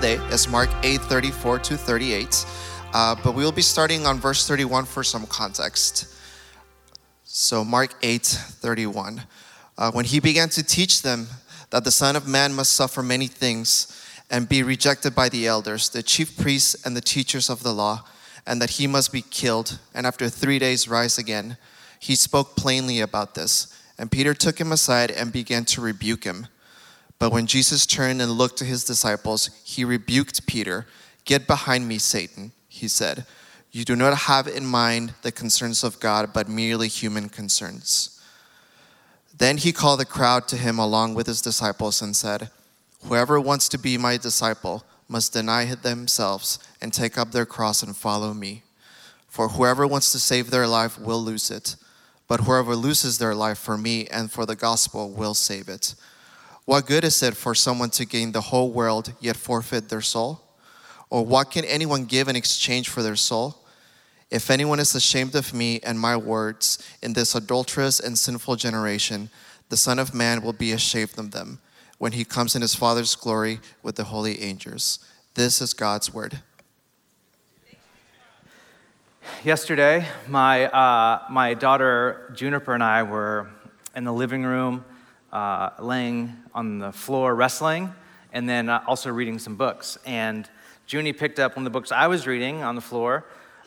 today 0.00 0.24
is 0.32 0.48
Mark 0.48 0.70
8 0.82 0.98
34 0.98 1.58
to 1.58 1.76
38, 1.76 2.46
uh, 2.94 3.14
but 3.22 3.34
we 3.34 3.44
will 3.44 3.52
be 3.52 3.60
starting 3.60 4.06
on 4.06 4.18
verse 4.18 4.48
31 4.48 4.86
for 4.86 5.04
some 5.04 5.26
context. 5.26 6.06
So, 7.24 7.62
Mark 7.62 7.94
8 8.02 8.24
31. 8.24 9.24
Uh, 9.76 9.90
when 9.90 10.06
he 10.06 10.18
began 10.18 10.48
to 10.50 10.62
teach 10.62 11.02
them 11.02 11.26
that 11.68 11.84
the 11.84 11.90
Son 11.90 12.16
of 12.16 12.26
Man 12.26 12.54
must 12.54 12.72
suffer 12.72 13.02
many 13.02 13.26
things 13.26 14.02
and 14.30 14.48
be 14.48 14.62
rejected 14.62 15.14
by 15.14 15.28
the 15.28 15.46
elders, 15.46 15.90
the 15.90 16.02
chief 16.02 16.34
priests, 16.38 16.74
and 16.86 16.96
the 16.96 17.02
teachers 17.02 17.50
of 17.50 17.62
the 17.62 17.74
law, 17.74 18.04
and 18.46 18.62
that 18.62 18.70
he 18.70 18.86
must 18.86 19.12
be 19.12 19.20
killed, 19.20 19.78
and 19.92 20.06
after 20.06 20.30
three 20.30 20.58
days 20.58 20.88
rise 20.88 21.18
again, 21.18 21.58
he 21.98 22.14
spoke 22.14 22.56
plainly 22.56 23.00
about 23.00 23.34
this. 23.34 23.66
And 23.98 24.10
Peter 24.10 24.32
took 24.32 24.58
him 24.58 24.72
aside 24.72 25.10
and 25.10 25.30
began 25.30 25.66
to 25.66 25.82
rebuke 25.82 26.24
him. 26.24 26.46
But 27.20 27.32
when 27.32 27.46
Jesus 27.46 27.86
turned 27.86 28.20
and 28.22 28.32
looked 28.32 28.56
to 28.58 28.64
his 28.64 28.82
disciples, 28.82 29.50
he 29.62 29.84
rebuked 29.84 30.46
Peter. 30.46 30.86
Get 31.26 31.46
behind 31.46 31.86
me, 31.86 31.98
Satan, 31.98 32.52
he 32.66 32.88
said. 32.88 33.26
You 33.70 33.84
do 33.84 33.94
not 33.94 34.16
have 34.16 34.48
in 34.48 34.64
mind 34.64 35.14
the 35.20 35.30
concerns 35.30 35.84
of 35.84 36.00
God, 36.00 36.32
but 36.32 36.48
merely 36.48 36.88
human 36.88 37.28
concerns. 37.28 38.20
Then 39.36 39.58
he 39.58 39.70
called 39.70 40.00
the 40.00 40.06
crowd 40.06 40.48
to 40.48 40.56
him 40.56 40.78
along 40.78 41.14
with 41.14 41.26
his 41.26 41.42
disciples 41.42 42.00
and 42.00 42.16
said, 42.16 42.50
Whoever 43.04 43.38
wants 43.38 43.68
to 43.68 43.78
be 43.78 43.98
my 43.98 44.16
disciple 44.16 44.82
must 45.06 45.34
deny 45.34 45.66
themselves 45.66 46.58
and 46.80 46.92
take 46.92 47.18
up 47.18 47.32
their 47.32 47.46
cross 47.46 47.82
and 47.82 47.94
follow 47.94 48.32
me. 48.32 48.62
For 49.28 49.48
whoever 49.48 49.86
wants 49.86 50.10
to 50.12 50.18
save 50.18 50.50
their 50.50 50.66
life 50.66 50.98
will 50.98 51.22
lose 51.22 51.50
it, 51.50 51.76
but 52.28 52.40
whoever 52.40 52.74
loses 52.74 53.18
their 53.18 53.34
life 53.34 53.58
for 53.58 53.76
me 53.76 54.06
and 54.06 54.32
for 54.32 54.46
the 54.46 54.56
gospel 54.56 55.10
will 55.10 55.34
save 55.34 55.68
it. 55.68 55.94
What 56.70 56.86
good 56.86 57.02
is 57.02 57.20
it 57.24 57.36
for 57.36 57.52
someone 57.52 57.90
to 57.90 58.04
gain 58.04 58.30
the 58.30 58.42
whole 58.42 58.70
world 58.70 59.12
yet 59.18 59.34
forfeit 59.34 59.88
their 59.88 60.00
soul? 60.00 60.40
Or 61.10 61.26
what 61.26 61.50
can 61.50 61.64
anyone 61.64 62.04
give 62.04 62.28
in 62.28 62.36
exchange 62.36 62.88
for 62.88 63.02
their 63.02 63.16
soul? 63.16 63.56
If 64.30 64.52
anyone 64.52 64.78
is 64.78 64.94
ashamed 64.94 65.34
of 65.34 65.52
me 65.52 65.80
and 65.82 65.98
my 65.98 66.16
words 66.16 66.78
in 67.02 67.14
this 67.14 67.34
adulterous 67.34 67.98
and 67.98 68.16
sinful 68.16 68.54
generation, 68.54 69.30
the 69.68 69.76
Son 69.76 69.98
of 69.98 70.14
Man 70.14 70.42
will 70.42 70.52
be 70.52 70.70
ashamed 70.70 71.18
of 71.18 71.32
them 71.32 71.58
when 71.98 72.12
he 72.12 72.24
comes 72.24 72.54
in 72.54 72.62
his 72.62 72.76
Father's 72.76 73.16
glory 73.16 73.58
with 73.82 73.96
the 73.96 74.04
holy 74.04 74.40
angels. 74.40 75.00
This 75.34 75.60
is 75.60 75.74
God's 75.74 76.14
word. 76.14 76.38
Yesterday, 79.42 80.06
my, 80.28 80.66
uh, 80.66 81.24
my 81.30 81.52
daughter 81.54 82.32
Juniper 82.36 82.74
and 82.74 82.84
I 82.84 83.02
were 83.02 83.50
in 83.96 84.04
the 84.04 84.12
living 84.12 84.44
room 84.44 84.84
uh, 85.32 85.70
laying 85.78 86.36
on 86.54 86.78
the 86.78 86.92
floor 86.92 87.34
wrestling, 87.34 87.92
and 88.32 88.48
then 88.48 88.68
uh, 88.68 88.82
also 88.86 89.10
reading 89.10 89.38
some 89.38 89.56
books. 89.56 89.98
And 90.06 90.48
Junie 90.88 91.12
picked 91.12 91.38
up 91.38 91.56
one 91.56 91.66
of 91.66 91.72
the 91.72 91.78
books 91.78 91.92
I 91.92 92.06
was 92.06 92.26
reading 92.26 92.62
on 92.62 92.74
the 92.74 92.80
floor 92.80 93.24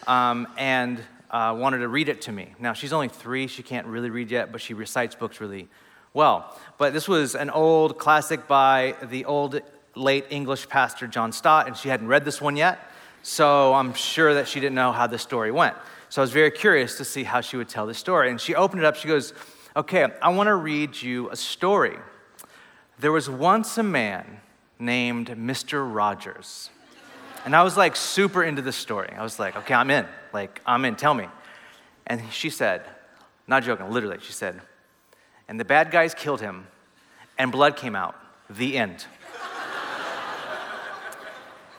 um, 0.07 0.47
and 0.57 0.99
uh, 1.31 1.55
wanted 1.57 1.79
to 1.79 1.87
read 1.87 2.09
it 2.09 2.21
to 2.21 2.31
me. 2.31 2.53
Now, 2.59 2.73
she's 2.73 2.93
only 2.93 3.07
three, 3.07 3.47
she 3.47 3.63
can't 3.63 3.87
really 3.87 4.09
read 4.09 4.29
yet, 4.29 4.51
but 4.51 4.61
she 4.61 4.73
recites 4.73 5.15
books 5.15 5.41
really 5.41 5.67
well. 6.13 6.59
But 6.77 6.93
this 6.93 7.07
was 7.07 7.33
an 7.35 7.49
old 7.49 7.97
classic 7.97 8.47
by 8.47 8.95
the 9.03 9.25
old 9.25 9.59
late 9.95 10.25
English 10.29 10.69
pastor 10.69 11.07
John 11.07 11.31
Stott, 11.31 11.67
and 11.67 11.75
she 11.75 11.89
hadn't 11.89 12.07
read 12.07 12.25
this 12.25 12.41
one 12.41 12.55
yet, 12.55 12.79
so 13.21 13.73
I'm 13.73 13.93
sure 13.93 14.33
that 14.35 14.47
she 14.47 14.59
didn't 14.59 14.75
know 14.75 14.91
how 14.91 15.07
the 15.07 15.17
story 15.17 15.51
went. 15.51 15.75
So 16.09 16.21
I 16.21 16.23
was 16.23 16.31
very 16.31 16.51
curious 16.51 16.97
to 16.97 17.05
see 17.05 17.23
how 17.23 17.41
she 17.41 17.57
would 17.57 17.69
tell 17.69 17.87
the 17.87 17.93
story. 17.95 18.29
And 18.29 18.39
she 18.39 18.53
opened 18.53 18.83
it 18.83 18.85
up, 18.85 18.95
she 18.95 19.07
goes, 19.07 19.33
Okay, 19.75 20.05
I 20.21 20.29
want 20.29 20.47
to 20.47 20.55
read 20.55 21.01
you 21.01 21.31
a 21.31 21.35
story. 21.35 21.97
There 22.99 23.11
was 23.11 23.27
once 23.27 23.75
a 23.79 23.83
man 23.83 24.39
named 24.77 25.29
Mr. 25.29 25.83
Rogers. 25.91 26.69
And 27.43 27.55
I 27.55 27.63
was 27.63 27.75
like 27.75 27.95
super 27.95 28.43
into 28.43 28.61
this 28.61 28.75
story. 28.75 29.11
I 29.17 29.23
was 29.23 29.39
like, 29.39 29.55
okay, 29.55 29.73
I'm 29.73 29.89
in. 29.89 30.05
Like, 30.31 30.61
I'm 30.67 30.85
in, 30.85 30.95
tell 30.95 31.15
me. 31.15 31.27
And 32.05 32.21
she 32.31 32.51
said, 32.51 32.83
not 33.47 33.63
joking, 33.63 33.89
literally, 33.89 34.17
she 34.21 34.31
said, 34.31 34.61
and 35.47 35.59
the 35.59 35.65
bad 35.65 35.89
guys 35.89 36.13
killed 36.13 36.39
him, 36.39 36.67
and 37.39 37.51
blood 37.51 37.75
came 37.75 37.95
out. 37.95 38.15
The 38.51 38.77
end. 38.77 39.07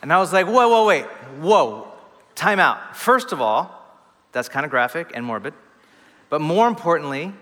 and 0.03 0.13
I 0.13 0.19
was 0.19 0.33
like, 0.33 0.47
whoa, 0.47 0.69
whoa, 0.69 0.85
wait, 0.85 1.05
whoa, 1.41 1.93
time 2.35 2.59
out. 2.59 2.97
First 2.97 3.31
of 3.31 3.41
all, 3.41 3.71
that's 4.33 4.49
kind 4.49 4.65
of 4.65 4.71
graphic 4.71 5.13
and 5.15 5.25
morbid. 5.25 5.55
But 6.29 6.41
more 6.41 6.67
importantly, 6.67 7.33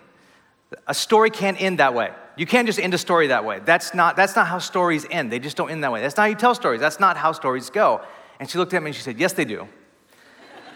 a 0.86 0.94
story 0.94 1.30
can't 1.30 1.60
end 1.60 1.78
that 1.78 1.94
way. 1.94 2.12
You 2.36 2.46
can't 2.46 2.66
just 2.66 2.78
end 2.78 2.94
a 2.94 2.98
story 2.98 3.26
that 3.28 3.44
way. 3.44 3.60
That's 3.64 3.94
not, 3.94 4.16
that's 4.16 4.34
not 4.34 4.46
how 4.46 4.58
stories 4.58 5.06
end. 5.10 5.30
They 5.30 5.38
just 5.38 5.56
don't 5.56 5.70
end 5.70 5.84
that 5.84 5.92
way. 5.92 6.00
That's 6.00 6.16
not 6.16 6.22
how 6.22 6.28
you 6.28 6.34
tell 6.34 6.54
stories. 6.54 6.80
That's 6.80 6.98
not 6.98 7.16
how 7.16 7.32
stories 7.32 7.68
go. 7.70 8.00
And 8.40 8.48
she 8.48 8.58
looked 8.58 8.72
at 8.74 8.82
me 8.82 8.88
and 8.88 8.96
she 8.96 9.02
said, 9.02 9.18
Yes, 9.18 9.34
they 9.34 9.44
do. 9.44 9.68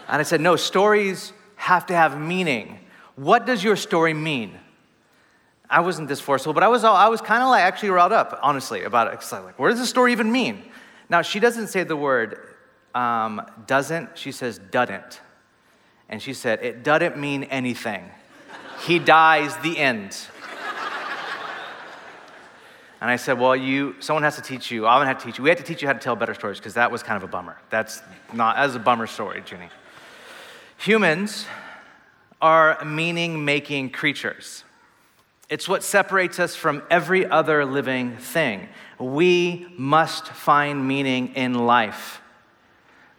And 0.09 0.21
I 0.21 0.23
said, 0.23 0.41
No, 0.41 0.57
stories 0.57 1.33
have 1.57 1.87
to 1.87 1.95
have 1.95 2.21
meaning. 2.21 2.79
What 3.17 3.47
does 3.47 3.65
your 3.65 3.77
story 3.77 4.13
mean? 4.13 4.59
I 5.69 5.81
wasn't 5.81 6.09
this 6.09 6.21
forceful, 6.21 6.53
but 6.53 6.63
I 6.63 6.69
was, 6.69 6.85
I 6.85 7.09
was 7.09 7.21
kind 7.21 7.43
of 7.43 7.49
like 7.49 7.63
actually 7.63 7.91
riled 7.91 8.13
up, 8.13 8.39
honestly, 8.43 8.85
about 8.85 9.13
it. 9.13 9.17
Cause 9.17 9.33
I 9.33 9.39
was 9.39 9.47
like, 9.47 9.59
what 9.59 9.71
does 9.71 9.81
the 9.81 9.87
story 9.87 10.13
even 10.13 10.31
mean? 10.31 10.63
Now, 11.09 11.23
she 11.23 11.41
doesn't 11.41 11.69
say 11.69 11.83
the 11.83 11.97
word 11.97 12.55
um, 12.95 13.43
doesn't, 13.67 14.17
she 14.17 14.31
says 14.31 14.59
doesn't. 14.59 15.21
And 16.09 16.23
she 16.23 16.35
said, 16.35 16.63
it 16.63 16.85
doesn't 16.85 17.17
mean 17.17 17.45
anything. 17.45 18.09
He 18.87 19.01
dies, 19.01 19.57
the 19.59 19.77
end. 19.77 20.17
And 23.01 23.11
I 23.11 23.17
said, 23.17 23.39
Well, 23.39 23.55
you, 23.55 23.97
someone 24.01 24.23
has 24.23 24.37
to 24.37 24.43
teach 24.43 24.71
you. 24.71 24.87
I'm 24.87 25.01
gonna 25.01 25.07
have 25.07 25.19
to 25.19 25.27
teach 25.27 25.39
you. 25.39 25.45
We 25.45 25.51
have 25.51 25.59
to 25.59 25.65
teach 25.65 25.83
you 25.83 25.89
how 25.89 25.95
to 25.95 25.99
tell 25.99 26.17
better 26.17 26.35
stories 26.35 26.59
because 26.59 26.75
that 26.75 26.91
was 26.91 27.03
kind 27.03 27.17
of 27.17 27.29
a 27.29 27.31
bummer. 27.31 27.59
That's 27.69 28.01
not, 28.33 28.57
as 28.57 28.75
a 28.75 28.79
bummer 28.79 29.07
story, 29.07 29.43
Junie. 29.49 29.69
Humans 30.79 31.47
are 32.41 32.83
meaning 32.85 33.45
making 33.45 33.91
creatures. 33.91 34.65
It's 35.49 35.69
what 35.69 35.83
separates 35.83 36.39
us 36.39 36.55
from 36.55 36.83
every 36.91 37.27
other 37.27 37.65
living 37.65 38.17
thing. 38.17 38.69
We 38.99 39.67
must 39.77 40.29
find 40.29 40.87
meaning 40.87 41.35
in 41.35 41.55
life. 41.55 42.21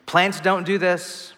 Plants 0.05 0.39
don't 0.39 0.65
do 0.65 0.77
this. 0.77 1.33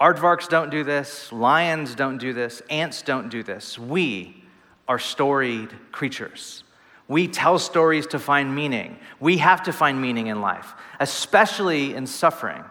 Aardvarks 0.00 0.48
don't 0.48 0.70
do 0.70 0.82
this. 0.82 1.30
Lions 1.30 1.94
don't 1.94 2.16
do 2.16 2.32
this. 2.32 2.62
Ants 2.70 3.02
don't 3.02 3.28
do 3.28 3.42
this. 3.42 3.78
We 3.78 4.42
are 4.88 4.98
storied 4.98 5.70
creatures. 5.92 6.64
We 7.06 7.28
tell 7.28 7.58
stories 7.58 8.06
to 8.08 8.18
find 8.18 8.54
meaning. 8.54 8.98
We 9.18 9.38
have 9.38 9.62
to 9.64 9.72
find 9.72 10.00
meaning 10.00 10.28
in 10.28 10.40
life, 10.40 10.74
especially 11.00 11.94
in 11.94 12.06
suffering. 12.06 12.64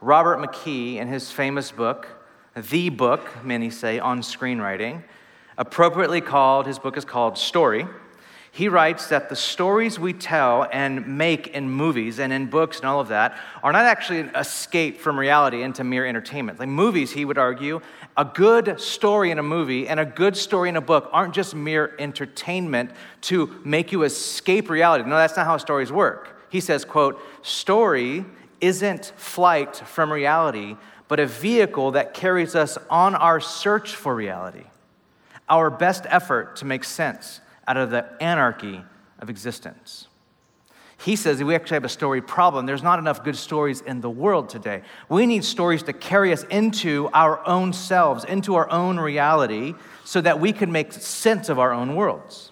Robert 0.00 0.38
McKee, 0.38 0.96
in 0.96 1.06
his 1.06 1.30
famous 1.30 1.70
book, 1.70 2.08
The 2.56 2.88
Book, 2.88 3.44
many 3.44 3.70
say, 3.70 3.98
on 3.98 4.20
screenwriting, 4.20 5.04
appropriately 5.58 6.20
called, 6.20 6.66
his 6.66 6.78
book 6.78 6.96
is 6.96 7.04
called 7.04 7.38
Story 7.38 7.86
he 8.56 8.70
writes 8.70 9.08
that 9.08 9.28
the 9.28 9.36
stories 9.36 10.00
we 10.00 10.14
tell 10.14 10.66
and 10.72 11.18
make 11.18 11.48
in 11.48 11.68
movies 11.68 12.18
and 12.18 12.32
in 12.32 12.46
books 12.46 12.78
and 12.78 12.86
all 12.86 13.00
of 13.00 13.08
that 13.08 13.38
are 13.62 13.70
not 13.70 13.84
actually 13.84 14.20
an 14.20 14.30
escape 14.34 14.98
from 14.98 15.18
reality 15.18 15.60
into 15.60 15.84
mere 15.84 16.06
entertainment. 16.06 16.58
Like 16.58 16.70
movies, 16.70 17.12
he 17.12 17.26
would 17.26 17.36
argue, 17.36 17.82
a 18.16 18.24
good 18.24 18.80
story 18.80 19.30
in 19.30 19.38
a 19.38 19.42
movie 19.42 19.86
and 19.86 20.00
a 20.00 20.06
good 20.06 20.38
story 20.38 20.70
in 20.70 20.76
a 20.76 20.80
book 20.80 21.10
aren't 21.12 21.34
just 21.34 21.54
mere 21.54 21.94
entertainment 21.98 22.92
to 23.20 23.60
make 23.62 23.92
you 23.92 24.04
escape 24.04 24.70
reality. 24.70 25.04
No, 25.04 25.16
that's 25.16 25.36
not 25.36 25.44
how 25.44 25.58
stories 25.58 25.92
work. 25.92 26.48
He 26.48 26.60
says, 26.60 26.82
quote, 26.82 27.20
story 27.42 28.24
isn't 28.62 29.12
flight 29.18 29.76
from 29.76 30.10
reality, 30.10 30.78
but 31.08 31.20
a 31.20 31.26
vehicle 31.26 31.90
that 31.90 32.14
carries 32.14 32.54
us 32.54 32.78
on 32.88 33.16
our 33.16 33.38
search 33.38 33.94
for 33.94 34.14
reality, 34.14 34.64
our 35.46 35.68
best 35.68 36.06
effort 36.08 36.56
to 36.56 36.64
make 36.64 36.84
sense 36.84 37.42
out 37.66 37.76
of 37.76 37.90
the 37.90 38.06
anarchy 38.22 38.82
of 39.18 39.30
existence. 39.30 40.08
He 40.98 41.14
says 41.14 41.38
that 41.38 41.44
we 41.44 41.54
actually 41.54 41.74
have 41.74 41.84
a 41.84 41.90
story 41.90 42.22
problem. 42.22 42.64
There's 42.64 42.82
not 42.82 42.98
enough 42.98 43.22
good 43.22 43.36
stories 43.36 43.82
in 43.82 44.00
the 44.00 44.08
world 44.08 44.48
today. 44.48 44.82
We 45.08 45.26
need 45.26 45.44
stories 45.44 45.82
to 45.84 45.92
carry 45.92 46.32
us 46.32 46.44
into 46.44 47.10
our 47.12 47.46
own 47.46 47.72
selves, 47.74 48.24
into 48.24 48.54
our 48.54 48.70
own 48.70 48.98
reality, 48.98 49.74
so 50.04 50.20
that 50.22 50.40
we 50.40 50.52
can 50.52 50.72
make 50.72 50.92
sense 50.92 51.48
of 51.48 51.58
our 51.58 51.72
own 51.72 51.96
worlds. 51.96 52.50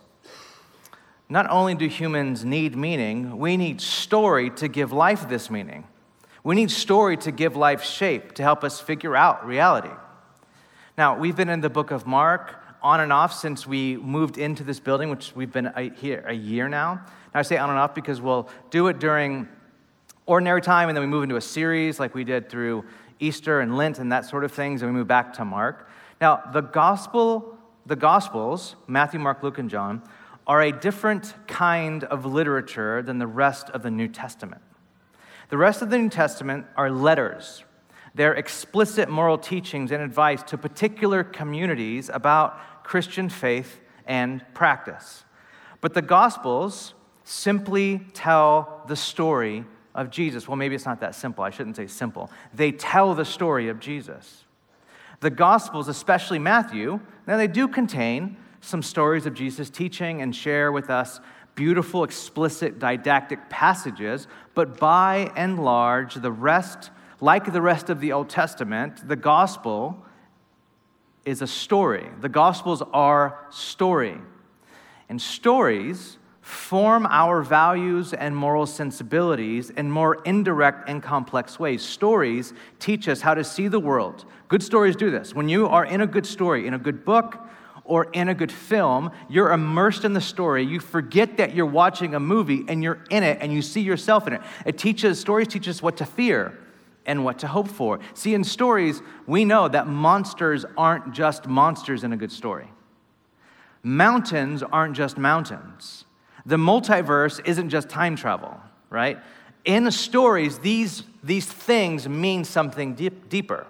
Not 1.28 1.48
only 1.48 1.74
do 1.74 1.86
humans 1.88 2.44
need 2.44 2.76
meaning, 2.76 3.38
we 3.38 3.56
need 3.56 3.80
story 3.80 4.50
to 4.50 4.68
give 4.68 4.92
life 4.92 5.26
this 5.28 5.48
meaning. 5.50 5.84
We 6.42 6.54
need 6.54 6.70
story 6.70 7.16
to 7.18 7.32
give 7.32 7.56
life 7.56 7.82
shape, 7.82 8.32
to 8.32 8.42
help 8.42 8.62
us 8.62 8.78
figure 8.78 9.16
out 9.16 9.46
reality. 9.46 9.90
Now, 10.98 11.18
we've 11.18 11.34
been 11.34 11.48
in 11.48 11.62
the 11.62 11.70
book 11.70 11.90
of 11.90 12.06
Mark 12.06 12.62
on 12.84 13.00
and 13.00 13.12
off 13.12 13.32
since 13.32 13.66
we 13.66 13.96
moved 13.96 14.36
into 14.36 14.62
this 14.62 14.78
building, 14.78 15.08
which 15.08 15.34
we've 15.34 15.50
been 15.50 15.72
a, 15.74 15.90
here 15.94 16.22
a 16.28 16.34
year 16.34 16.68
now. 16.68 17.00
Now, 17.32 17.40
I 17.40 17.42
say 17.42 17.56
on 17.56 17.70
and 17.70 17.78
off 17.78 17.94
because 17.94 18.20
we'll 18.20 18.48
do 18.70 18.88
it 18.88 19.00
during 19.00 19.48
ordinary 20.26 20.60
time 20.60 20.90
and 20.90 20.96
then 20.96 21.02
we 21.02 21.08
move 21.08 21.22
into 21.22 21.36
a 21.36 21.40
series 21.40 21.98
like 21.98 22.14
we 22.14 22.24
did 22.24 22.50
through 22.50 22.84
Easter 23.20 23.60
and 23.60 23.76
Lent 23.76 23.98
and 23.98 24.12
that 24.12 24.26
sort 24.26 24.44
of 24.44 24.52
things, 24.52 24.82
and 24.82 24.92
we 24.92 24.98
move 24.98 25.08
back 25.08 25.32
to 25.34 25.44
Mark. 25.46 25.88
Now, 26.20 26.42
the 26.52 26.60
gospel, 26.60 27.56
the 27.86 27.96
gospels, 27.96 28.76
Matthew, 28.86 29.18
Mark, 29.18 29.42
Luke, 29.42 29.58
and 29.58 29.70
John, 29.70 30.02
are 30.46 30.60
a 30.60 30.70
different 30.70 31.34
kind 31.46 32.04
of 32.04 32.26
literature 32.26 33.02
than 33.02 33.18
the 33.18 33.26
rest 33.26 33.70
of 33.70 33.82
the 33.82 33.90
New 33.90 34.08
Testament. 34.08 34.60
The 35.48 35.56
rest 35.56 35.80
of 35.80 35.88
the 35.88 35.96
New 35.96 36.10
Testament 36.10 36.66
are 36.76 36.90
letters. 36.90 37.64
They're 38.14 38.34
explicit 38.34 39.08
moral 39.08 39.38
teachings 39.38 39.90
and 39.90 40.02
advice 40.02 40.42
to 40.44 40.58
particular 40.58 41.24
communities 41.24 42.10
about 42.12 42.60
Christian 42.84 43.28
faith 43.28 43.80
and 44.06 44.44
practice. 44.54 45.24
But 45.80 45.94
the 45.94 46.02
Gospels 46.02 46.94
simply 47.24 48.06
tell 48.12 48.84
the 48.86 48.94
story 48.94 49.64
of 49.94 50.10
Jesus. 50.10 50.46
Well, 50.46 50.56
maybe 50.56 50.74
it's 50.74 50.86
not 50.86 51.00
that 51.00 51.14
simple. 51.14 51.42
I 51.42 51.50
shouldn't 51.50 51.76
say 51.76 51.86
simple. 51.86 52.30
They 52.52 52.70
tell 52.70 53.14
the 53.14 53.24
story 53.24 53.68
of 53.68 53.80
Jesus. 53.80 54.44
The 55.20 55.30
Gospels, 55.30 55.88
especially 55.88 56.38
Matthew, 56.38 57.00
now 57.26 57.36
they 57.36 57.46
do 57.46 57.66
contain 57.66 58.36
some 58.60 58.82
stories 58.82 59.26
of 59.26 59.34
Jesus' 59.34 59.70
teaching 59.70 60.22
and 60.22 60.34
share 60.34 60.70
with 60.72 60.90
us 60.90 61.20
beautiful, 61.54 62.02
explicit, 62.02 62.78
didactic 62.78 63.48
passages, 63.48 64.26
but 64.54 64.78
by 64.78 65.30
and 65.36 65.62
large, 65.62 66.14
the 66.14 66.32
rest, 66.32 66.90
like 67.20 67.52
the 67.52 67.62
rest 67.62 67.90
of 67.90 68.00
the 68.00 68.12
Old 68.12 68.28
Testament, 68.28 69.06
the 69.06 69.16
gospel 69.16 70.04
is 71.24 71.42
a 71.42 71.46
story. 71.46 72.06
The 72.20 72.28
gospels 72.28 72.82
are 72.92 73.46
story. 73.50 74.18
And 75.08 75.20
stories 75.20 76.18
form 76.40 77.06
our 77.06 77.40
values 77.42 78.12
and 78.12 78.36
moral 78.36 78.66
sensibilities 78.66 79.70
in 79.70 79.90
more 79.90 80.22
indirect 80.24 80.88
and 80.88 81.02
complex 81.02 81.58
ways. 81.58 81.82
Stories 81.82 82.52
teach 82.78 83.08
us 83.08 83.22
how 83.22 83.34
to 83.34 83.42
see 83.42 83.68
the 83.68 83.80
world. 83.80 84.26
Good 84.48 84.62
stories 84.62 84.94
do 84.94 85.10
this. 85.10 85.34
When 85.34 85.48
you 85.48 85.66
are 85.66 85.86
in 85.86 86.02
a 86.02 86.06
good 86.06 86.26
story, 86.26 86.66
in 86.66 86.74
a 86.74 86.78
good 86.78 87.04
book, 87.04 87.38
or 87.84 88.06
in 88.12 88.28
a 88.28 88.34
good 88.34 88.50
film, 88.50 89.10
you're 89.28 89.52
immersed 89.52 90.04
in 90.04 90.14
the 90.14 90.20
story. 90.20 90.64
You 90.64 90.80
forget 90.80 91.36
that 91.36 91.54
you're 91.54 91.66
watching 91.66 92.14
a 92.14 92.20
movie 92.20 92.64
and 92.66 92.82
you're 92.82 93.04
in 93.10 93.22
it 93.22 93.38
and 93.40 93.52
you 93.52 93.60
see 93.60 93.82
yourself 93.82 94.26
in 94.26 94.32
it. 94.32 94.40
It 94.64 94.78
teaches, 94.78 95.20
stories 95.20 95.48
teach 95.48 95.68
us 95.68 95.82
what 95.82 95.98
to 95.98 96.06
fear 96.06 96.58
and 97.06 97.24
what 97.24 97.38
to 97.40 97.46
hope 97.46 97.68
for. 97.68 98.00
See, 98.14 98.34
in 98.34 98.44
stories, 98.44 99.02
we 99.26 99.44
know 99.44 99.68
that 99.68 99.86
monsters 99.86 100.64
aren't 100.76 101.12
just 101.12 101.46
monsters 101.46 102.04
in 102.04 102.12
a 102.12 102.16
good 102.16 102.32
story. 102.32 102.70
Mountains 103.82 104.62
aren't 104.62 104.96
just 104.96 105.18
mountains. 105.18 106.06
The 106.46 106.56
multiverse 106.56 107.40
isn't 107.46 107.70
just 107.70 107.88
time 107.88 108.16
travel, 108.16 108.58
right? 108.90 109.18
In 109.64 109.90
stories, 109.90 110.58
these, 110.58 111.02
these 111.22 111.46
things 111.46 112.08
mean 112.08 112.44
something 112.44 112.94
deep, 112.94 113.28
deeper 113.28 113.66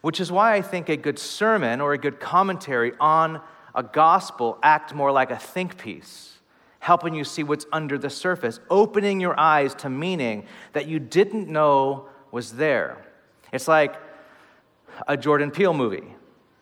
which 0.00 0.20
is 0.20 0.30
why 0.30 0.54
I 0.54 0.62
think 0.62 0.88
a 0.88 0.96
good 0.96 1.18
sermon 1.18 1.80
or 1.80 1.92
a 1.92 1.98
good 1.98 2.20
commentary 2.20 2.92
on 3.00 3.40
a 3.74 3.82
gospel 3.82 4.58
act 4.62 4.94
more 4.94 5.12
like 5.12 5.30
a 5.30 5.36
think 5.36 5.78
piece, 5.78 6.38
helping 6.80 7.14
you 7.14 7.24
see 7.24 7.42
what's 7.42 7.66
under 7.72 7.98
the 7.98 8.10
surface, 8.10 8.60
opening 8.70 9.20
your 9.20 9.38
eyes 9.38 9.74
to 9.76 9.90
meaning 9.90 10.46
that 10.72 10.86
you 10.86 10.98
didn't 10.98 11.48
know 11.48 12.08
was 12.30 12.52
there. 12.52 12.98
It's 13.52 13.68
like 13.68 13.94
a 15.06 15.16
Jordan 15.16 15.50
Peele 15.50 15.74
movie. 15.74 16.14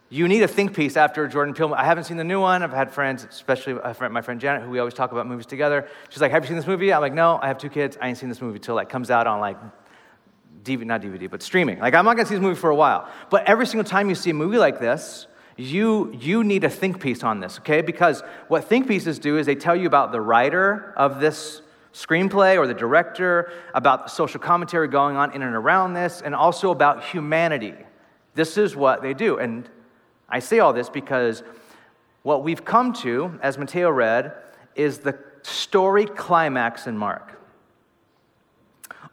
You 0.08 0.28
need 0.28 0.42
a 0.42 0.48
think 0.48 0.74
piece 0.74 0.96
after 0.96 1.24
a 1.24 1.28
Jordan 1.28 1.52
Peele. 1.52 1.74
I 1.74 1.84
haven't 1.84 2.04
seen 2.04 2.16
the 2.16 2.24
new 2.24 2.40
one. 2.40 2.62
I've 2.62 2.72
had 2.72 2.92
friends, 2.92 3.26
especially 3.28 3.74
my 3.74 4.22
friend 4.22 4.40
Janet, 4.40 4.62
who 4.62 4.70
we 4.70 4.78
always 4.78 4.94
talk 4.94 5.10
about 5.10 5.26
movies 5.26 5.46
together. 5.46 5.88
She's 6.10 6.20
like, 6.20 6.30
"Have 6.30 6.44
you 6.44 6.48
seen 6.48 6.56
this 6.56 6.66
movie?" 6.66 6.92
I'm 6.92 7.00
like, 7.00 7.12
"No, 7.12 7.40
I 7.42 7.48
have 7.48 7.58
two 7.58 7.68
kids. 7.68 7.98
I 8.00 8.08
ain't 8.08 8.16
seen 8.16 8.28
this 8.28 8.40
movie 8.40 8.60
till 8.60 8.76
like 8.76 8.88
comes 8.88 9.10
out 9.10 9.26
on 9.26 9.40
like 9.40 9.56
DVD, 10.66 10.84
not 10.84 11.00
DVD, 11.00 11.30
but 11.30 11.42
streaming. 11.42 11.78
Like, 11.78 11.94
I'm 11.94 12.04
not 12.04 12.16
gonna 12.16 12.28
see 12.28 12.34
this 12.34 12.42
movie 12.42 12.58
for 12.60 12.70
a 12.70 12.74
while. 12.74 13.08
But 13.30 13.48
every 13.48 13.66
single 13.66 13.84
time 13.84 14.08
you 14.08 14.14
see 14.14 14.30
a 14.30 14.34
movie 14.34 14.58
like 14.58 14.78
this, 14.78 15.26
you, 15.56 16.12
you 16.20 16.44
need 16.44 16.64
a 16.64 16.70
think 16.70 17.00
piece 17.00 17.22
on 17.22 17.40
this, 17.40 17.58
okay? 17.60 17.80
Because 17.80 18.22
what 18.48 18.64
think 18.64 18.86
pieces 18.86 19.18
do 19.18 19.38
is 19.38 19.46
they 19.46 19.54
tell 19.54 19.74
you 19.74 19.86
about 19.86 20.12
the 20.12 20.20
writer 20.20 20.92
of 20.96 21.20
this 21.20 21.62
screenplay 21.96 22.58
or 22.58 22.66
the 22.66 22.74
director, 22.74 23.50
about 23.72 24.04
the 24.04 24.10
social 24.10 24.38
commentary 24.38 24.86
going 24.86 25.16
on 25.16 25.32
in 25.34 25.40
and 25.40 25.56
around 25.56 25.94
this, 25.94 26.20
and 26.20 26.34
also 26.34 26.70
about 26.70 27.02
humanity. 27.04 27.74
This 28.34 28.58
is 28.58 28.76
what 28.76 29.00
they 29.00 29.14
do. 29.14 29.38
And 29.38 29.68
I 30.28 30.40
say 30.40 30.58
all 30.58 30.74
this 30.74 30.90
because 30.90 31.42
what 32.22 32.44
we've 32.44 32.64
come 32.64 32.92
to, 32.94 33.38
as 33.40 33.56
Mateo 33.56 33.90
read, 33.90 34.34
is 34.74 34.98
the 34.98 35.18
story 35.42 36.04
climax 36.04 36.86
in 36.86 36.98
Mark 36.98 37.36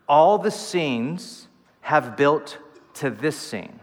all 0.07 0.37
the 0.37 0.51
scenes 0.51 1.47
have 1.81 2.15
built 2.15 2.57
to 2.95 3.09
this 3.09 3.37
scene. 3.37 3.79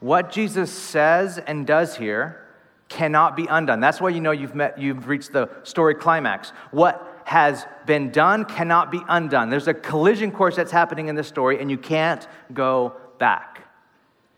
What 0.00 0.32
Jesus 0.32 0.72
says 0.72 1.38
and 1.38 1.66
does 1.66 1.96
here 1.96 2.46
cannot 2.88 3.36
be 3.36 3.46
undone. 3.46 3.80
That's 3.80 4.00
why 4.00 4.10
you 4.10 4.20
know 4.20 4.32
you've 4.32 4.54
met 4.54 4.78
you've 4.78 5.06
reached 5.06 5.32
the 5.32 5.48
story 5.62 5.94
climax. 5.94 6.50
What 6.70 7.11
has 7.24 7.66
been 7.86 8.10
done 8.10 8.44
cannot 8.44 8.90
be 8.90 9.00
undone. 9.08 9.50
There's 9.50 9.68
a 9.68 9.74
collision 9.74 10.30
course 10.30 10.56
that's 10.56 10.72
happening 10.72 11.08
in 11.08 11.14
this 11.14 11.28
story 11.28 11.60
and 11.60 11.70
you 11.70 11.78
can't 11.78 12.26
go 12.52 12.94
back. 13.18 13.66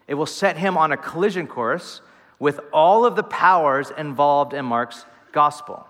It 0.07 0.15
will 0.15 0.27
set 0.27 0.57
him 0.57 0.77
on 0.77 0.93
a 0.93 0.97
collision 0.97 1.47
course 1.47 2.01
with 2.39 2.61
all 2.73 3.05
of 3.05 3.17
the 3.17 3.23
powers 3.23 3.91
involved 3.97 4.53
in 4.55 4.65
Mark's 4.65 5.07
gospel 5.33 5.87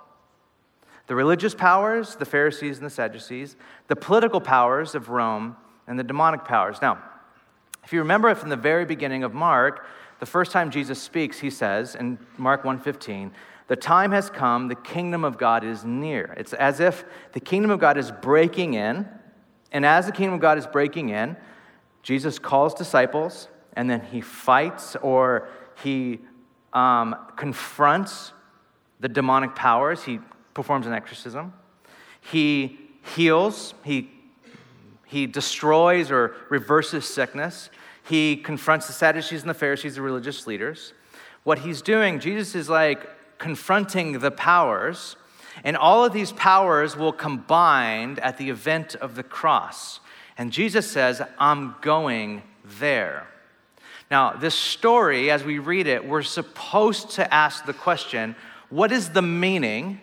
the 1.07 1.15
religious 1.15 1.55
powers, 1.55 2.17
the 2.17 2.25
Pharisees 2.25 2.79
and 2.79 2.87
the 2.87 2.91
Sadducees, 2.91 3.57
the 3.89 3.97
political 3.97 4.41
powers 4.41 4.95
of 4.95 5.11
Rome, 5.11 5.57
and 5.87 5.99
the 5.99 6.05
demonic 6.05 6.45
powers. 6.45 6.81
Now, 6.81 7.03
if 7.85 7.93
you 7.93 7.99
remember 7.99 8.35
from 8.35 8.49
the 8.49 8.57
very 8.57 8.87
beginning 8.87 9.23
of 9.23 9.35
Mark, 9.35 9.87
the 10.21 10.27
first 10.27 10.51
time 10.51 10.71
Jesus 10.71 11.01
speaks, 11.03 11.39
he 11.41 11.51
says 11.51 11.95
in 11.95 12.19
Mark 12.39 12.65
1:15, 12.65 13.33
"The 13.69 13.77
time 13.77 14.13
has 14.13 14.31
come, 14.31 14.69
the 14.69 14.75
kingdom 14.75 15.25
of 15.25 15.39
God 15.39 15.65
is 15.65 15.85
near." 15.85 16.35
It's 16.37 16.53
as 16.53 16.81
if 16.81 17.05
the 17.33 17.41
kingdom 17.41 17.71
of 17.71 17.81
God 17.81 17.97
is 17.97 18.11
breaking 18.11 18.75
in, 18.75 19.09
and 19.73 19.85
as 19.87 20.07
the 20.07 20.13
kingdom 20.13 20.35
of 20.35 20.41
God 20.41 20.59
is 20.59 20.67
breaking 20.67 21.09
in, 21.09 21.37
Jesus 22.03 22.39
calls 22.39 22.75
disciples, 22.75 23.49
and 23.73 23.89
then 23.89 24.01
he 24.01 24.21
fights 24.21 24.97
or 24.97 25.49
he 25.83 26.21
um, 26.73 27.17
confronts 27.37 28.33
the 29.01 29.09
demonic 29.09 29.55
powers. 29.55 30.05
He 30.05 30.21
performs 30.53 30.87
an 30.87 30.93
exorcism. 30.93 31.53
He 32.21 32.79
heals, 33.17 33.75
he, 33.85 34.11
he 35.05 35.27
destroys 35.27 36.11
or 36.11 36.37
reverses 36.49 37.05
sickness. 37.05 37.71
He 38.05 38.37
confronts 38.37 38.87
the 38.87 38.93
Sadducees 38.93 39.41
and 39.41 39.51
the 39.51 39.55
Pharisees, 39.55 39.97
the 39.97 40.03
religious 40.03 40.47
leaders. 40.47 40.93
What 41.43 41.61
he's 41.61 41.83
doing, 41.83 42.21
Jesus 42.21 42.55
is 42.55 42.69
like 42.69 43.09
confronting 43.45 44.21
the 44.21 44.31
powers, 44.31 45.17
and 45.65 45.77
all 45.77 46.03
of 46.03 46.15
these 46.15 46.33
powers 46.33 46.97
will 46.97 47.13
combine 47.13 48.19
at 48.21 48.39
the 48.39 48.49
event 48.49 48.95
of 48.95 49.17
the 49.17 49.23
cross. 49.23 50.01
And 50.39 50.51
Jesus 50.51 50.91
says, 50.91 51.21
I'm 51.39 51.75
going 51.83 52.43
there. 52.79 53.29
Now, 54.11 54.33
this 54.33 54.55
story, 54.55 55.31
as 55.31 55.45
we 55.45 55.59
read 55.59 55.87
it, 55.87 56.09
we're 56.09 56.23
supposed 56.23 57.11
to 57.17 57.35
ask 57.35 57.67
the 57.67 57.75
question 57.75 58.35
what 58.71 58.91
is 58.91 59.11
the 59.11 59.21
meaning 59.21 60.01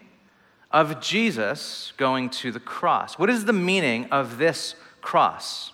of 0.70 1.02
Jesus 1.02 1.94
going 1.98 2.30
to 2.42 2.52
the 2.52 2.60
cross. 2.60 3.18
What 3.18 3.32
is 3.32 3.46
the 3.46 3.54
meaning 3.54 4.06
of 4.12 4.38
this 4.38 4.76
cross? 5.02 5.74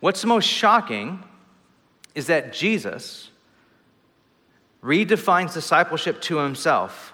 What's 0.00 0.24
most 0.24 0.48
shocking 0.48 1.22
is 2.16 2.26
that 2.26 2.52
Jesus 2.52 3.29
redefines 4.82 5.52
discipleship 5.52 6.20
to 6.22 6.38
himself 6.38 7.12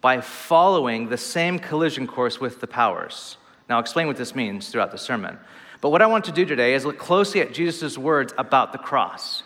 by 0.00 0.20
following 0.20 1.08
the 1.08 1.16
same 1.16 1.58
collision 1.58 2.06
course 2.06 2.40
with 2.40 2.60
the 2.60 2.66
powers. 2.66 3.36
Now, 3.68 3.76
I'll 3.76 3.80
explain 3.80 4.06
what 4.06 4.16
this 4.16 4.34
means 4.34 4.68
throughout 4.68 4.90
the 4.90 4.98
sermon. 4.98 5.38
But 5.80 5.90
what 5.90 6.02
I 6.02 6.06
want 6.06 6.24
to 6.24 6.32
do 6.32 6.44
today 6.44 6.74
is 6.74 6.84
look 6.84 6.98
closely 6.98 7.40
at 7.40 7.52
Jesus' 7.52 7.96
words 7.96 8.32
about 8.38 8.72
the 8.72 8.78
cross. 8.78 9.42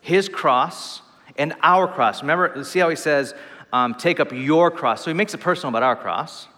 His 0.00 0.28
cross 0.28 1.02
and 1.36 1.54
our 1.62 1.86
cross. 1.86 2.22
Remember, 2.22 2.62
see 2.64 2.78
how 2.78 2.88
he 2.88 2.96
says, 2.96 3.34
um, 3.72 3.94
take 3.94 4.20
up 4.20 4.32
your 4.32 4.70
cross. 4.70 5.04
So 5.04 5.10
he 5.10 5.14
makes 5.14 5.34
it 5.34 5.38
personal 5.38 5.68
about 5.70 5.82
our 5.82 5.96
cross. 5.96 6.48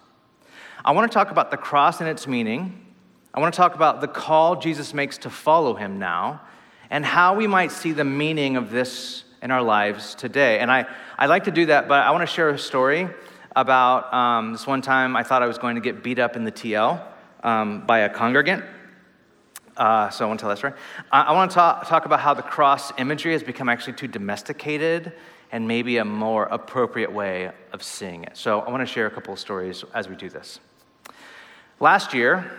I 0.85 0.91
want 0.91 1.11
to 1.11 1.13
talk 1.13 1.31
about 1.31 1.51
the 1.51 1.57
cross 1.57 1.99
and 1.99 2.09
its 2.09 2.27
meaning. 2.27 2.85
I 3.33 3.39
want 3.39 3.53
to 3.53 3.57
talk 3.57 3.75
about 3.75 4.01
the 4.01 4.07
call 4.07 4.57
Jesus 4.57 4.93
makes 4.93 5.17
to 5.19 5.29
follow 5.29 5.75
him 5.75 5.99
now 5.99 6.41
and 6.89 7.05
how 7.05 7.35
we 7.35 7.47
might 7.47 7.71
see 7.71 7.91
the 7.91 8.03
meaning 8.03 8.57
of 8.57 8.69
this 8.69 9.23
in 9.43 9.51
our 9.51 9.61
lives 9.61 10.15
today. 10.15 10.59
And 10.59 10.71
I, 10.71 10.87
I 11.19 11.25
like 11.25 11.43
to 11.43 11.51
do 11.51 11.65
that, 11.67 11.89
but 11.89 12.01
I 12.03 12.11
want 12.11 12.27
to 12.27 12.33
share 12.33 12.49
a 12.49 12.57
story 12.57 13.09
about 13.55 14.11
um, 14.13 14.53
this 14.53 14.65
one 14.65 14.81
time 14.81 15.15
I 15.15 15.23
thought 15.23 15.43
I 15.43 15.47
was 15.47 15.57
going 15.57 15.75
to 15.75 15.81
get 15.81 16.01
beat 16.01 16.17
up 16.17 16.35
in 16.35 16.45
the 16.45 16.51
TL 16.51 17.05
um, 17.43 17.85
by 17.85 17.99
a 17.99 18.09
congregant. 18.09 18.63
Uh, 19.75 20.09
so 20.09 20.23
I 20.23 20.27
want 20.27 20.39
to 20.39 20.43
tell 20.43 20.49
that 20.49 20.57
story. 20.57 20.73
I, 21.11 21.23
I 21.23 21.31
want 21.33 21.51
to 21.51 21.55
talk, 21.55 21.87
talk 21.87 22.05
about 22.05 22.21
how 22.21 22.33
the 22.33 22.41
cross 22.41 22.93
imagery 22.97 23.33
has 23.33 23.43
become 23.43 23.67
actually 23.67 23.93
too 23.93 24.07
domesticated 24.07 25.11
and 25.51 25.67
maybe 25.67 25.97
a 25.97 26.05
more 26.05 26.45
appropriate 26.45 27.11
way 27.11 27.51
of 27.73 27.83
seeing 27.83 28.23
it. 28.23 28.37
So 28.37 28.61
I 28.61 28.71
want 28.71 28.81
to 28.81 28.91
share 28.91 29.07
a 29.07 29.11
couple 29.11 29.33
of 29.33 29.39
stories 29.39 29.83
as 29.93 30.07
we 30.07 30.15
do 30.15 30.29
this. 30.29 30.59
Last 31.79 32.13
year, 32.13 32.49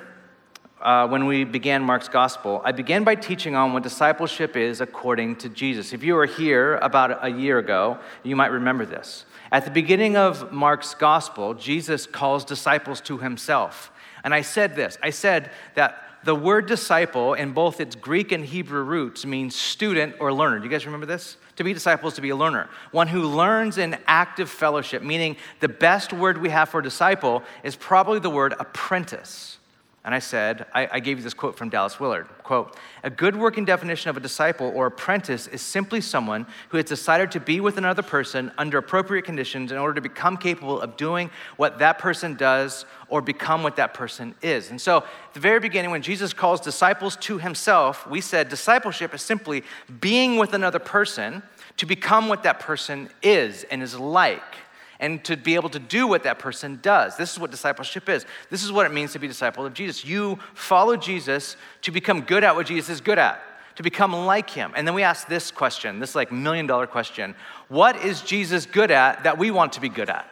uh, 0.80 1.06
when 1.08 1.26
we 1.26 1.44
began 1.44 1.82
Mark's 1.82 2.08
gospel, 2.08 2.60
I 2.64 2.72
began 2.72 3.04
by 3.04 3.14
teaching 3.14 3.54
on 3.54 3.72
what 3.72 3.82
discipleship 3.82 4.56
is 4.56 4.80
according 4.80 5.36
to 5.36 5.48
Jesus. 5.48 5.92
If 5.92 6.02
you 6.02 6.14
were 6.14 6.26
here 6.26 6.76
about 6.76 7.24
a 7.24 7.30
year 7.30 7.58
ago, 7.58 7.98
you 8.22 8.36
might 8.36 8.50
remember 8.50 8.84
this. 8.84 9.24
At 9.52 9.64
the 9.64 9.70
beginning 9.70 10.16
of 10.16 10.52
Mark's 10.52 10.94
gospel, 10.94 11.54
Jesus 11.54 12.06
calls 12.06 12.44
disciples 12.44 13.00
to 13.02 13.18
himself. 13.18 13.92
And 14.24 14.34
I 14.34 14.40
said 14.40 14.74
this 14.74 14.98
I 15.02 15.10
said 15.10 15.50
that 15.74 16.04
the 16.24 16.34
word 16.34 16.66
disciple, 16.66 17.34
in 17.34 17.52
both 17.52 17.80
its 17.80 17.94
Greek 17.94 18.32
and 18.32 18.44
Hebrew 18.44 18.82
roots, 18.82 19.26
means 19.26 19.54
student 19.54 20.16
or 20.18 20.32
learner. 20.32 20.58
Do 20.58 20.64
you 20.64 20.70
guys 20.70 20.86
remember 20.86 21.06
this? 21.06 21.36
To 21.56 21.64
be 21.64 21.74
disciples, 21.74 22.14
to 22.14 22.22
be 22.22 22.30
a 22.30 22.36
learner, 22.36 22.68
one 22.90 23.08
who 23.08 23.22
learns 23.22 23.78
in 23.78 23.96
active 24.06 24.50
fellowship, 24.50 25.02
meaning 25.02 25.36
the 25.60 25.68
best 25.68 26.12
word 26.12 26.38
we 26.38 26.48
have 26.48 26.70
for 26.70 26.82
disciple 26.82 27.42
is 27.62 27.76
probably 27.76 28.18
the 28.18 28.30
word 28.30 28.54
apprentice. 28.58 29.58
And 30.04 30.14
I 30.14 30.18
said, 30.18 30.66
I, 30.74 30.86
I, 30.92 31.00
gave 31.00 31.16
you 31.16 31.24
this 31.24 31.32
quote 31.32 31.56
from 31.56 31.70
Dallas 31.70 31.98
Willard 31.98 32.26
quote, 32.42 32.76
a 33.02 33.08
good 33.08 33.34
working 33.34 33.64
definition 33.64 34.10
of 34.10 34.18
a 34.18 34.20
disciple 34.20 34.70
or 34.74 34.84
apprentice 34.84 35.46
is 35.46 35.62
simply 35.62 36.02
someone 36.02 36.46
who 36.68 36.76
has 36.76 36.84
decided 36.84 37.30
to 37.30 37.40
be 37.40 37.58
with 37.58 37.78
another 37.78 38.02
person 38.02 38.52
under 38.58 38.76
appropriate 38.76 39.24
conditions 39.24 39.72
in 39.72 39.78
order 39.78 39.94
to 39.94 40.02
become 40.02 40.36
capable 40.36 40.78
of 40.78 40.98
doing 40.98 41.30
what 41.56 41.78
that 41.78 41.98
person 41.98 42.34
does 42.34 42.84
or 43.08 43.22
become 43.22 43.62
what 43.62 43.76
that 43.76 43.94
person 43.94 44.34
is. 44.42 44.68
And 44.68 44.78
so, 44.78 44.98
at 44.98 45.32
the 45.32 45.40
very 45.40 45.58
beginning, 45.58 45.90
when 45.90 46.02
Jesus 46.02 46.34
calls 46.34 46.60
disciples 46.60 47.16
to 47.16 47.38
himself, 47.38 48.06
we 48.06 48.20
said 48.20 48.50
discipleship 48.50 49.14
is 49.14 49.22
simply 49.22 49.64
being 50.00 50.36
with 50.36 50.52
another 50.52 50.78
person 50.78 51.42
to 51.78 51.86
become 51.86 52.28
what 52.28 52.42
that 52.42 52.60
person 52.60 53.08
is 53.22 53.64
and 53.70 53.82
is 53.82 53.98
like 53.98 54.42
and 55.04 55.22
to 55.22 55.36
be 55.36 55.54
able 55.54 55.68
to 55.68 55.78
do 55.78 56.06
what 56.06 56.22
that 56.22 56.38
person 56.38 56.78
does. 56.80 57.18
This 57.18 57.30
is 57.30 57.38
what 57.38 57.50
discipleship 57.50 58.08
is. 58.08 58.24
This 58.48 58.64
is 58.64 58.72
what 58.72 58.86
it 58.86 58.92
means 58.92 59.12
to 59.12 59.18
be 59.18 59.26
a 59.26 59.28
disciple 59.28 59.66
of 59.66 59.74
Jesus. 59.74 60.02
You 60.02 60.38
follow 60.54 60.96
Jesus 60.96 61.58
to 61.82 61.90
become 61.90 62.22
good 62.22 62.42
at 62.42 62.56
what 62.56 62.66
Jesus 62.66 62.88
is 62.88 63.00
good 63.02 63.18
at, 63.18 63.38
to 63.76 63.82
become 63.82 64.14
like 64.14 64.48
him. 64.48 64.72
And 64.74 64.86
then 64.86 64.94
we 64.94 65.02
ask 65.02 65.28
this 65.28 65.50
question, 65.50 66.00
this 66.00 66.14
like 66.14 66.32
million 66.32 66.66
dollar 66.66 66.86
question. 66.86 67.34
What 67.68 68.02
is 68.02 68.22
Jesus 68.22 68.64
good 68.64 68.90
at 68.90 69.24
that 69.24 69.36
we 69.36 69.50
want 69.50 69.74
to 69.74 69.80
be 69.82 69.90
good 69.90 70.08
at? 70.08 70.26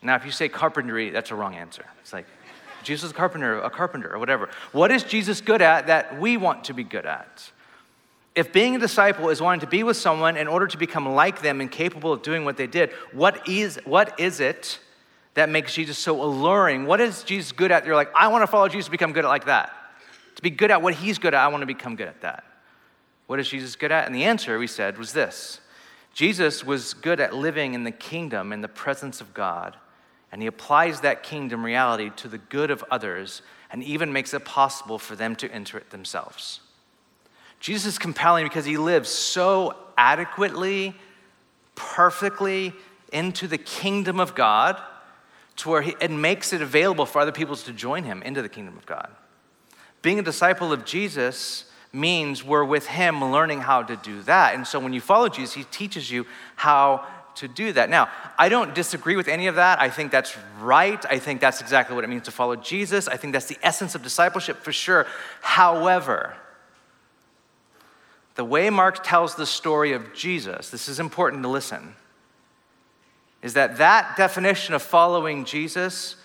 Now, 0.00 0.16
if 0.16 0.24
you 0.24 0.30
say 0.30 0.48
carpentry, 0.48 1.10
that's 1.10 1.30
a 1.30 1.34
wrong 1.34 1.54
answer. 1.54 1.84
It's 2.00 2.14
like, 2.14 2.26
Jesus 2.82 3.04
is 3.04 3.10
a 3.10 3.14
carpenter, 3.14 3.58
a 3.58 3.68
carpenter, 3.68 4.14
or 4.14 4.18
whatever. 4.18 4.48
What 4.72 4.90
is 4.90 5.02
Jesus 5.02 5.42
good 5.42 5.60
at 5.60 5.88
that 5.88 6.18
we 6.18 6.38
want 6.38 6.64
to 6.64 6.72
be 6.72 6.82
good 6.82 7.04
at? 7.04 7.50
If 8.34 8.52
being 8.52 8.74
a 8.74 8.78
disciple 8.78 9.30
is 9.30 9.40
wanting 9.40 9.60
to 9.60 9.66
be 9.66 9.84
with 9.84 9.96
someone 9.96 10.36
in 10.36 10.48
order 10.48 10.66
to 10.66 10.76
become 10.76 11.08
like 11.08 11.40
them 11.40 11.60
and 11.60 11.70
capable 11.70 12.12
of 12.12 12.22
doing 12.22 12.44
what 12.44 12.56
they 12.56 12.66
did, 12.66 12.90
what 13.12 13.48
is, 13.48 13.78
what 13.84 14.18
is 14.18 14.40
it 14.40 14.80
that 15.34 15.48
makes 15.48 15.74
Jesus 15.74 15.98
so 15.98 16.20
alluring? 16.20 16.86
What 16.86 17.00
is 17.00 17.22
Jesus 17.22 17.52
good 17.52 17.70
at? 17.70 17.86
You're 17.86 17.94
like, 17.94 18.10
I 18.14 18.28
want 18.28 18.42
to 18.42 18.46
follow 18.46 18.68
Jesus 18.68 18.86
to 18.86 18.90
become 18.90 19.12
good 19.12 19.24
at 19.24 19.28
like 19.28 19.46
that. 19.46 19.72
To 20.36 20.42
be 20.42 20.50
good 20.50 20.72
at 20.72 20.82
what 20.82 20.94
he's 20.94 21.18
good 21.18 21.32
at, 21.32 21.40
I 21.40 21.48
want 21.48 21.62
to 21.62 21.66
become 21.66 21.94
good 21.94 22.08
at 22.08 22.22
that. 22.22 22.44
What 23.28 23.38
is 23.38 23.48
Jesus 23.48 23.76
good 23.76 23.92
at? 23.92 24.06
And 24.06 24.14
the 24.14 24.24
answer 24.24 24.58
we 24.58 24.66
said 24.66 24.98
was 24.98 25.12
this 25.12 25.60
Jesus 26.12 26.64
was 26.64 26.94
good 26.94 27.20
at 27.20 27.34
living 27.34 27.74
in 27.74 27.84
the 27.84 27.90
kingdom 27.92 28.52
in 28.52 28.60
the 28.60 28.68
presence 28.68 29.20
of 29.20 29.32
God, 29.32 29.76
and 30.32 30.42
he 30.42 30.48
applies 30.48 31.00
that 31.00 31.22
kingdom 31.22 31.64
reality 31.64 32.10
to 32.16 32.28
the 32.28 32.38
good 32.38 32.70
of 32.70 32.84
others 32.90 33.42
and 33.70 33.82
even 33.82 34.12
makes 34.12 34.34
it 34.34 34.44
possible 34.44 34.98
for 34.98 35.16
them 35.16 35.34
to 35.36 35.50
enter 35.50 35.78
it 35.78 35.90
themselves. 35.90 36.60
Jesus 37.64 37.94
is 37.94 37.98
compelling 37.98 38.44
because 38.44 38.66
he 38.66 38.76
lives 38.76 39.08
so 39.08 39.74
adequately, 39.96 40.94
perfectly 41.74 42.74
into 43.10 43.48
the 43.48 43.56
kingdom 43.56 44.20
of 44.20 44.34
God 44.34 44.78
to 45.56 45.70
where 45.70 45.80
he, 45.80 45.96
it 45.98 46.10
makes 46.10 46.52
it 46.52 46.60
available 46.60 47.06
for 47.06 47.22
other 47.22 47.32
people 47.32 47.56
to 47.56 47.72
join 47.72 48.04
him 48.04 48.20
into 48.20 48.42
the 48.42 48.50
kingdom 48.50 48.76
of 48.76 48.84
God. 48.84 49.08
Being 50.02 50.18
a 50.18 50.22
disciple 50.22 50.74
of 50.74 50.84
Jesus 50.84 51.64
means 51.90 52.44
we're 52.44 52.64
with 52.64 52.84
him 52.84 53.24
learning 53.32 53.62
how 53.62 53.82
to 53.82 53.96
do 53.96 54.20
that. 54.24 54.54
And 54.54 54.66
so 54.66 54.78
when 54.78 54.92
you 54.92 55.00
follow 55.00 55.30
Jesus, 55.30 55.54
he 55.54 55.64
teaches 55.64 56.10
you 56.10 56.26
how 56.56 57.06
to 57.36 57.48
do 57.48 57.72
that. 57.72 57.88
Now, 57.88 58.10
I 58.36 58.50
don't 58.50 58.74
disagree 58.74 59.16
with 59.16 59.26
any 59.26 59.46
of 59.46 59.54
that. 59.54 59.80
I 59.80 59.88
think 59.88 60.12
that's 60.12 60.36
right. 60.60 61.02
I 61.08 61.18
think 61.18 61.40
that's 61.40 61.62
exactly 61.62 61.94
what 61.94 62.04
it 62.04 62.08
means 62.08 62.24
to 62.24 62.30
follow 62.30 62.56
Jesus. 62.56 63.08
I 63.08 63.16
think 63.16 63.32
that's 63.32 63.46
the 63.46 63.56
essence 63.62 63.94
of 63.94 64.02
discipleship 64.02 64.58
for 64.58 64.70
sure. 64.70 65.06
However, 65.40 66.36
the 68.34 68.44
way 68.44 68.68
Mark 68.70 69.04
tells 69.04 69.34
the 69.34 69.46
story 69.46 69.92
of 69.92 70.12
Jesus, 70.12 70.70
this 70.70 70.88
is 70.88 70.98
important 70.98 71.42
to 71.42 71.48
listen, 71.48 71.94
is 73.42 73.54
that 73.54 73.78
that 73.78 74.16
definition 74.16 74.74
of 74.74 74.82
following 74.82 75.44
Jesus 75.44 76.16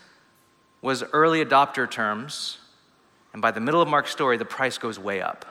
was 0.82 1.04
early 1.14 1.44
adopter 1.44 1.90
terms, 1.90 2.58
and 3.34 3.42
by 3.42 3.52
the 3.52 3.60
middle 3.60 3.82
of 3.82 3.88
Mark's 3.88 4.12
story, 4.12 4.38
the 4.38 4.46
price 4.46 4.78
goes 4.78 4.98
way 4.98 5.22
up. 5.22 5.46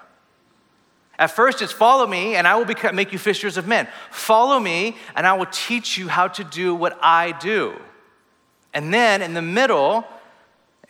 At 1.18 1.30
first, 1.32 1.62
it's 1.62 1.72
follow 1.72 2.06
me, 2.06 2.36
and 2.36 2.46
I 2.46 2.56
will 2.56 2.92
make 2.92 3.12
you 3.12 3.18
fishers 3.18 3.56
of 3.56 3.66
men. 3.66 3.88
Follow 4.10 4.58
me, 4.58 4.96
and 5.14 5.26
I 5.26 5.34
will 5.34 5.48
teach 5.50 5.98
you 5.98 6.08
how 6.08 6.28
to 6.28 6.44
do 6.44 6.74
what 6.74 6.98
I 7.02 7.32
do. 7.32 7.74
And 8.72 8.94
then 8.94 9.20
in 9.22 9.34
the 9.34 9.42
middle, 9.42 10.06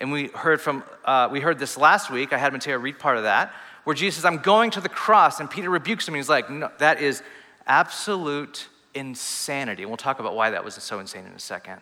and 0.01 0.13
we 0.13 0.29
heard 0.29 0.61
from 0.61 0.85
uh, 1.05 1.29
we 1.33 1.41
heard 1.41 1.59
this 1.59 1.77
last 1.77 2.11
week. 2.11 2.33
I 2.33 2.39
had 2.39 2.53
Mateo 2.53 2.79
read 2.79 2.99
part 2.99 3.17
of 3.17 3.23
that 3.25 3.53
where 3.89 3.95
Jesus 3.95 4.17
says, 4.17 4.27
I'm 4.27 4.43
going 4.43 4.71
to 4.73 4.83
the 4.83 4.91
cross. 4.91 5.41
And 5.41 5.51
Peter 5.51 5.71
rebukes 5.71 6.07
him. 6.07 6.15
He's 6.15 6.29
like, 6.29 6.51
no, 6.51 6.71
that 6.77 7.01
is 7.01 7.23
absolute 7.67 8.69
insanity. 8.93 9.83
And 9.83 9.91
we'll 9.91 9.97
talk 9.97 10.21
about 10.21 10.37
why 10.37 10.51
that 10.51 10.63
was 10.63 10.75
so 10.75 10.99
insane 10.99 11.25
in 11.25 11.33
a 11.33 11.39
second. 11.39 11.81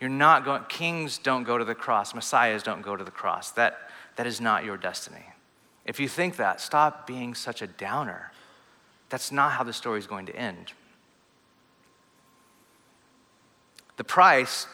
You're 0.00 0.10
not 0.10 0.44
going, 0.44 0.64
kings 0.64 1.18
don't 1.18 1.44
go 1.44 1.58
to 1.58 1.64
the 1.64 1.76
cross, 1.76 2.12
messiahs 2.12 2.64
don't 2.64 2.82
go 2.82 2.96
to 2.96 3.04
the 3.04 3.12
cross. 3.12 3.52
That, 3.52 3.78
that 4.16 4.26
is 4.26 4.40
not 4.40 4.64
your 4.64 4.76
destiny. 4.76 5.24
If 5.86 6.00
you 6.00 6.08
think 6.08 6.38
that, 6.38 6.60
stop 6.60 7.06
being 7.06 7.34
such 7.34 7.62
a 7.62 7.68
downer. 7.68 8.32
That's 9.08 9.30
not 9.30 9.52
how 9.52 9.62
the 9.62 9.72
story 9.72 10.00
is 10.00 10.08
going 10.08 10.26
to 10.26 10.34
end. 10.34 10.72
The 13.96 14.02
price, 14.02 14.66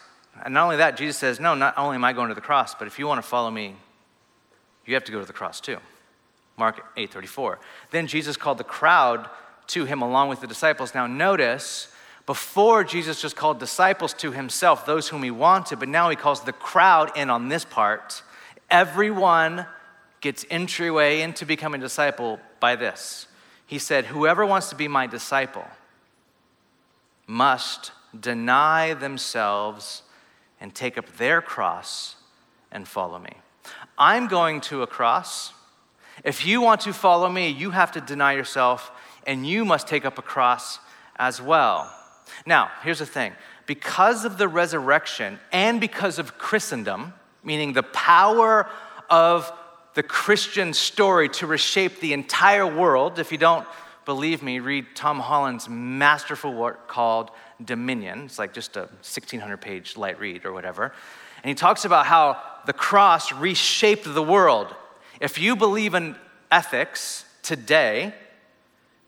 and 0.43 0.55
not 0.55 0.64
only 0.64 0.76
that, 0.78 0.97
Jesus 0.97 1.19
says, 1.19 1.40
No, 1.40 1.55
not 1.55 1.76
only 1.76 1.97
am 1.97 2.05
I 2.05 2.14
going 2.14 2.31
to 2.31 2.35
the 2.35 2.40
cross, 2.40 2.75
but 2.75 2.87
if 2.87 2.99
you 2.99 3.07
want 3.07 3.23
to 3.23 3.28
follow 3.28 3.50
me, 3.50 3.76
you 4.87 4.95
have 4.95 5.05
to 5.05 5.12
go 5.12 5.21
to 5.21 5.26
the 5.26 5.35
cross 5.35 5.61
too. 5.61 5.76
Mark 6.59 6.85
8:34. 6.97 7.59
Then 7.91 8.07
Jesus 8.07 8.37
called 8.37 8.59
the 8.59 8.65
crowd 8.65 9.29
to 9.69 9.85
him 9.85 10.03
along 10.03 10.29
with 10.29 10.41
the 10.41 10.47
disciples. 10.47 10.95
Now 10.95 11.07
notice, 11.07 11.88
before 12.27 12.85
Jesus 12.85 13.23
just 13.23 13.37
called 13.37 13.59
disciples 13.59 14.12
to 14.15 14.33
himself, 14.33 14.85
those 14.85 15.09
whom 15.09 15.23
he 15.23 15.31
wanted, 15.31 15.79
but 15.79 15.88
now 15.88 16.11
he 16.11 16.17
calls 16.17 16.43
the 16.43 16.53
crowd 16.53 17.17
in 17.17 17.31
on 17.31 17.49
this 17.49 17.65
part. 17.65 18.23
Everyone 18.71 19.67
gets 20.21 20.45
entryway 20.50 21.21
into 21.21 21.47
becoming 21.47 21.81
a 21.81 21.85
disciple 21.85 22.41
by 22.61 22.77
this. 22.77 23.29
He 23.67 23.79
said, 23.79 24.07
Whoever 24.07 24.45
wants 24.45 24.69
to 24.71 24.75
be 24.75 24.88
my 24.88 25.07
disciple 25.07 25.67
must 27.27 27.93
deny 28.19 28.95
themselves 28.95 30.03
and 30.61 30.75
take 30.75 30.99
up 30.99 31.07
their 31.19 31.41
cross 31.41 32.17
and 32.73 32.88
follow 32.88 33.19
me. 33.19 33.33
I'm 33.97 34.29
going 34.29 34.61
to 34.62 34.83
a 34.83 34.87
cross. 34.87 35.53
If 36.25 36.47
you 36.47 36.61
want 36.61 36.83
to 36.83 36.93
follow 36.93 37.29
me, 37.29 37.49
you 37.49 37.71
have 37.71 37.93
to 37.93 38.01
deny 38.01 38.33
yourself 38.33 38.91
and 39.27 39.47
you 39.47 39.65
must 39.65 39.87
take 39.87 40.05
up 40.05 40.19
a 40.19 40.23
cross 40.23 40.79
as 41.17 41.41
well. 41.41 41.95
Now, 42.47 42.71
here's 42.83 42.99
the 42.99 43.07
thing 43.07 43.33
because 43.67 44.25
of 44.25 44.39
the 44.39 44.49
resurrection 44.49 45.39
and 45.53 45.81
because 45.81 46.19
of 46.19 46.39
Christendom, 46.39 47.13
meaning 47.45 47.75
the 47.75 47.83
power 47.83 48.69
of 49.11 49.53
the 49.95 50.03
Christian 50.03 50.73
story 50.73 51.29
to 51.29 51.47
reshape 51.47 52.01
the 52.01 52.13
entire 52.13 52.67
world, 52.67 53.19
if 53.19 53.33
you 53.33 53.39
don't 53.39 53.67
believe 54.05 54.43
me, 54.43 54.59
read 54.59 54.87
Tom 54.95 55.21
Holland's 55.21 55.69
masterful 55.69 56.55
work 56.55 56.89
called 56.89 57.31
Dominion. 57.63 58.25
It's 58.25 58.39
like 58.39 58.55
just 58.55 58.77
a 58.77 58.83
1600 59.03 59.59
page 59.59 59.97
light 59.97 60.19
read 60.19 60.47
or 60.47 60.53
whatever. 60.53 60.95
And 61.43 61.49
he 61.51 61.55
talks 61.55 61.85
about 61.85 62.07
how 62.07 62.41
the 62.65 62.73
cross 62.73 63.33
reshaped 63.33 64.05
the 64.05 64.23
world 64.23 64.75
if 65.21 65.39
you 65.39 65.57
believe 65.57 65.95
in 65.95 66.17
ethics 66.51 67.25
today, 67.43 68.15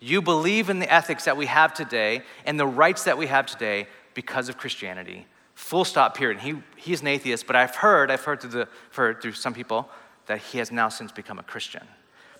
you 0.00 0.22
believe 0.22 0.70
in 0.70 0.78
the 0.78 0.92
ethics 0.92 1.26
that 1.26 1.36
we 1.36 1.46
have 1.46 1.74
today 1.74 2.22
and 2.46 2.58
the 2.58 2.66
rights 2.66 3.04
that 3.04 3.18
we 3.18 3.26
have 3.26 3.46
today 3.46 3.86
because 4.14 4.48
of 4.48 4.56
Christianity. 4.56 5.26
Full 5.54 5.84
stop, 5.84 6.16
period. 6.16 6.40
He, 6.40 6.54
he's 6.76 7.02
an 7.02 7.06
atheist, 7.06 7.46
but 7.46 7.54
I've 7.54 7.76
heard, 7.76 8.10
I've 8.10 8.24
heard 8.24 8.40
through, 8.40 8.50
the, 8.50 8.68
heard 8.92 9.20
through 9.20 9.32
some 9.32 9.52
people 9.52 9.90
that 10.26 10.38
he 10.38 10.58
has 10.58 10.72
now 10.72 10.88
since 10.88 11.12
become 11.12 11.38
a 11.38 11.42
Christian. 11.42 11.86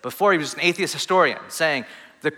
Before, 0.01 0.33
he 0.33 0.39
was 0.39 0.55
an 0.55 0.61
atheist 0.61 0.95
historian 0.95 1.39
saying, 1.49 1.85
the, 2.23 2.33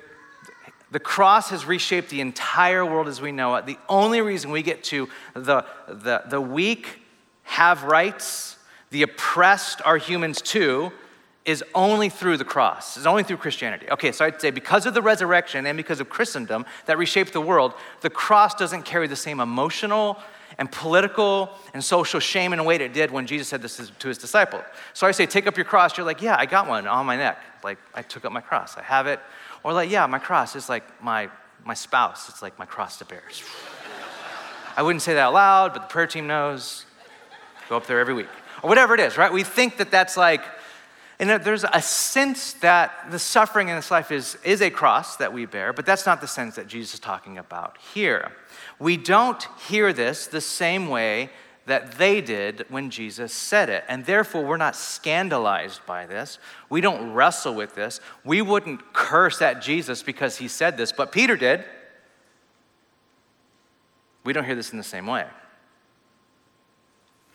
the 0.90 0.98
cross 0.98 1.50
has 1.50 1.64
reshaped 1.64 2.10
the 2.10 2.20
entire 2.20 2.84
world 2.84 3.06
as 3.06 3.20
we 3.20 3.30
know 3.30 3.54
it. 3.54 3.66
The 3.66 3.78
only 3.88 4.20
reason 4.20 4.50
we 4.50 4.62
get 4.62 4.82
to 4.84 5.08
the, 5.34 5.64
the, 5.86 6.24
the 6.28 6.40
weak 6.40 7.00
have 7.44 7.84
rights, 7.84 8.56
the 8.90 9.02
oppressed 9.02 9.80
are 9.84 9.98
humans 9.98 10.42
too, 10.42 10.92
is 11.44 11.64
only 11.74 12.08
through 12.08 12.36
the 12.36 12.44
cross, 12.44 12.96
is 12.96 13.06
only 13.06 13.24
through 13.24 13.36
Christianity. 13.36 13.90
Okay, 13.90 14.12
so 14.12 14.24
I'd 14.24 14.40
say 14.40 14.50
because 14.50 14.86
of 14.86 14.94
the 14.94 15.02
resurrection 15.02 15.66
and 15.66 15.76
because 15.76 16.00
of 16.00 16.08
Christendom 16.08 16.64
that 16.86 16.98
reshaped 16.98 17.32
the 17.32 17.40
world, 17.40 17.74
the 18.00 18.10
cross 18.10 18.54
doesn't 18.54 18.84
carry 18.84 19.08
the 19.08 19.16
same 19.16 19.40
emotional 19.40 20.18
and 20.58 20.70
political 20.70 21.50
and 21.74 21.82
social 21.82 22.20
shame 22.20 22.52
in 22.52 22.58
a 22.58 22.64
way 22.64 22.78
that 22.78 22.84
it 22.84 22.92
did 22.92 23.10
when 23.10 23.26
Jesus 23.26 23.48
said 23.48 23.62
this 23.62 23.90
to 23.98 24.08
his 24.08 24.18
disciples. 24.18 24.62
So 24.92 25.06
I 25.06 25.10
say, 25.10 25.26
take 25.26 25.46
up 25.46 25.56
your 25.56 25.64
cross. 25.64 25.96
You're 25.96 26.06
like, 26.06 26.22
yeah, 26.22 26.36
I 26.38 26.46
got 26.46 26.68
one 26.68 26.86
on 26.86 27.06
my 27.06 27.16
neck. 27.16 27.38
Like, 27.64 27.78
I 27.94 28.02
took 28.02 28.24
up 28.24 28.32
my 28.32 28.40
cross. 28.40 28.76
I 28.76 28.82
have 28.82 29.06
it. 29.06 29.18
Or 29.64 29.72
like, 29.72 29.90
yeah, 29.90 30.06
my 30.06 30.18
cross 30.18 30.54
is 30.54 30.68
like 30.68 30.84
my, 31.02 31.28
my 31.64 31.74
spouse. 31.74 32.28
It's 32.28 32.42
like 32.42 32.58
my 32.58 32.66
cross 32.66 32.98
to 32.98 33.04
bear. 33.04 33.22
I 34.76 34.82
wouldn't 34.82 35.02
say 35.02 35.14
that 35.14 35.20
out 35.20 35.34
loud, 35.34 35.72
but 35.72 35.82
the 35.82 35.88
prayer 35.88 36.06
team 36.06 36.26
knows. 36.26 36.86
Go 37.68 37.76
up 37.76 37.86
there 37.86 38.00
every 38.00 38.14
week. 38.14 38.28
Or 38.62 38.68
whatever 38.68 38.94
it 38.94 39.00
is, 39.00 39.16
right? 39.16 39.32
We 39.32 39.42
think 39.42 39.78
that 39.78 39.90
that's 39.90 40.16
like, 40.16 40.42
and 41.18 41.30
there's 41.44 41.64
a 41.64 41.82
sense 41.82 42.54
that 42.54 43.10
the 43.10 43.18
suffering 43.18 43.68
in 43.68 43.76
this 43.76 43.90
life 43.90 44.10
is, 44.10 44.36
is 44.44 44.60
a 44.60 44.70
cross 44.70 45.16
that 45.16 45.32
we 45.32 45.46
bear, 45.46 45.72
but 45.72 45.86
that's 45.86 46.06
not 46.06 46.20
the 46.20 46.26
sense 46.26 46.56
that 46.56 46.66
Jesus 46.66 46.94
is 46.94 47.00
talking 47.00 47.38
about 47.38 47.78
here. 47.94 48.32
We 48.78 48.96
don't 48.96 49.46
hear 49.68 49.92
this 49.92 50.26
the 50.26 50.40
same 50.40 50.88
way 50.88 51.30
that 51.66 51.92
they 51.92 52.20
did 52.20 52.64
when 52.68 52.90
Jesus 52.90 53.32
said 53.32 53.68
it. 53.68 53.84
And 53.88 54.04
therefore, 54.04 54.44
we're 54.44 54.56
not 54.56 54.74
scandalized 54.74 55.84
by 55.86 56.06
this. 56.06 56.38
We 56.68 56.80
don't 56.80 57.12
wrestle 57.12 57.54
with 57.54 57.74
this. 57.74 58.00
We 58.24 58.42
wouldn't 58.42 58.92
curse 58.92 59.40
at 59.40 59.62
Jesus 59.62 60.02
because 60.02 60.38
he 60.38 60.48
said 60.48 60.76
this, 60.76 60.90
but 60.90 61.12
Peter 61.12 61.36
did. 61.36 61.64
We 64.24 64.32
don't 64.32 64.44
hear 64.44 64.56
this 64.56 64.72
in 64.72 64.78
the 64.78 64.84
same 64.84 65.06
way. 65.06 65.26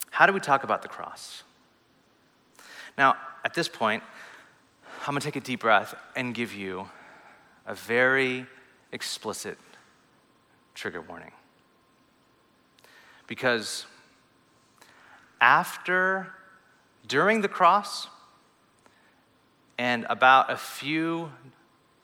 How 0.09 0.25
do 0.25 0.33
we 0.33 0.39
talk 0.39 0.63
about 0.63 0.81
the 0.81 0.87
cross? 0.87 1.43
Now, 2.97 3.15
at 3.43 3.53
this 3.53 3.67
point, 3.67 4.03
I'm 5.01 5.13
going 5.13 5.21
to 5.21 5.25
take 5.25 5.35
a 5.35 5.39
deep 5.41 5.61
breath 5.61 5.95
and 6.15 6.33
give 6.33 6.53
you 6.53 6.89
a 7.65 7.75
very 7.75 8.45
explicit 8.91 9.57
trigger 10.73 11.01
warning. 11.01 11.31
Because 13.27 13.85
after, 15.41 16.27
during 17.07 17.41
the 17.41 17.47
cross, 17.47 18.07
and 19.77 20.05
about 20.09 20.51
a 20.51 20.57
few 20.57 21.31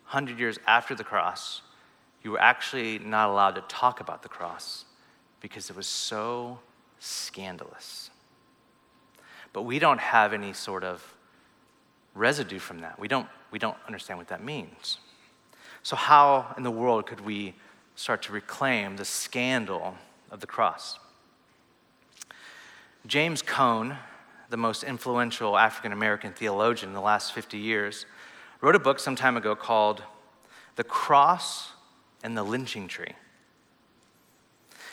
hundred 0.06 0.40
years 0.40 0.60
after 0.68 0.94
the 0.94 1.04
cross, 1.04 1.62
you 2.24 2.32
were 2.32 2.42
actually 2.42 3.00
not 3.00 3.30
allowed 3.30 3.56
to 3.56 3.62
talk 3.62 4.00
about 4.00 4.22
the 4.22 4.30
cross 4.30 4.86
because 5.42 5.70
it 5.70 5.75
was 5.75 5.88
so 5.88 6.60
scandalous. 7.00 8.10
But 9.52 9.63
we 9.63 9.80
don't 9.80 10.00
have 10.00 10.34
any 10.34 10.54
sort 10.54 10.84
of 10.84 11.12
residue 12.13 12.60
from 12.60 12.79
that. 12.79 13.00
We 13.00 13.08
don't, 13.08 13.27
we 13.51 13.60
don't 13.60 13.77
understand 13.88 14.20
what 14.20 14.27
that 14.29 14.43
means. 14.43 14.98
So, 15.82 15.96
how 15.96 16.53
in 16.58 16.63
the 16.63 16.72
world 16.72 17.05
could 17.05 17.22
we 17.22 17.55
start 17.96 18.22
to 18.24 18.32
reclaim 18.32 18.96
the 18.96 19.05
scandal 19.05 19.96
of 20.32 20.39
the 20.39 20.48
cross? 20.48 20.98
James 23.05 23.41
Cone, 23.41 23.98
the 24.50 24.58
most 24.58 24.84
influential 24.84 25.58
African 25.58 25.91
American 25.91 26.32
theologian 26.32 26.89
in 26.89 26.93
the 26.93 27.01
last 27.01 27.34
50 27.34 27.58
years, 27.58 28.05
wrote 28.62 28.75
a 28.75 28.79
book 28.79 29.00
some 29.00 29.15
time 29.15 29.36
ago 29.36 29.55
called 29.55 30.03
The 30.77 30.86
Cross 30.86 31.72
and 32.24 32.38
the 32.38 32.43
Lynching 32.43 32.88
Tree. 32.88 33.13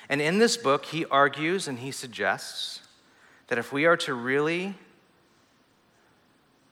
And 0.09 0.21
in 0.21 0.39
this 0.39 0.57
book, 0.57 0.87
he 0.87 1.05
argues 1.07 1.69
and 1.69 1.79
he 1.79 1.93
suggests 1.93 2.81
that 3.47 3.59
if 3.59 3.73
we 3.73 3.85
are 3.87 3.97
to 3.99 4.15
really, 4.15 4.75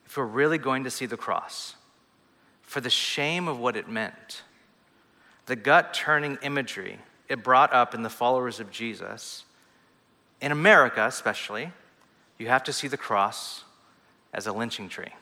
if 0.09 0.17
we're 0.17 0.25
really 0.25 0.57
going 0.57 0.83
to 0.85 0.89
see 0.89 1.05
the 1.05 1.15
cross, 1.15 1.75
for 2.63 2.81
the 2.81 2.89
shame 2.89 3.47
of 3.47 3.59
what 3.59 3.77
it 3.77 3.87
meant, 3.87 4.41
the 5.45 5.55
gut 5.55 5.93
turning 5.93 6.39
imagery 6.41 6.97
it 7.27 7.43
brought 7.43 7.71
up 7.71 7.93
in 7.93 8.01
the 8.01 8.09
followers 8.09 8.59
of 8.59 8.71
Jesus, 8.71 9.45
in 10.41 10.51
America 10.51 11.05
especially, 11.05 11.71
you 12.39 12.47
have 12.47 12.63
to 12.63 12.73
see 12.73 12.87
the 12.87 12.97
cross 12.97 13.63
as 14.33 14.47
a 14.47 14.51
lynching 14.51 14.89
tree. 14.89 15.13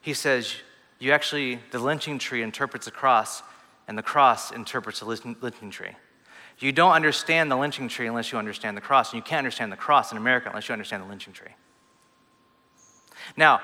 He 0.00 0.12
says, 0.12 0.52
you 0.98 1.12
actually, 1.12 1.60
the 1.70 1.78
lynching 1.78 2.18
tree 2.18 2.42
interprets 2.42 2.86
the 2.86 2.90
cross, 2.90 3.44
and 3.86 3.96
the 3.96 4.02
cross 4.02 4.50
interprets 4.50 4.98
the 4.98 5.06
lynching 5.06 5.70
tree. 5.70 5.94
You 6.58 6.72
don't 6.72 6.92
understand 6.92 7.48
the 7.48 7.56
lynching 7.56 7.86
tree 7.86 8.08
unless 8.08 8.32
you 8.32 8.38
understand 8.38 8.76
the 8.76 8.80
cross, 8.80 9.12
and 9.12 9.18
you 9.18 9.22
can't 9.22 9.38
understand 9.38 9.70
the 9.70 9.76
cross 9.76 10.10
in 10.10 10.18
America 10.18 10.48
unless 10.48 10.68
you 10.68 10.72
understand 10.72 11.04
the 11.04 11.08
lynching 11.08 11.32
tree. 11.32 11.54
Now, 13.36 13.60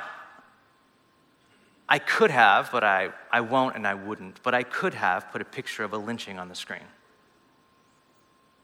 I 1.89 1.99
could 1.99 2.31
have, 2.31 2.71
but 2.71 2.85
I, 2.85 3.11
I 3.33 3.41
won't 3.41 3.75
and 3.75 3.87
I 3.87 3.95
wouldn't, 3.95 4.43
but 4.43 4.55
I 4.55 4.63
could 4.63 4.95
have 4.95 5.31
put 5.33 5.43
a 5.43 5.45
picture 5.45 5.83
of 5.83 5.93
a 5.93 5.99
lynching 5.99 6.39
on 6.39 6.49
the 6.49 6.55
screen. 6.55 6.87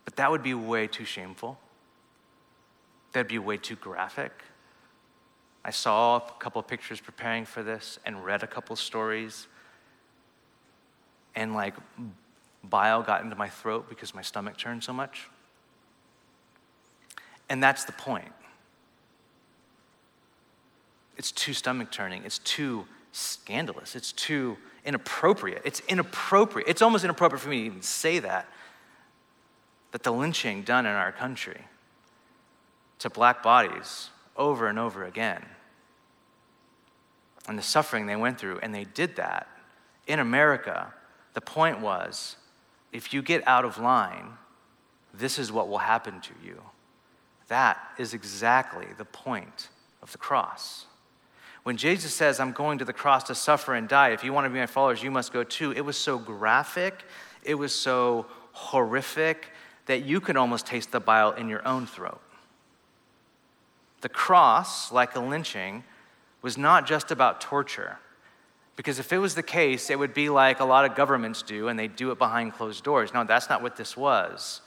But 0.04 0.16
that 0.16 0.30
would 0.30 0.42
be 0.42 0.54
way 0.54 0.86
too 0.86 1.04
shameful. 1.04 1.58
That'd 3.12 3.28
be 3.28 3.38
way 3.38 3.56
too 3.56 3.76
graphic. 3.76 4.32
I 5.64 5.70
saw 5.70 6.16
a 6.16 6.32
couple 6.38 6.60
of 6.60 6.68
pictures 6.68 7.00
preparing 7.00 7.44
for 7.44 7.64
this 7.64 7.98
and 8.06 8.24
read 8.24 8.44
a 8.44 8.46
couple 8.46 8.76
stories. 8.76 9.48
And 11.34 11.54
like 11.54 11.74
bile 12.62 13.02
got 13.02 13.24
into 13.24 13.34
my 13.34 13.48
throat 13.48 13.88
because 13.88 14.14
my 14.14 14.22
stomach 14.22 14.56
churned 14.56 14.84
so 14.84 14.92
much. 14.92 15.28
And 17.48 17.60
that's 17.60 17.84
the 17.84 17.92
point. 17.92 18.32
It's 21.16 21.32
too 21.32 21.52
stomach 21.52 21.90
turning. 21.90 22.24
It's 22.24 22.38
too 22.38 22.86
scandalous. 23.12 23.96
It's 23.96 24.12
too 24.12 24.56
inappropriate. 24.84 25.62
It's 25.64 25.80
inappropriate. 25.88 26.68
It's 26.68 26.82
almost 26.82 27.04
inappropriate 27.04 27.42
for 27.42 27.48
me 27.48 27.60
to 27.60 27.66
even 27.66 27.82
say 27.82 28.18
that. 28.20 28.48
That 29.92 30.02
the 30.02 30.12
lynching 30.12 30.62
done 30.62 30.84
in 30.84 30.92
our 30.92 31.12
country 31.12 31.60
to 32.98 33.10
black 33.10 33.42
bodies 33.42 34.10
over 34.36 34.68
and 34.68 34.78
over 34.78 35.04
again, 35.04 35.44
and 37.48 37.56
the 37.56 37.62
suffering 37.62 38.06
they 38.06 38.16
went 38.16 38.38
through, 38.38 38.58
and 38.58 38.74
they 38.74 38.84
did 38.84 39.16
that 39.16 39.46
in 40.06 40.18
America. 40.18 40.92
The 41.34 41.40
point 41.40 41.80
was 41.80 42.36
if 42.92 43.14
you 43.14 43.22
get 43.22 43.46
out 43.46 43.64
of 43.64 43.78
line, 43.78 44.32
this 45.14 45.38
is 45.38 45.50
what 45.50 45.68
will 45.68 45.78
happen 45.78 46.20
to 46.20 46.32
you. 46.44 46.60
That 47.48 47.78
is 47.98 48.12
exactly 48.12 48.86
the 48.98 49.04
point 49.04 49.68
of 50.02 50.12
the 50.12 50.18
cross. 50.18 50.86
When 51.66 51.76
Jesus 51.76 52.14
says, 52.14 52.38
I'm 52.38 52.52
going 52.52 52.78
to 52.78 52.84
the 52.84 52.92
cross 52.92 53.24
to 53.24 53.34
suffer 53.34 53.74
and 53.74 53.88
die, 53.88 54.10
if 54.10 54.22
you 54.22 54.32
want 54.32 54.44
to 54.44 54.50
be 54.50 54.60
my 54.60 54.66
followers, 54.66 55.02
you 55.02 55.10
must 55.10 55.32
go 55.32 55.42
too, 55.42 55.72
it 55.72 55.80
was 55.80 55.96
so 55.96 56.16
graphic, 56.16 57.02
it 57.42 57.56
was 57.56 57.74
so 57.74 58.26
horrific 58.52 59.48
that 59.86 60.04
you 60.04 60.20
could 60.20 60.36
almost 60.36 60.64
taste 60.64 60.92
the 60.92 61.00
bile 61.00 61.32
in 61.32 61.48
your 61.48 61.66
own 61.66 61.84
throat. 61.84 62.20
The 64.02 64.08
cross, 64.08 64.92
like 64.92 65.16
a 65.16 65.18
lynching, 65.18 65.82
was 66.40 66.56
not 66.56 66.86
just 66.86 67.10
about 67.10 67.40
torture. 67.40 67.98
Because 68.76 69.00
if 69.00 69.12
it 69.12 69.18
was 69.18 69.34
the 69.34 69.42
case, 69.42 69.90
it 69.90 69.98
would 69.98 70.14
be 70.14 70.28
like 70.28 70.60
a 70.60 70.64
lot 70.64 70.84
of 70.84 70.94
governments 70.94 71.42
do, 71.42 71.66
and 71.66 71.76
they 71.76 71.88
do 71.88 72.12
it 72.12 72.18
behind 72.18 72.52
closed 72.52 72.84
doors. 72.84 73.12
No, 73.12 73.24
that's 73.24 73.48
not 73.48 73.60
what 73.60 73.74
this 73.74 73.96
was. 73.96 74.60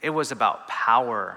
It 0.00 0.08
was 0.08 0.32
about 0.32 0.68
power. 0.68 1.36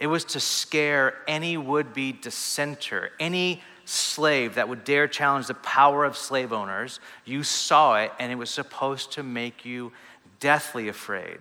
It 0.00 0.08
was 0.08 0.24
to 0.24 0.40
scare 0.40 1.14
any 1.28 1.56
would 1.56 1.94
be 1.94 2.10
dissenter, 2.10 3.12
any 3.20 3.62
slave 3.86 4.56
that 4.56 4.68
would 4.68 4.84
dare 4.84 5.08
challenge 5.08 5.46
the 5.46 5.54
power 5.54 6.04
of 6.04 6.16
slave 6.16 6.52
owners. 6.52 7.00
You 7.24 7.42
saw 7.42 7.96
it, 7.96 8.12
and 8.18 8.30
it 8.30 8.34
was 8.34 8.50
supposed 8.50 9.12
to 9.12 9.22
make 9.22 9.64
you 9.64 9.92
deathly 10.40 10.88
afraid. 10.88 11.38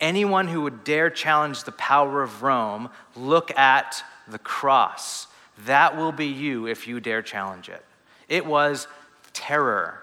Anyone 0.00 0.48
who 0.48 0.62
would 0.62 0.82
dare 0.82 1.08
challenge 1.08 1.62
the 1.62 1.72
power 1.72 2.22
of 2.22 2.42
Rome, 2.42 2.90
look 3.14 3.56
at 3.56 4.04
the 4.26 4.38
cross. 4.38 5.28
That 5.64 5.96
will 5.96 6.12
be 6.12 6.26
you 6.26 6.66
if 6.66 6.88
you 6.88 6.98
dare 6.98 7.22
challenge 7.22 7.68
it. 7.68 7.84
It 8.28 8.44
was 8.44 8.88
terror. 9.32 10.02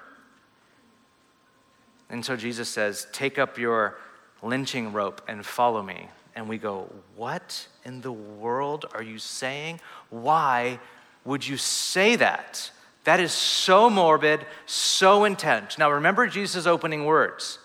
And 2.10 2.24
so 2.26 2.38
Jesus 2.38 2.69
says, 2.69 3.08
Take 3.12 3.38
up 3.38 3.58
your 3.58 3.98
lynching 4.41 4.93
rope 4.93 5.22
and 5.28 5.45
follow 5.45 5.84
me. 5.84 6.08
And 6.36 6.48
we 6.48 6.58
go, 6.58 6.89
What 7.17 7.67
in 7.84 8.00
the 8.00 8.12
world 8.13 8.86
are 8.93 9.04
you 9.04 9.19
saying? 9.19 9.82
Why 10.10 10.80
would 11.25 11.47
you 11.47 11.58
say 11.58 12.15
that? 12.15 12.71
That 13.03 13.19
is 13.19 13.32
so 13.32 13.89
morbid, 13.89 14.45
so 14.65 15.25
intense. 15.25 15.77
Now 15.77 15.91
remember 15.91 16.27
Jesus' 16.27 16.65
opening 16.65 17.05
words. 17.05 17.60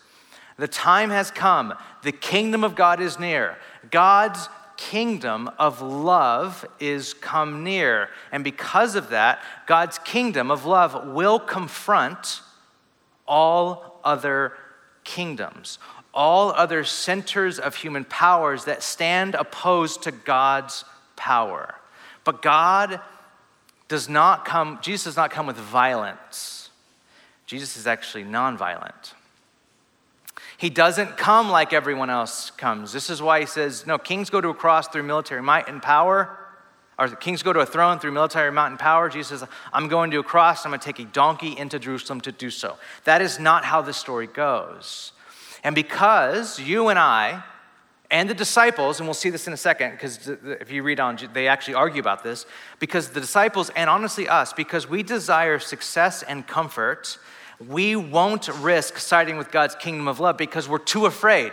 The 0.57 0.69
time 0.69 1.11
has 1.11 1.31
come. 1.31 1.75
The 2.03 2.13
kingdom 2.13 2.63
of 2.63 2.77
God 2.77 3.01
is 3.01 3.19
near. 3.19 3.59
God's 3.91 4.49
kingdom 4.77 5.51
of 5.59 5.81
love 5.81 6.65
is 6.81 7.15
come 7.15 7.65
near. 7.65 8.09
And 8.33 8.45
because 8.45 8.95
of 8.95 9.11
that, 9.11 9.43
God's 9.67 9.99
kingdom 9.99 10.51
of 10.51 10.65
love 10.65 11.09
will 11.09 11.39
confront 11.39 12.41
all 13.27 14.01
other 14.05 14.53
kingdoms, 15.03 15.79
all 16.13 16.53
other 16.53 16.85
centers 16.85 17.59
of 17.59 17.77
human 17.77 18.05
powers 18.05 18.65
that 18.65 18.83
stand 18.83 19.35
opposed 19.35 20.03
to 20.03 20.13
God's 20.13 20.85
power. 21.17 21.75
But 22.25 22.43
God 22.43 23.01
does 23.89 24.09
not 24.09 24.45
come, 24.45 24.79
Jesus 24.83 25.05
does 25.05 25.17
not 25.17 25.31
come 25.31 25.47
with 25.47 25.57
violence. 25.57 26.71
Jesus 27.47 27.77
is 27.77 27.87
actually 27.87 28.25
nonviolent. 28.25 29.13
He 30.57 30.71
doesn't 30.71 31.17
come 31.17 31.51
like 31.51 31.73
everyone 31.73 32.11
else 32.11 32.51
comes. 32.51 32.93
This 32.93 33.11
is 33.11 33.21
why 33.21 33.41
he 33.41 33.47
says, 33.47 33.87
no, 33.87 33.99
kings 33.99 34.31
go 34.31 34.41
to 34.41 34.49
a 34.49 34.55
cross 34.55 34.89
through 34.89 35.03
military 35.03 35.43
might 35.43 35.69
and 35.69 35.83
power. 35.83 36.39
Or 36.99 37.09
kings 37.09 37.43
go 37.43 37.53
to 37.53 37.61
a 37.61 37.67
throne 37.67 37.99
through 37.99 38.13
military 38.13 38.53
might 38.53 38.69
and 38.69 38.79
power. 38.79 39.09
Jesus 39.09 39.41
says, 39.41 39.49
I'm 39.73 39.89
going 39.89 40.11
to 40.13 40.21
a 40.21 40.23
cross. 40.23 40.65
I'm 40.65 40.71
going 40.71 40.81
to 40.81 40.87
take 40.87 41.01
a 41.01 41.05
donkey 41.05 41.59
into 41.59 41.79
Jerusalem 41.79 42.21
to 42.23 42.33
do 42.33 42.51
so. 42.51 42.77
That 43.03 43.21
is 43.21 43.39
not 43.39 43.65
how 43.65 43.83
the 43.83 43.93
story 43.93 44.29
goes. 44.29 45.13
And 45.65 45.75
because 45.75 46.61
you 46.61 46.89
and 46.89 46.99
I, 46.99 47.43
and 48.15 48.31
the 48.31 48.35
disciples, 48.35 49.01
and 49.01 49.09
we'll 49.09 49.15
see 49.15 49.31
this 49.31 49.49
in 49.49 49.53
a 49.53 49.57
second, 49.57 49.91
because 49.91 50.29
if 50.29 50.71
you 50.71 50.85
read 50.85 51.01
on, 51.01 51.19
they 51.33 51.49
actually 51.49 51.75
argue 51.75 51.99
about 51.99 52.23
this, 52.23 52.47
because 52.79 53.11
the 53.11 53.19
disciples, 53.19 53.71
and 53.75 53.91
honestly 53.91 54.29
us, 54.29 54.53
because 54.53 54.89
we 54.89 55.03
desire 55.03 55.59
success 55.59 56.23
and 56.23 56.47
comfort, 56.47 57.19
we 57.67 57.97
won't 57.97 58.47
risk 58.61 58.99
siding 58.99 59.37
with 59.37 59.51
God's 59.51 59.75
kingdom 59.75 60.07
of 60.07 60.21
love 60.21 60.37
because 60.39 60.69
we're 60.69 60.79
too 60.79 61.07
afraid. 61.07 61.51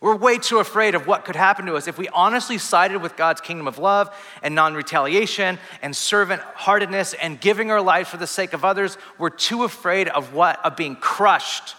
We're 0.00 0.16
way 0.16 0.38
too 0.38 0.58
afraid 0.58 0.96
of 0.96 1.06
what 1.06 1.24
could 1.24 1.36
happen 1.36 1.66
to 1.66 1.76
us 1.76 1.86
if 1.86 1.98
we 1.98 2.08
honestly 2.08 2.58
sided 2.58 3.00
with 3.00 3.14
God's 3.16 3.40
kingdom 3.40 3.68
of 3.68 3.78
love 3.78 4.12
and 4.42 4.56
non 4.56 4.74
retaliation 4.74 5.60
and 5.82 5.94
servant 5.94 6.42
heartedness 6.56 7.14
and 7.14 7.40
giving 7.40 7.70
our 7.70 7.80
life 7.80 8.08
for 8.08 8.16
the 8.16 8.26
sake 8.26 8.54
of 8.54 8.64
others. 8.64 8.98
We're 9.18 9.30
too 9.30 9.62
afraid 9.62 10.08
of 10.08 10.34
what? 10.34 10.58
Of 10.66 10.74
being 10.74 10.96
crushed 10.96 11.76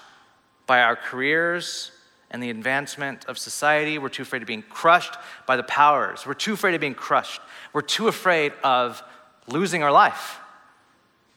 by 0.66 0.82
our 0.82 0.96
careers 0.96 1.92
and 2.32 2.44
the 2.44 2.50
advancement 2.50 3.26
of 3.26 3.38
society. 3.38 3.98
We're 3.98 4.10
too 4.10 4.24
afraid 4.24 4.42
of 4.42 4.48
being 4.48 4.64
crushed 4.64 5.16
by 5.48 5.56
the 5.56 5.64
powers. 5.64 6.26
We're 6.26 6.34
too 6.34 6.54
afraid 6.54 6.76
of 6.76 6.82
being 6.82 6.96
crushed. 6.96 7.42
We're 7.74 7.82
too 7.82 8.08
afraid 8.08 8.54
of 8.64 9.02
losing 9.48 9.84
our 9.84 9.92
life. 9.92 10.40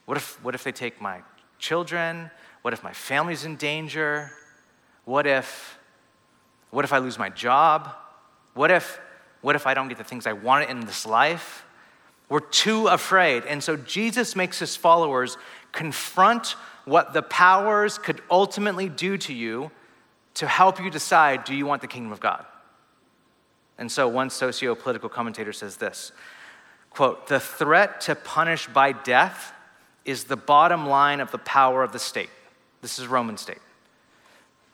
What 0.04 0.16
if, 0.16 0.42
what 0.44 0.54
if 0.54 0.64
they 0.64 0.72
take 0.72 1.00
my 1.00 1.22
children? 1.58 2.30
What 2.62 2.74
if 2.74 2.82
my 2.82 2.92
family's 2.92 3.44
in 3.44 3.56
danger? 3.56 4.30
What 5.04 5.26
if, 5.26 5.78
what 6.70 6.84
if 6.84 6.92
I 6.92 6.98
lose 6.98 7.18
my 7.18 7.28
job? 7.28 7.88
What 8.54 8.70
if, 8.70 9.00
what 9.40 9.56
if 9.56 9.66
I 9.66 9.74
don't 9.74 9.88
get 9.88 9.98
the 9.98 10.04
things 10.04 10.26
I 10.26 10.32
wanted 10.34 10.70
in 10.70 10.80
this 10.80 11.06
life? 11.06 11.64
We're 12.28 12.40
too 12.40 12.88
afraid. 12.88 13.44
And 13.44 13.62
so 13.62 13.76
Jesus 13.76 14.36
makes 14.36 14.58
his 14.58 14.76
followers 14.76 15.36
confront 15.72 16.54
what 16.84 17.12
the 17.12 17.22
powers 17.22 17.98
could 17.98 18.20
ultimately 18.30 18.88
do 18.88 19.16
to 19.18 19.32
you 19.32 19.70
to 20.34 20.46
help 20.46 20.80
you 20.80 20.90
decide 20.90 21.44
do 21.44 21.54
you 21.54 21.66
want 21.66 21.82
the 21.82 21.88
kingdom 21.88 22.12
of 22.12 22.20
God? 22.20 22.44
And 23.78 23.90
so 23.90 24.06
one 24.08 24.30
socio 24.30 24.74
political 24.74 25.08
commentator 25.08 25.52
says 25.52 25.76
this 25.76 26.12
quote, 26.90 27.26
the 27.26 27.40
threat 27.40 28.00
to 28.02 28.14
punish 28.14 28.66
by 28.68 28.92
death 28.92 29.52
is 30.04 30.24
the 30.24 30.36
bottom 30.36 30.86
line 30.86 31.20
of 31.20 31.30
the 31.30 31.38
power 31.38 31.82
of 31.82 31.92
the 31.92 31.98
state. 31.98 32.30
This 32.80 32.98
is 32.98 33.06
Roman 33.06 33.36
state. 33.36 33.60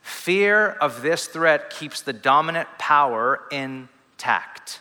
Fear 0.01 0.71
of 0.81 1.03
this 1.03 1.27
threat 1.27 1.71
keeps 1.71 2.01
the 2.01 2.12
dominant 2.12 2.68
power 2.79 3.42
intact. 3.51 4.81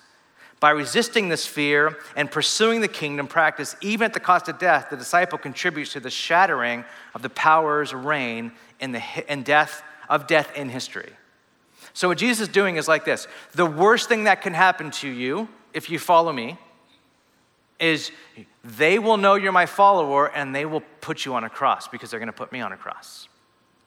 By 0.60 0.72
resisting 0.72 1.30
this 1.30 1.46
fear 1.46 1.98
and 2.16 2.32
pursuing 2.32 2.82
the 2.82 2.88
kingdom 2.88 3.28
practice, 3.28 3.76
even 3.82 4.06
at 4.06 4.14
the 4.14 4.20
cost 4.20 4.48
of 4.48 4.58
death, 4.58 4.88
the 4.90 4.98
disciple 4.98 5.38
contributes 5.38 5.94
to 5.94 6.00
the 6.00 6.10
shattering 6.10 6.84
of 7.14 7.22
the 7.22 7.30
power's 7.30 7.94
reign 7.94 8.54
in, 8.80 8.94
the, 8.94 9.04
in 9.32 9.44
death 9.44 9.84
of 10.10 10.28
death 10.28 10.56
in 10.56 10.70
history. 10.70 11.12
So, 11.94 12.10
what 12.10 12.18
Jesus 12.18 12.48
is 12.48 12.54
doing 12.54 12.78
is 12.78 12.88
like 12.88 13.06
this 13.06 13.28
the 13.54 13.66
worst 13.66 14.10
thing 14.10 14.26
that 14.26 14.42
can 14.42 14.54
happen 14.54 14.92
to 14.92 15.10
you 15.10 15.50
if 15.74 15.90
you 15.90 16.00
follow 16.00 16.32
me 16.32 16.58
is 17.80 18.12
they 18.64 19.00
will 19.00 19.18
know 19.18 19.36
you're 19.36 19.52
my 19.52 19.66
follower 19.66 20.28
and 20.36 20.54
they 20.54 20.66
will 20.66 20.82
put 21.02 21.26
you 21.26 21.36
on 21.36 21.44
a 21.44 21.50
cross 21.50 21.88
because 21.88 22.10
they're 22.10 22.20
going 22.20 22.28
to 22.28 22.34
put 22.34 22.52
me 22.52 22.62
on 22.62 22.72
a 22.72 22.78
cross. 22.78 23.28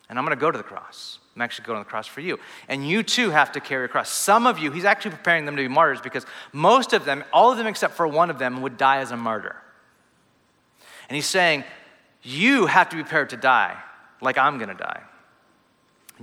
And 0.09 0.18
I'm 0.18 0.24
going 0.24 0.37
to 0.37 0.40
go 0.40 0.50
to 0.50 0.59
the 0.59 0.64
cross. 0.64 1.18
I'm 1.35 1.42
actually 1.42 1.66
going 1.66 1.78
to 1.78 1.85
the 1.85 1.90
cross 1.90 2.06
for 2.06 2.20
you. 2.20 2.38
And 2.68 2.87
you 2.88 3.02
too 3.02 3.30
have 3.30 3.52
to 3.52 3.61
carry 3.61 3.85
a 3.85 3.88
cross. 3.88 4.11
Some 4.11 4.46
of 4.46 4.59
you, 4.59 4.72
he's 4.72 4.85
actually 4.85 5.12
preparing 5.12 5.44
them 5.44 5.56
to 5.56 5.62
be 5.62 5.68
martyrs 5.68 6.00
because 6.00 6.26
most 6.52 6.92
of 6.92 7.04
them, 7.04 7.24
all 7.33 7.52
of 7.52 7.59
them 7.59 7.66
except 7.66 7.94
for 7.94 8.06
one 8.06 8.30
of 8.30 8.38
them, 8.38 8.62
would 8.62 8.76
die 8.76 8.98
as 8.98 9.12
a 9.12 9.16
martyr. 9.16 9.56
And 11.09 11.14
he's 11.14 11.26
saying, 11.26 11.64
You 12.22 12.66
have 12.66 12.88
to 12.90 12.96
be 12.96 13.02
prepared 13.02 13.30
to 13.30 13.37
die 13.37 13.76
like 14.20 14.37
I'm 14.37 14.59
going 14.59 14.68
to 14.68 14.74
die. 14.74 15.02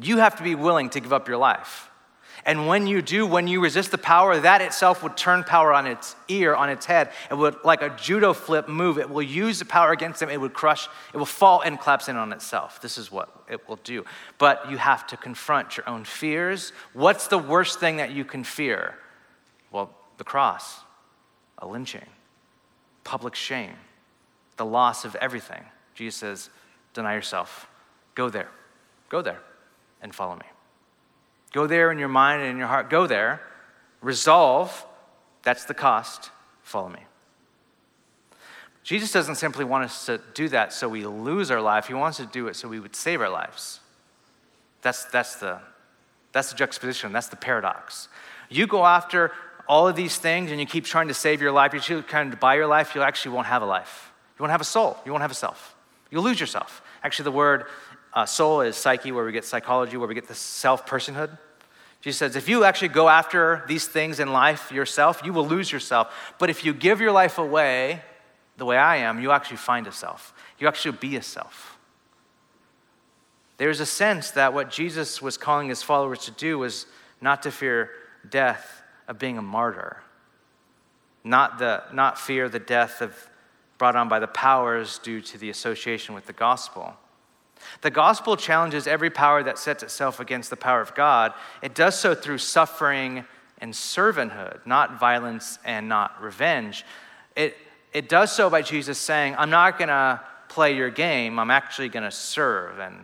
You 0.02 0.18
have 0.18 0.36
to 0.38 0.44
be 0.44 0.56
willing 0.56 0.90
to 0.92 1.00
give 1.00 1.14
up 1.14 1.28
your 1.28 1.38
life. 1.38 1.90
And 2.46 2.68
when 2.68 2.88
you 2.88 3.02
do, 3.02 3.26
when 3.26 3.48
you 3.48 3.62
resist 3.62 3.92
the 3.92 3.98
power, 3.98 4.40
that 4.40 4.62
itself 4.62 5.04
would 5.04 5.18
turn 5.18 5.44
power 5.44 5.74
on 5.74 5.86
its 5.86 6.16
ear, 6.28 6.56
on 6.56 6.70
its 6.70 6.86
head. 6.86 7.12
It 7.30 7.34
would, 7.34 7.58
like 7.66 7.82
a 7.82 7.90
judo 7.90 8.32
flip 8.34 8.70
move, 8.70 8.98
it 8.98 9.10
will 9.10 9.24
use 9.24 9.60
the 9.60 9.66
power 9.66 9.92
against 9.92 10.20
them. 10.20 10.30
It 10.30 10.40
would 10.40 10.54
crush, 10.54 10.88
it 11.14 11.18
will 11.18 11.26
fall 11.26 11.62
and 11.62 11.80
collapse 11.80 12.08
in 12.08 12.16
on 12.16 12.32
itself. 12.32 12.80
This 12.80 12.98
is 12.98 13.12
what 13.12 13.30
it 13.50 13.68
will 13.68 13.80
do. 13.84 14.06
But 14.38 14.70
you 14.72 14.78
have 14.78 15.06
to 15.08 15.18
confront 15.18 15.78
your 15.78 15.90
own 15.90 16.06
fears. 16.06 16.72
What's 16.94 17.28
the 17.28 17.38
worst 17.38 17.80
thing 17.80 17.98
that 17.98 18.12
you 18.12 18.24
can 18.24 18.44
fear? 18.44 18.96
Well, 19.72 19.94
the 20.18 20.24
cross, 20.24 20.80
a 21.58 21.68
lynching, 21.68 22.08
public 23.04 23.36
shame, 23.36 23.76
the 24.58 24.66
loss 24.66 25.06
of 25.06 25.16
everything. 25.16 25.66
Jesus 25.96 26.20
says, 26.20 26.50
deny 26.94 27.14
yourself. 27.14 27.68
Go 28.16 28.30
there. 28.30 28.50
Go 29.10 29.22
there 29.22 29.42
and 30.08 30.16
follow 30.16 30.36
me. 30.36 30.46
Go 31.52 31.68
there 31.68 31.92
in 31.92 32.00
your 32.00 32.08
mind 32.08 32.42
and 32.42 32.52
in 32.52 32.58
your 32.58 32.68
heart. 32.68 32.90
Go 32.90 33.08
there. 33.08 33.42
Resolve. 34.02 34.86
That's 35.44 35.66
the 35.66 35.74
cost. 35.74 36.32
Follow 36.64 36.90
me. 36.90 37.00
Jesus 38.84 39.12
doesn't 39.12 39.36
simply 39.36 39.66
want 39.66 39.84
us 39.84 40.06
to 40.06 40.22
do 40.34 40.48
that 40.50 40.72
so 40.72 40.88
we 40.88 41.06
lose 41.06 41.52
our 41.52 41.62
life. 41.62 41.88
He 41.88 41.94
wants 41.94 42.18
to 42.18 42.26
do 42.26 42.48
it 42.48 42.56
so 42.56 42.70
we 42.70 42.80
would 42.80 42.96
save 42.96 43.22
our 43.22 43.30
lives. 43.30 43.82
That's, 44.82 45.04
that's, 45.06 45.36
the, 45.36 45.60
that's 46.32 46.52
the 46.52 46.56
juxtaposition. 46.56 47.12
That's 47.12 47.28
the 47.28 47.36
paradox. 47.36 48.08
You 48.50 48.66
go 48.66 48.86
after 48.86 49.32
all 49.68 49.88
of 49.88 49.98
these 49.98 50.18
things 50.18 50.52
and 50.52 50.60
you 50.60 50.66
keep 50.66 50.86
trying 50.86 51.10
to 51.10 51.14
save 51.14 51.42
your 51.42 51.52
life, 51.52 51.74
you 51.74 51.82
keep 51.82 52.08
trying 52.08 52.32
to 52.32 52.38
buy 52.38 52.56
your 52.56 52.68
life, 52.68 52.96
you 52.96 53.02
actually 53.02 53.36
won't 53.36 53.48
have 53.48 53.62
a 53.62 53.66
life. 53.66 54.14
You 54.38 54.44
won't 54.44 54.52
have 54.52 54.62
a 54.62 54.66
soul. 54.66 54.98
You 55.06 55.12
won't 55.12 55.22
have 55.22 55.32
a 55.32 55.36
self. 55.36 55.76
You'll 56.10 56.24
lose 56.24 56.40
yourself. 56.40 56.82
Actually, 57.04 57.26
the 57.26 57.32
word 57.32 57.66
uh, 58.14 58.26
soul 58.26 58.62
is 58.62 58.76
psyche, 58.76 59.12
where 59.12 59.26
we 59.26 59.32
get 59.32 59.46
psychology, 59.46 59.98
where 59.98 60.08
we 60.08 60.16
get 60.16 60.28
the 60.28 60.36
self 60.36 60.86
personhood. 60.86 61.38
Jesus 62.02 62.20
says, 62.20 62.36
if 62.36 62.48
you 62.48 62.64
actually 62.64 62.90
go 62.90 63.10
after 63.10 63.64
these 63.68 63.88
things 63.88 64.20
in 64.20 64.32
life 64.32 64.72
yourself, 64.72 65.22
you 65.26 65.34
will 65.34 65.48
lose 65.48 65.72
yourself. 65.72 66.34
But 66.40 66.50
if 66.50 66.64
you 66.64 66.74
give 66.74 67.02
your 67.02 67.12
life 67.12 67.38
away 67.38 68.02
the 68.58 68.66
way 68.66 68.78
I 68.78 68.98
am, 68.98 69.20
you 69.20 69.32
actually 69.32 69.58
find 69.58 69.88
a 69.88 69.92
self. 69.92 70.34
You 70.60 70.68
actually 70.68 70.98
be 70.98 71.16
a 71.16 71.22
self. 71.22 71.78
There's 73.58 73.80
a 73.80 73.86
sense 73.86 74.32
that 74.32 74.54
what 74.54 74.70
Jesus 74.70 75.22
was 75.22 75.38
calling 75.38 75.70
his 75.70 75.82
followers 75.82 76.20
to 76.26 76.32
do 76.32 76.60
was 76.60 76.86
not 77.20 77.44
to 77.44 77.52
fear 77.52 77.90
death 78.30 78.84
of 79.08 79.18
being 79.18 79.38
a 79.38 79.42
martyr, 79.42 79.98
not, 81.24 81.58
the, 81.58 81.84
not 81.92 82.20
fear 82.20 82.50
the 82.50 82.60
death 82.60 83.02
of, 83.02 83.30
brought 83.78 83.96
on 83.96 84.08
by 84.08 84.20
the 84.20 84.28
powers 84.28 85.00
due 85.00 85.22
to 85.22 85.38
the 85.38 85.50
association 85.50 86.14
with 86.14 86.28
the 86.28 86.34
gospel. 86.34 86.96
The 87.82 87.90
gospel 87.90 88.38
challenges 88.38 88.88
every 88.88 89.10
power 89.10 89.44
that 89.44 89.58
sets 89.58 89.84
itself 89.84 90.20
against 90.20 90.50
the 90.50 90.58
power 90.58 90.82
of 90.82 90.96
God. 90.96 91.34
It 91.62 91.76
does 91.76 91.98
so 91.98 92.16
through 92.16 92.40
suffering 92.40 93.26
and 93.60 93.74
servanthood, 93.74 94.66
not 94.66 95.00
violence 95.00 95.60
and 95.66 95.90
not 95.90 96.22
revenge. 96.22 96.86
It, 97.36 97.58
it 97.94 98.10
does 98.10 98.32
so 98.32 98.50
by 98.50 98.62
Jesus 98.62 98.98
saying, 98.98 99.36
I'm 99.38 99.50
not 99.50 99.78
going 99.78 99.90
to 99.90 100.22
play 100.50 100.76
your 100.76 100.90
game, 100.90 101.40
I'm 101.40 101.52
actually 101.52 101.90
going 101.90 102.04
to 102.04 102.12
serve, 102.12 102.80
and 102.80 102.96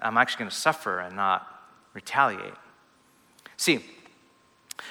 I'm 0.00 0.16
actually 0.16 0.40
going 0.40 0.50
to 0.50 0.56
suffer 0.56 1.00
and 1.00 1.14
not 1.14 1.46
retaliate. 1.92 2.54
See, 3.56 3.84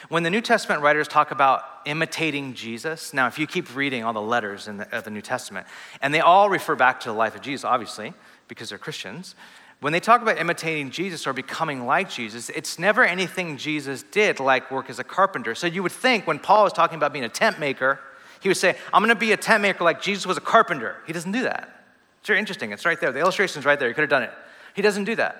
when 0.10 0.24
the 0.24 0.30
New 0.30 0.41
Testament 0.41 0.82
writers 0.82 1.08
talk 1.08 1.32
about 1.32 1.63
imitating 1.86 2.54
Jesus, 2.54 3.13
now 3.13 3.28
if 3.28 3.39
you 3.39 3.48
keep 3.48 3.76
reading 3.76 4.04
all 4.04 4.13
the 4.13 4.22
letters 4.22 4.67
in 4.67 4.78
the, 4.78 4.95
of 4.95 5.04
the 5.04 5.10
New 5.10 5.22
Testament, 5.22 5.65
and 6.02 6.13
they 6.13 6.19
all 6.19 6.50
refer 6.50 6.76
back 6.76 7.00
to 7.02 7.10
the 7.10 7.13
life 7.13 7.36
of 7.36 7.41
Jesus, 7.41 7.65
obviously, 7.65 8.13
because 8.49 8.67
they're 8.69 8.77
Christians, 8.77 9.35
when 9.79 9.93
they 9.93 10.01
talk 10.01 10.21
about 10.21 10.38
imitating 10.38 10.91
Jesus 10.91 11.25
or 11.25 11.31
becoming 11.31 11.85
like 11.85 12.09
Jesus, 12.09 12.49
it's 12.49 12.77
never 12.77 13.05
anything 13.05 13.55
Jesus 13.55 14.03
did, 14.03 14.41
like 14.41 14.69
work 14.69 14.89
as 14.89 14.99
a 14.99 15.05
carpenter. 15.05 15.55
So 15.55 15.67
you 15.67 15.81
would 15.83 15.93
think 15.93 16.27
when 16.27 16.39
Paul 16.39 16.65
was 16.65 16.73
talking 16.73 16.97
about 16.97 17.13
being 17.13 17.23
a 17.23 17.29
tent 17.29 17.59
maker, 17.59 18.01
he 18.41 18.49
would 18.49 18.57
say, 18.57 18.75
I'm 18.93 19.01
going 19.01 19.15
to 19.15 19.19
be 19.19 19.31
a 19.31 19.38
tent 19.38 19.62
maker 19.62 19.85
like 19.85 20.01
Jesus 20.01 20.25
was 20.25 20.35
a 20.35 20.41
carpenter. 20.41 20.97
He 21.07 21.13
doesn't 21.13 21.31
do 21.31 21.43
that. 21.43 21.85
It's 22.19 22.27
very 22.27 22.39
interesting. 22.39 22.73
It's 22.73 22.85
right 22.85 22.99
there. 22.99 23.13
The 23.13 23.19
illustration's 23.19 23.65
right 23.65 23.79
there. 23.79 23.88
He 23.88 23.93
could 23.93 24.01
have 24.01 24.09
done 24.09 24.23
it. 24.23 24.33
He 24.73 24.81
doesn't 24.81 25.05
do 25.05 25.15
that. 25.15 25.38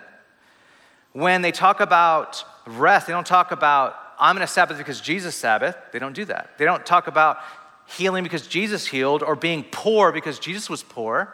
When 1.12 1.42
they 1.42 1.52
talk 1.52 1.82
about 1.82 2.44
rest, 2.66 3.08
they 3.08 3.14
don't 3.14 3.28
talk 3.28 3.52
about, 3.52 3.96
I'm 4.20 4.36
going 4.36 4.46
to 4.46 4.52
Sabbath 4.52 4.78
because 4.78 5.02
Jesus 5.02 5.36
Sabbath. 5.36 5.76
They 5.92 6.00
don't 6.00 6.14
do 6.14 6.24
that. 6.26 6.58
They 6.58 6.66
don't 6.66 6.86
talk 6.86 7.08
about 7.08 7.40
healing 7.88 8.24
because 8.24 8.48
Jesus 8.48 8.88
healed 8.88 9.24
or 9.24 9.36
being 9.36 9.66
poor 9.70 10.12
because 10.12 10.40
Jesus 10.40 10.70
was 10.70 10.84
poor. 10.84 11.34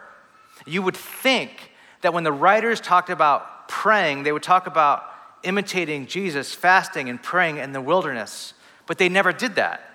You 0.66 0.82
would 0.82 0.96
think 0.96 1.70
that 2.02 2.12
when 2.12 2.24
the 2.24 2.32
writers 2.32 2.80
talked 2.80 3.08
about 3.08 3.68
praying, 3.68 4.24
they 4.24 4.32
would 4.32 4.42
talk 4.42 4.66
about 4.66 5.04
imitating 5.42 6.06
Jesus, 6.06 6.54
fasting 6.54 7.08
and 7.08 7.22
praying 7.22 7.58
in 7.58 7.72
the 7.72 7.80
wilderness, 7.80 8.54
but 8.86 8.98
they 8.98 9.08
never 9.08 9.32
did 9.32 9.54
that. 9.54 9.85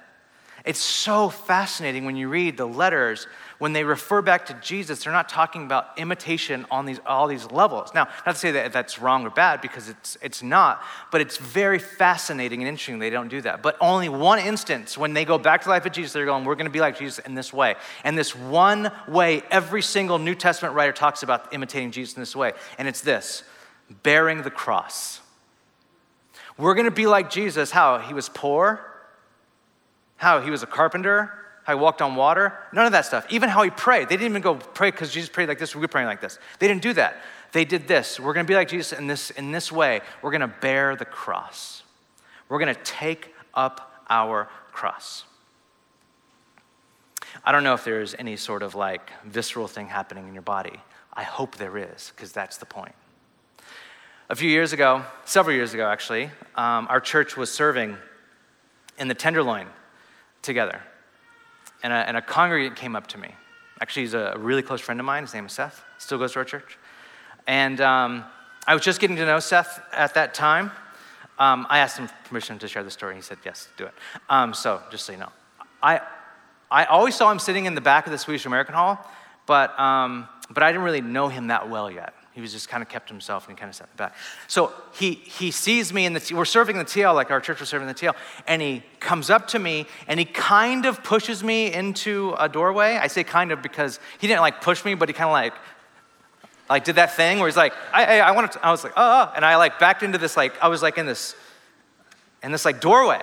It's 0.64 0.80
so 0.80 1.30
fascinating 1.30 2.06
when 2.06 2.16
you 2.16 2.30
read 2.30 2.56
the 2.56 2.68
letters, 2.68 3.26
when 3.58 3.74
they 3.74 3.84
refer 3.84 4.22
back 4.22 4.46
to 4.48 4.54
Jesus, 4.56 5.04
they're 5.04 5.14
not 5.14 5.28
talking 5.28 5.64
about 5.64 5.98
imitation 5.98 6.66
on 6.70 6.86
these, 6.86 7.00
all 7.06 7.28
these 7.28 7.50
levels. 7.52 7.92
Now, 7.96 8.08
not 8.26 8.34
to 8.34 8.36
say 8.36 8.52
that 8.52 8.72
that's 8.72 9.00
wrong 9.00 9.26
or 9.26 9.32
bad, 9.32 9.62
because 9.62 9.90
it's, 9.90 10.18
it's 10.22 10.44
not, 10.44 10.84
but 11.12 11.20
it's 11.20 11.38
very 11.38 11.80
fascinating 11.80 12.62
and 12.62 12.68
interesting 12.70 13.00
they 13.00 13.10
don't 13.10 13.28
do 13.28 13.42
that. 13.42 13.64
But 13.64 13.76
only 13.82 14.08
one 14.10 14.38
instance, 14.38 14.98
when 14.98 15.14
they 15.14 15.26
go 15.26 15.40
back 15.40 15.62
to 15.62 15.66
the 15.66 15.72
life 15.72 15.86
of 15.86 15.94
Jesus, 15.94 16.14
they're 16.14 16.26
going, 16.26 16.46
we're 16.46 16.56
going 16.56 16.66
to 16.66 16.72
be 16.72 16.82
like 16.82 16.98
Jesus 16.98 17.20
in 17.26 17.34
this 17.34 17.52
way. 17.52 17.76
And 18.04 18.16
this 18.18 18.36
one 18.36 18.92
way, 19.08 19.42
every 19.50 19.82
single 19.82 20.20
New 20.20 20.36
Testament 20.36 20.76
writer 20.76 20.94
talks 20.94 21.24
about 21.24 21.54
imitating 21.54 21.92
Jesus 21.92 22.16
in 22.16 22.22
this 22.22 22.36
way, 22.36 22.54
and 22.78 22.88
it's 22.88 23.02
this 23.02 23.44
bearing 24.04 24.44
the 24.44 24.52
cross. 24.52 25.22
We're 26.58 26.76
going 26.76 26.86
to 26.86 26.92
be 26.92 27.08
like 27.08 27.32
Jesus. 27.32 27.72
How? 27.72 27.98
He 27.98 28.14
was 28.14 28.30
poor 28.30 28.91
how 30.22 30.40
he 30.40 30.52
was 30.52 30.62
a 30.62 30.68
carpenter, 30.68 31.34
how 31.64 31.76
he 31.76 31.82
walked 31.82 32.00
on 32.00 32.16
water, 32.16 32.56
none 32.72 32.86
of 32.86 32.92
that 32.92 33.08
stuff. 33.08 33.26
Even 33.32 33.50
how 33.50 33.64
he 33.64 33.72
prayed. 33.72 34.08
They 34.08 34.18
didn't 34.18 34.30
even 34.30 34.44
go 34.44 34.54
pray 34.54 34.92
because 34.92 35.12
Jesus 35.12 35.32
prayed 35.32 35.50
like 35.50 35.58
this, 35.58 35.76
we're 35.76 35.88
praying 35.88 36.06
like 36.06 36.22
this. 36.22 36.38
They 36.60 36.68
didn't 36.68 36.84
do 36.84 36.94
that. 36.94 37.18
They 37.54 37.66
did 37.66 37.88
this. 37.88 38.20
We're 38.20 38.34
going 38.34 38.46
to 38.46 38.48
be 38.48 38.54
like 38.54 38.68
Jesus 38.68 38.94
in 38.94 39.08
this, 39.08 39.32
in 39.32 39.52
this 39.52 39.72
way. 39.72 40.02
We're 40.22 40.30
going 40.30 40.42
to 40.42 40.48
bear 40.48 40.96
the 40.96 41.06
cross. 41.06 41.82
We're 42.50 42.60
going 42.60 42.74
to 42.74 42.82
take 42.84 43.34
up 43.56 44.04
our 44.12 44.48
cross. 44.72 45.24
I 47.44 47.52
don't 47.52 47.64
know 47.64 47.74
if 47.74 47.84
there's 47.84 48.14
any 48.20 48.38
sort 48.38 48.62
of 48.62 48.76
like 48.76 49.10
visceral 49.26 49.68
thing 49.68 49.88
happening 49.88 50.28
in 50.28 50.36
your 50.36 50.44
body. 50.44 50.80
I 51.12 51.24
hope 51.24 51.56
there 51.56 51.80
is, 51.80 52.12
because 52.16 52.32
that's 52.32 52.58
the 52.58 52.68
point. 52.68 52.94
A 54.30 54.36
few 54.36 54.52
years 54.52 54.72
ago, 54.72 55.04
several 55.26 55.56
years 55.56 55.74
ago 55.74 55.88
actually, 55.88 56.26
um, 56.54 56.86
our 56.92 57.00
church 57.00 57.36
was 57.36 57.52
serving 57.52 57.98
in 59.00 59.08
the 59.08 59.16
Tenderloin 59.16 59.66
together. 60.42 60.82
And 61.84 61.92
a, 61.92 61.96
and 61.96 62.18
a 62.18 62.22
congregant 62.22 62.76
came 62.76 62.96
up 62.96 63.08
to 63.08 63.18
me. 63.18 63.36
Actually, 63.80 64.04
he's 64.04 64.14
a 64.14 64.36
really 64.38 64.62
close 64.62 64.82
friend 64.82 65.00
of 65.00 65.06
mine. 65.06 65.24
His 65.24 65.34
name 65.34 65.48
is 65.48 65.54
Seth, 65.54 65.84
still 65.98 66.18
goes 66.18 66.34
to 66.34 66.40
our 66.40 66.46
church. 66.46 66.78
And 67.48 67.82
um, 67.82 68.24
I 68.68 68.76
was 68.76 68.84
just 68.84 69.00
getting 69.00 69.16
to 69.16 69.26
know 69.26 69.40
Seth 69.40 69.82
at 69.92 70.14
that 70.14 70.34
time. 70.34 70.72
Um, 71.40 71.66
I 71.70 71.80
asked 71.80 71.98
him 71.98 72.08
permission 72.26 72.60
to 72.60 72.68
share 72.68 72.84
the 72.84 72.92
story. 72.92 73.16
He 73.16 73.22
said, 73.22 73.40
yes, 73.44 73.68
do 73.78 73.86
it. 73.86 73.94
Um, 74.30 74.54
so, 74.54 74.84
just 74.92 75.06
so 75.06 75.14
you 75.14 75.18
know, 75.18 75.32
I, 75.82 76.02
I 76.70 76.86
always 76.86 77.16
saw 77.16 77.32
him 77.32 77.40
sitting 77.40 77.66
in 77.66 77.74
the 77.74 77.82
back 77.82 78.06
of 78.06 78.12
the 78.12 78.20
Swedish 78.20 78.46
American 78.46 78.76
Hall, 78.76 79.00
but, 79.48 79.78
um, 79.80 80.28
but 80.52 80.62
I 80.62 80.72
didn't 80.72 80.84
really 80.84 81.02
know 81.02 81.28
him 81.30 81.48
that 81.48 81.68
well 81.68 81.90
yet. 81.90 82.14
He 82.34 82.40
was 82.40 82.54
just 82.54 82.70
kind 82.70 82.82
of 82.82 82.88
kept 82.88 83.10
himself 83.10 83.50
and 83.50 83.58
kind 83.58 83.68
of 83.68 83.76
sat 83.76 83.90
in 83.92 83.98
back. 83.98 84.16
So 84.48 84.72
he, 84.94 85.16
he 85.16 85.52
sees 85.52 85.92
me 85.92 86.06
in 86.06 86.14
the, 86.14 86.34
we're 86.34 86.46
serving 86.46 86.78
the 86.78 86.86
TL, 86.86 87.14
like 87.14 87.30
our 87.30 87.42
church 87.42 87.60
was 87.60 87.68
serving 87.68 87.88
the 87.88 87.94
TL, 87.94 88.16
and 88.48 88.62
he 88.62 88.84
comes 89.02 89.30
up 89.30 89.48
to 89.50 89.60
me 89.60 89.86
and 90.08 90.18
he 90.18 90.26
kind 90.26 90.86
of 90.86 91.04
pushes 91.04 91.44
me 91.44 91.74
into 91.74 92.34
a 92.40 92.48
doorway. 92.48 92.96
I 92.96 93.08
say 93.08 93.26
kind 93.26 93.52
of 93.52 93.62
because 93.62 94.00
he 94.20 94.28
didn't 94.28 94.42
like 94.42 94.62
push 94.62 94.86
me, 94.86 94.94
but 94.94 95.10
he 95.10 95.14
kind 95.14 95.30
of 95.30 95.34
like, 95.34 95.54
like 96.70 96.86
did 96.86 96.96
that 96.96 97.16
thing 97.18 97.40
where 97.40 97.50
he's 97.50 97.58
like, 97.58 97.74
I, 97.92 98.20
I, 98.20 98.30
I 98.30 98.32
want 98.32 98.54
to, 98.54 98.66
I 98.66 98.72
was 98.72 98.86
like, 98.86 98.94
oh, 98.96 99.28
oh, 99.28 99.34
and 99.36 99.44
I 99.44 99.58
like 99.58 99.78
backed 99.78 100.04
into 100.04 100.18
this, 100.18 100.38
like, 100.38 100.54
I 100.62 100.70
was 100.70 100.82
like 100.82 100.98
in 100.98 101.06
this, 101.06 101.36
in 102.44 102.54
this 102.54 102.64
like 102.64 102.80
doorway. 102.80 103.20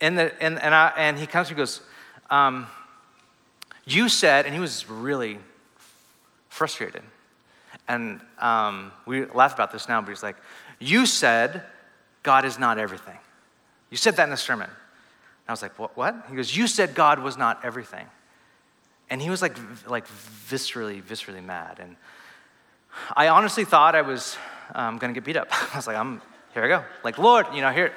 And, 0.00 0.18
the, 0.18 0.42
and, 0.42 0.58
and, 0.60 0.74
I, 0.74 0.92
and 0.96 1.16
he 1.16 1.26
comes 1.26 1.48
and 1.48 1.56
goes, 1.56 1.80
um, 2.28 2.66
you 3.84 4.08
said, 4.08 4.46
and 4.46 4.54
he 4.54 4.60
was 4.60 4.88
really 4.88 5.38
frustrated. 6.48 7.02
And 7.90 8.20
um, 8.38 8.92
we 9.04 9.24
laugh 9.24 9.52
about 9.52 9.72
this 9.72 9.88
now, 9.88 10.00
but 10.00 10.10
he's 10.10 10.22
like, 10.22 10.36
You 10.78 11.06
said 11.06 11.64
God 12.22 12.44
is 12.44 12.56
not 12.56 12.78
everything. 12.78 13.18
You 13.90 13.96
said 13.96 14.14
that 14.16 14.24
in 14.24 14.30
the 14.30 14.36
sermon. 14.36 14.68
And 14.68 15.48
I 15.48 15.52
was 15.52 15.60
like, 15.60 15.76
What? 15.76 15.96
what? 15.96 16.14
He 16.30 16.36
goes, 16.36 16.56
You 16.56 16.68
said 16.68 16.94
God 16.94 17.18
was 17.18 17.36
not 17.36 17.64
everything. 17.64 18.06
And 19.10 19.20
he 19.20 19.28
was 19.28 19.42
like, 19.42 19.56
like 19.88 20.06
viscerally, 20.06 21.02
viscerally 21.02 21.42
mad. 21.44 21.80
And 21.80 21.96
I 23.16 23.26
honestly 23.26 23.64
thought 23.64 23.96
I 23.96 24.02
was 24.02 24.36
um, 24.72 24.98
going 24.98 25.12
to 25.12 25.20
get 25.20 25.26
beat 25.26 25.36
up. 25.36 25.48
I 25.74 25.76
was 25.76 25.88
like, 25.88 25.96
I'm, 25.96 26.22
here 26.54 26.62
I 26.62 26.68
go. 26.68 26.84
Like, 27.02 27.18
Lord, 27.18 27.46
you 27.52 27.60
know, 27.60 27.72
here, 27.72 27.92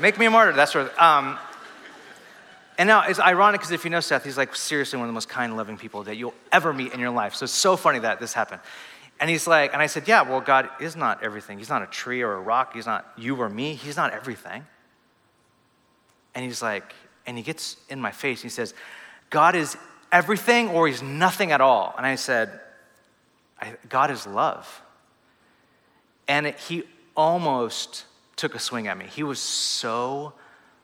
make 0.00 0.18
me 0.18 0.26
a 0.26 0.30
martyr. 0.30 0.52
That 0.54 0.70
sort 0.70 0.88
of. 0.88 0.98
Um, 0.98 1.38
and 2.78 2.88
now 2.88 3.04
it's 3.06 3.20
ironic 3.20 3.60
because 3.60 3.70
if 3.70 3.84
you 3.84 3.90
know 3.90 4.00
Seth, 4.00 4.24
he's 4.24 4.36
like 4.36 4.56
seriously 4.56 4.96
one 4.96 5.04
of 5.04 5.10
the 5.10 5.14
most 5.14 5.28
kind, 5.28 5.56
loving 5.56 5.76
people 5.76 6.02
that 6.04 6.16
you'll 6.16 6.34
ever 6.50 6.72
meet 6.72 6.92
in 6.94 6.98
your 6.98 7.10
life. 7.10 7.36
So 7.36 7.44
it's 7.44 7.52
so 7.52 7.76
funny 7.76 8.00
that 8.00 8.18
this 8.18 8.32
happened. 8.32 8.60
And 9.20 9.28
he's 9.28 9.46
like, 9.46 9.74
and 9.74 9.82
I 9.82 9.86
said, 9.86 10.08
yeah, 10.08 10.22
well, 10.22 10.40
God 10.40 10.70
is 10.80 10.96
not 10.96 11.22
everything. 11.22 11.58
He's 11.58 11.68
not 11.68 11.82
a 11.82 11.86
tree 11.86 12.22
or 12.22 12.32
a 12.32 12.40
rock. 12.40 12.72
He's 12.74 12.86
not 12.86 13.06
you 13.18 13.36
or 13.36 13.50
me. 13.50 13.74
He's 13.74 13.96
not 13.96 14.14
everything. 14.14 14.66
And 16.34 16.42
he's 16.42 16.62
like, 16.62 16.94
and 17.26 17.36
he 17.36 17.42
gets 17.42 17.76
in 17.90 18.00
my 18.00 18.12
face. 18.12 18.38
And 18.38 18.50
he 18.50 18.54
says, 18.54 18.72
God 19.28 19.54
is 19.54 19.76
everything 20.10 20.70
or 20.70 20.88
he's 20.88 21.02
nothing 21.02 21.52
at 21.52 21.60
all. 21.60 21.94
And 21.98 22.06
I 22.06 22.14
said, 22.14 22.60
God 23.90 24.10
is 24.10 24.26
love. 24.26 24.82
And 26.26 26.46
it, 26.46 26.58
he 26.58 26.84
almost 27.14 28.06
took 28.36 28.54
a 28.54 28.58
swing 28.58 28.88
at 28.88 28.96
me. 28.96 29.04
He 29.04 29.22
was 29.22 29.38
so 29.38 30.32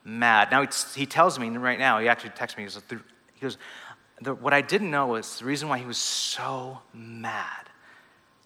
mad. 0.04 0.50
Now 0.50 0.66
he 0.94 1.06
tells 1.06 1.38
me 1.38 1.48
right 1.48 1.78
now, 1.78 2.00
he 2.00 2.08
actually 2.08 2.30
texts 2.30 2.58
me, 2.58 2.64
he 2.64 2.66
goes, 2.66 2.82
he 3.34 3.40
goes 3.40 3.58
what 4.40 4.52
I 4.52 4.60
didn't 4.60 4.90
know 4.90 5.08
was 5.08 5.38
the 5.38 5.46
reason 5.46 5.68
why 5.68 5.78
he 5.78 5.86
was 5.86 5.98
so 5.98 6.80
mad 6.92 7.70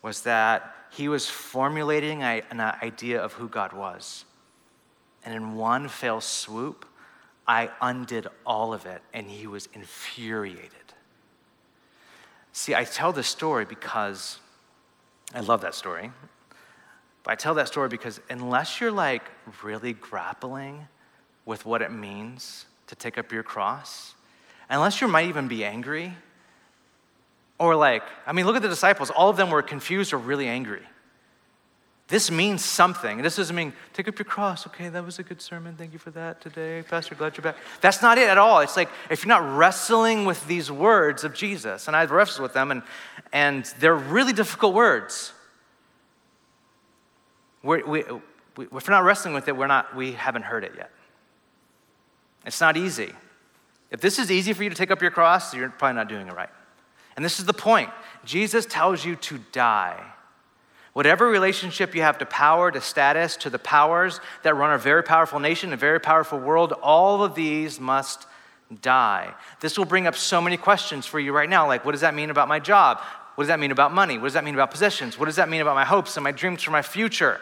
was 0.03 0.23
that 0.23 0.75
he 0.91 1.09
was 1.09 1.29
formulating 1.29 2.23
an 2.23 2.61
idea 2.61 3.21
of 3.21 3.35
who 3.35 3.49
God 3.49 3.73
was. 3.73 4.25
And 5.25 5.35
in 5.35 5.55
one 5.55 5.89
fell 5.89 6.21
swoop, 6.21 6.87
I 7.47 7.71
undid 7.81 8.27
all 8.47 8.73
of 8.73 8.87
it, 8.87 9.03
and 9.13 9.27
he 9.27 9.47
was 9.47 9.69
infuriated. 9.73 10.73
See, 12.53 12.75
I 12.75 12.85
tell 12.85 13.13
this 13.13 13.29
story 13.29 13.65
because 13.65 14.39
I 15.35 15.41
love 15.41 15.61
that 15.61 15.75
story. 15.75 16.11
But 17.23 17.33
I 17.33 17.35
tell 17.35 17.55
that 17.55 17.69
story 17.69 17.89
because 17.89 18.21
unless 18.31 18.81
you're 18.81 18.91
like 18.91 19.23
really 19.63 19.93
grappling 19.93 20.89
with 21.45 21.67
what 21.67 21.83
it 21.83 21.93
means 21.93 22.67
to 22.87 22.97
take 22.97 23.19
up 23.19 23.31
your 23.31 23.43
cross, 23.43 24.15
unless 24.69 25.01
you 25.01 25.09
might 25.09 25.29
even 25.29 25.47
be 25.47 25.65
angry, 25.65 26.15
or 27.61 27.77
like, 27.77 28.03
I 28.27 28.33
mean, 28.33 28.47
look 28.47 28.57
at 28.57 28.63
the 28.63 28.69
disciples. 28.69 29.11
All 29.11 29.29
of 29.29 29.37
them 29.37 29.51
were 29.51 29.63
confused 29.63 30.15
or 30.15 30.17
really 30.17 30.49
angry. 30.49 30.83
This 32.09 32.31
means 32.31 32.65
something. 32.65 33.23
This 33.23 33.37
doesn't 33.37 33.55
mean, 33.55 33.75
take 33.93 34.09
up 34.09 34.19
your 34.19 34.25
cross. 34.25 34.67
Okay, 34.67 34.89
that 34.89 35.05
was 35.05 35.21
a 35.21 35.23
good 35.23 35.41
sermon. 35.41 35.77
Thank 35.77 35.93
you 35.93 35.99
for 35.99 36.11
that 36.13 36.41
today. 36.41 36.83
Pastor, 36.89 37.15
glad 37.15 37.37
you're 37.37 37.45
back. 37.45 37.57
That's 37.83 38.03
not 38.03 38.19
it 38.19 38.29
at 38.29 38.39
all. 38.39 38.61
It's 38.61 38.77
like 38.77 38.89
if 39.11 39.23
you're 39.23 39.29
not 39.29 39.57
wrestling 39.57 40.25
with 40.25 40.45
these 40.49 40.73
words 40.73 41.23
of 41.23 41.35
Jesus, 41.35 41.87
and 41.87 41.95
I've 41.95 42.11
wrestled 42.11 42.43
with 42.43 42.55
them, 42.55 42.71
and, 42.71 42.83
and 43.31 43.67
they're 43.79 43.95
really 43.95 44.33
difficult 44.33 44.75
words. 44.75 45.33
We're, 47.63 47.87
we, 47.87 48.05
we, 48.57 48.65
if 48.65 48.73
we're 48.73 48.95
not 48.95 49.05
wrestling 49.05 49.35
with 49.35 49.47
it, 49.49 49.57
we're 49.57 49.67
not, 49.67 49.95
we 49.95 50.13
haven't 50.13 50.43
heard 50.43 50.65
it 50.65 50.73
yet. 50.77 50.91
It's 52.47 52.61
not 52.61 52.79
easy. 52.79 53.13
If 53.91 54.01
this 54.01 54.19
is 54.19 54.31
easy 54.31 54.55
for 54.55 54.65
you 54.65 54.71
to 54.71 54.77
take 54.77 54.91
up 54.91 55.03
your 55.03 55.11
cross, 55.11 55.55
you're 55.55 55.69
probably 55.69 55.97
not 55.97 56.09
doing 56.09 56.27
it 56.27 56.35
right. 56.35 56.49
And 57.21 57.25
this 57.27 57.39
is 57.39 57.45
the 57.45 57.53
point 57.53 57.91
Jesus 58.25 58.65
tells 58.65 59.05
you 59.05 59.15
to 59.15 59.41
die. 59.53 60.03
Whatever 60.95 61.29
relationship 61.29 61.95
you 61.95 62.01
have 62.01 62.17
to 62.17 62.25
power, 62.25 62.71
to 62.71 62.81
status, 62.81 63.37
to 63.37 63.51
the 63.51 63.59
powers 63.59 64.21
that 64.43 64.57
run 64.57 64.73
a 64.73 64.79
very 64.79 65.03
powerful 65.03 65.39
nation, 65.39 65.75
a 65.75 65.77
very 65.77 66.01
powerful 66.01 66.39
world, 66.39 66.73
all 66.73 67.23
of 67.23 67.35
these 67.35 67.79
must 67.79 68.27
die. 68.81 69.35
This 69.61 69.77
will 69.77 69.85
bring 69.85 70.07
up 70.07 70.17
so 70.17 70.41
many 70.41 70.57
questions 70.57 71.05
for 71.05 71.21
you 71.21 71.35
right 71.35 71.51
now. 71.51 71.67
Like, 71.67 71.85
what 71.85 71.93
does 71.93 72.01
that 72.01 72.15
mean 72.15 72.31
about 72.31 72.49
my 72.49 72.59
job? 72.59 73.01
What 73.35 73.45
does 73.45 73.49
that 73.49 73.61
mean 73.61 73.71
about 73.71 73.93
money? 73.93 74.17
What 74.17 74.25
does 74.25 74.33
that 74.33 74.45
mean 74.45 74.55
about 74.55 74.71
possessions? 74.71 75.19
What 75.19 75.27
does 75.27 75.37
that 75.37 75.51
mean 75.51 75.61
about 75.61 75.75
my 75.75 75.85
hopes 75.85 76.17
and 76.17 76.25
my 76.25 76.33
dreams 76.33 76.63
for 76.63 76.71
my 76.71 76.81
future? 76.81 77.39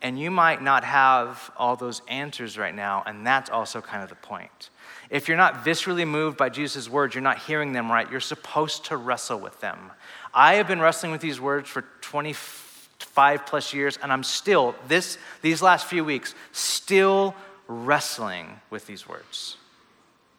And 0.00 0.18
you 0.18 0.30
might 0.30 0.62
not 0.62 0.82
have 0.82 1.50
all 1.58 1.76
those 1.76 2.00
answers 2.08 2.56
right 2.56 2.74
now, 2.74 3.02
and 3.04 3.26
that's 3.26 3.50
also 3.50 3.82
kind 3.82 4.02
of 4.02 4.08
the 4.08 4.14
point. 4.14 4.70
If 5.10 5.26
you're 5.26 5.36
not 5.36 5.64
viscerally 5.64 6.06
moved 6.06 6.36
by 6.36 6.48
Jesus' 6.48 6.88
words, 6.88 7.14
you're 7.14 7.22
not 7.22 7.38
hearing 7.38 7.72
them 7.72 7.90
right. 7.90 8.08
You're 8.10 8.20
supposed 8.20 8.86
to 8.86 8.96
wrestle 8.96 9.40
with 9.40 9.60
them. 9.60 9.90
I 10.32 10.54
have 10.54 10.68
been 10.68 10.80
wrestling 10.80 11.10
with 11.10 11.20
these 11.20 11.40
words 11.40 11.68
for 11.68 11.84
25 12.00 13.44
plus 13.44 13.74
years, 13.74 13.98
and 14.00 14.12
I'm 14.12 14.22
still, 14.22 14.76
this, 14.86 15.18
these 15.42 15.60
last 15.60 15.86
few 15.86 16.04
weeks, 16.04 16.36
still 16.52 17.34
wrestling 17.66 18.60
with 18.70 18.86
these 18.86 19.08
words. 19.08 19.56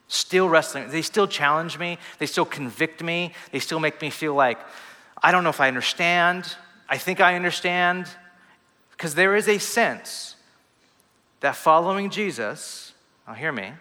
Still 0.08 0.48
wrestling. 0.48 0.90
They 0.90 1.02
still 1.02 1.28
challenge 1.28 1.78
me. 1.78 1.98
They 2.20 2.26
still 2.26 2.46
convict 2.46 3.04
me. 3.04 3.34
They 3.52 3.60
still 3.60 3.80
make 3.80 4.02
me 4.02 4.10
feel 4.10 4.34
like, 4.34 4.58
I 5.22 5.34
don't 5.34 5.44
know 5.44 5.50
if 5.50 5.60
I 5.60 5.68
understand. 5.68 6.56
I 6.88 6.98
think 6.98 7.20
I 7.20 7.36
understand. 7.36 8.08
Because 8.92 9.16
there 9.16 9.36
is 9.36 9.50
a 9.50 9.58
sense 9.58 10.36
that 11.42 11.58
following 11.58 12.10
Jesus, 12.10 12.94
now 13.28 13.34
hear 13.34 13.52
me, 13.52 13.72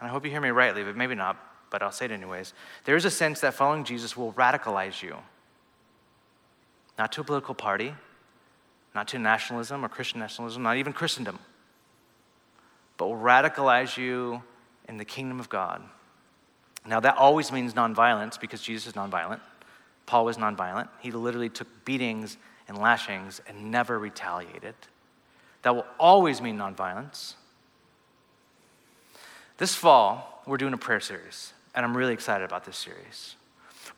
and 0.00 0.08
I 0.08 0.12
hope 0.12 0.24
you 0.24 0.30
hear 0.30 0.40
me 0.40 0.50
rightly, 0.50 0.82
but 0.84 0.96
maybe 0.96 1.14
not, 1.14 1.36
but 1.70 1.82
I'll 1.82 1.92
say 1.92 2.06
it 2.06 2.10
anyways. 2.10 2.52
There 2.84 2.96
is 2.96 3.04
a 3.04 3.10
sense 3.10 3.40
that 3.40 3.54
following 3.54 3.84
Jesus 3.84 4.16
will 4.16 4.32
radicalize 4.32 5.02
you. 5.02 5.16
Not 6.98 7.12
to 7.12 7.22
a 7.22 7.24
political 7.24 7.54
party, 7.54 7.94
not 8.94 9.08
to 9.08 9.18
nationalism 9.18 9.84
or 9.84 9.88
Christian 9.88 10.20
nationalism, 10.20 10.62
not 10.62 10.76
even 10.76 10.92
Christendom, 10.92 11.38
but 12.96 13.08
will 13.08 13.16
radicalize 13.16 13.96
you 13.96 14.42
in 14.88 14.96
the 14.96 15.04
kingdom 15.04 15.40
of 15.40 15.48
God. 15.48 15.82
Now, 16.86 17.00
that 17.00 17.16
always 17.16 17.50
means 17.50 17.74
nonviolence 17.74 18.38
because 18.38 18.60
Jesus 18.60 18.88
is 18.88 18.92
nonviolent. 18.92 19.40
Paul 20.06 20.26
was 20.26 20.36
nonviolent. 20.36 20.88
He 21.00 21.10
literally 21.10 21.48
took 21.48 21.84
beatings 21.84 22.36
and 22.68 22.78
lashings 22.78 23.40
and 23.48 23.70
never 23.70 23.98
retaliated. 23.98 24.74
That 25.62 25.74
will 25.74 25.86
always 25.98 26.42
mean 26.42 26.58
nonviolence. 26.58 27.34
This 29.56 29.72
fall, 29.72 30.42
we're 30.46 30.56
doing 30.56 30.72
a 30.72 30.78
prayer 30.78 30.98
series, 30.98 31.52
and 31.76 31.86
I'm 31.86 31.96
really 31.96 32.12
excited 32.12 32.44
about 32.44 32.64
this 32.64 32.76
series. 32.76 33.36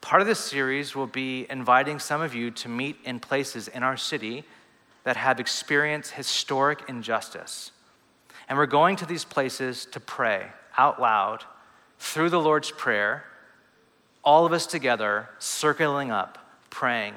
Part 0.02 0.20
of 0.20 0.28
this 0.28 0.38
series 0.38 0.94
will 0.94 1.06
be 1.06 1.46
inviting 1.48 1.98
some 1.98 2.20
of 2.20 2.34
you 2.34 2.50
to 2.50 2.68
meet 2.68 2.98
in 3.06 3.20
places 3.20 3.66
in 3.66 3.82
our 3.82 3.96
city 3.96 4.44
that 5.04 5.16
have 5.16 5.40
experienced 5.40 6.10
historic 6.10 6.80
injustice. 6.88 7.70
And 8.50 8.58
we're 8.58 8.66
going 8.66 8.96
to 8.96 9.06
these 9.06 9.24
places 9.24 9.86
to 9.92 10.00
pray 10.00 10.48
out 10.76 11.00
loud 11.00 11.42
through 11.98 12.28
the 12.28 12.40
Lord's 12.40 12.70
Prayer, 12.70 13.24
all 14.22 14.44
of 14.44 14.52
us 14.52 14.66
together, 14.66 15.30
circling 15.38 16.10
up, 16.10 16.36
praying. 16.68 17.14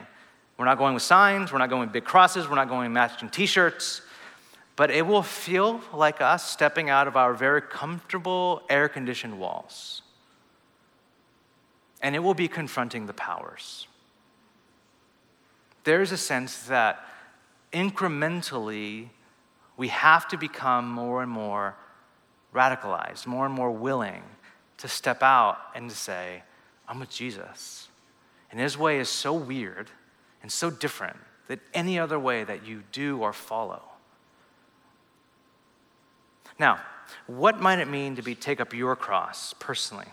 We're 0.58 0.64
not 0.64 0.78
going 0.78 0.94
with 0.94 1.04
signs, 1.04 1.52
we're 1.52 1.60
not 1.60 1.70
going 1.70 1.82
with 1.82 1.92
big 1.92 2.06
crosses, 2.06 2.48
we're 2.48 2.56
not 2.56 2.70
going 2.70 2.84
with 2.84 2.94
matching 2.94 3.28
t 3.28 3.46
shirts, 3.46 4.02
but 4.80 4.90
it 4.90 5.06
will 5.06 5.24
feel 5.24 5.82
like 5.94 6.22
us 6.22 6.50
stepping 6.50 6.90
out 6.90 7.06
of 7.06 7.18
our 7.18 7.34
very 7.34 7.62
comfortable 7.62 8.62
air 8.70 8.88
conditioned 8.88 9.38
walls. 9.38 10.04
And 12.02 12.16
it 12.16 12.20
will 12.20 12.34
be 12.34 12.48
confronting 12.48 13.06
the 13.06 13.14
powers. 13.14 13.88
There's 15.84 16.14
a 16.14 16.18
sense 16.18 16.64
that 16.68 17.06
incrementally 17.74 19.10
we 19.76 19.90
have 19.90 20.30
to 20.30 20.38
become 20.38 20.90
more 20.90 21.22
and 21.22 21.30
more 21.30 21.76
radicalized, 22.56 23.28
more 23.28 23.46
and 23.46 23.54
more 23.54 23.72
willing 23.72 24.24
to 24.78 24.88
step 24.88 25.22
out 25.22 25.58
and 25.76 25.90
to 25.90 25.96
say, 25.96 26.42
I'm 26.88 27.02
with 27.02 27.10
Jesus. 27.10 27.90
And 28.50 28.62
his 28.62 28.78
way 28.78 29.00
is 29.00 29.10
so 29.10 29.34
weird 29.34 29.90
and 30.42 30.50
so 30.50 30.70
different 30.70 31.18
than 31.50 31.60
any 31.74 32.00
other 32.00 32.18
way 32.18 32.46
that 32.46 32.66
you 32.66 32.84
do 32.94 33.18
or 33.18 33.34
follow. 33.34 33.89
Now, 36.60 36.80
what 37.28 37.60
might 37.60 37.80
it 37.80 37.88
mean 37.88 38.16
to 38.18 38.22
be 38.22 38.36
take 38.36 38.60
up 38.60 38.74
your 38.74 38.96
cross 38.96 39.54
personally? 39.60 40.08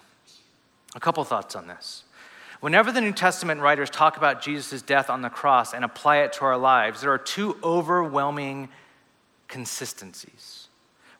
A 0.94 1.00
couple 1.00 1.22
thoughts 1.24 1.56
on 1.56 1.66
this. 1.66 2.04
Whenever 2.60 2.90
the 2.90 3.00
New 3.00 3.12
Testament 3.12 3.60
writers 3.60 3.90
talk 3.90 4.16
about 4.16 4.40
Jesus' 4.40 4.80
death 4.80 5.10
on 5.10 5.20
the 5.20 5.28
cross 5.28 5.74
and 5.74 5.84
apply 5.84 6.18
it 6.18 6.32
to 6.34 6.44
our 6.44 6.56
lives, 6.56 7.02
there 7.02 7.12
are 7.12 7.18
two 7.18 7.58
overwhelming 7.62 8.68
consistencies. 9.48 10.68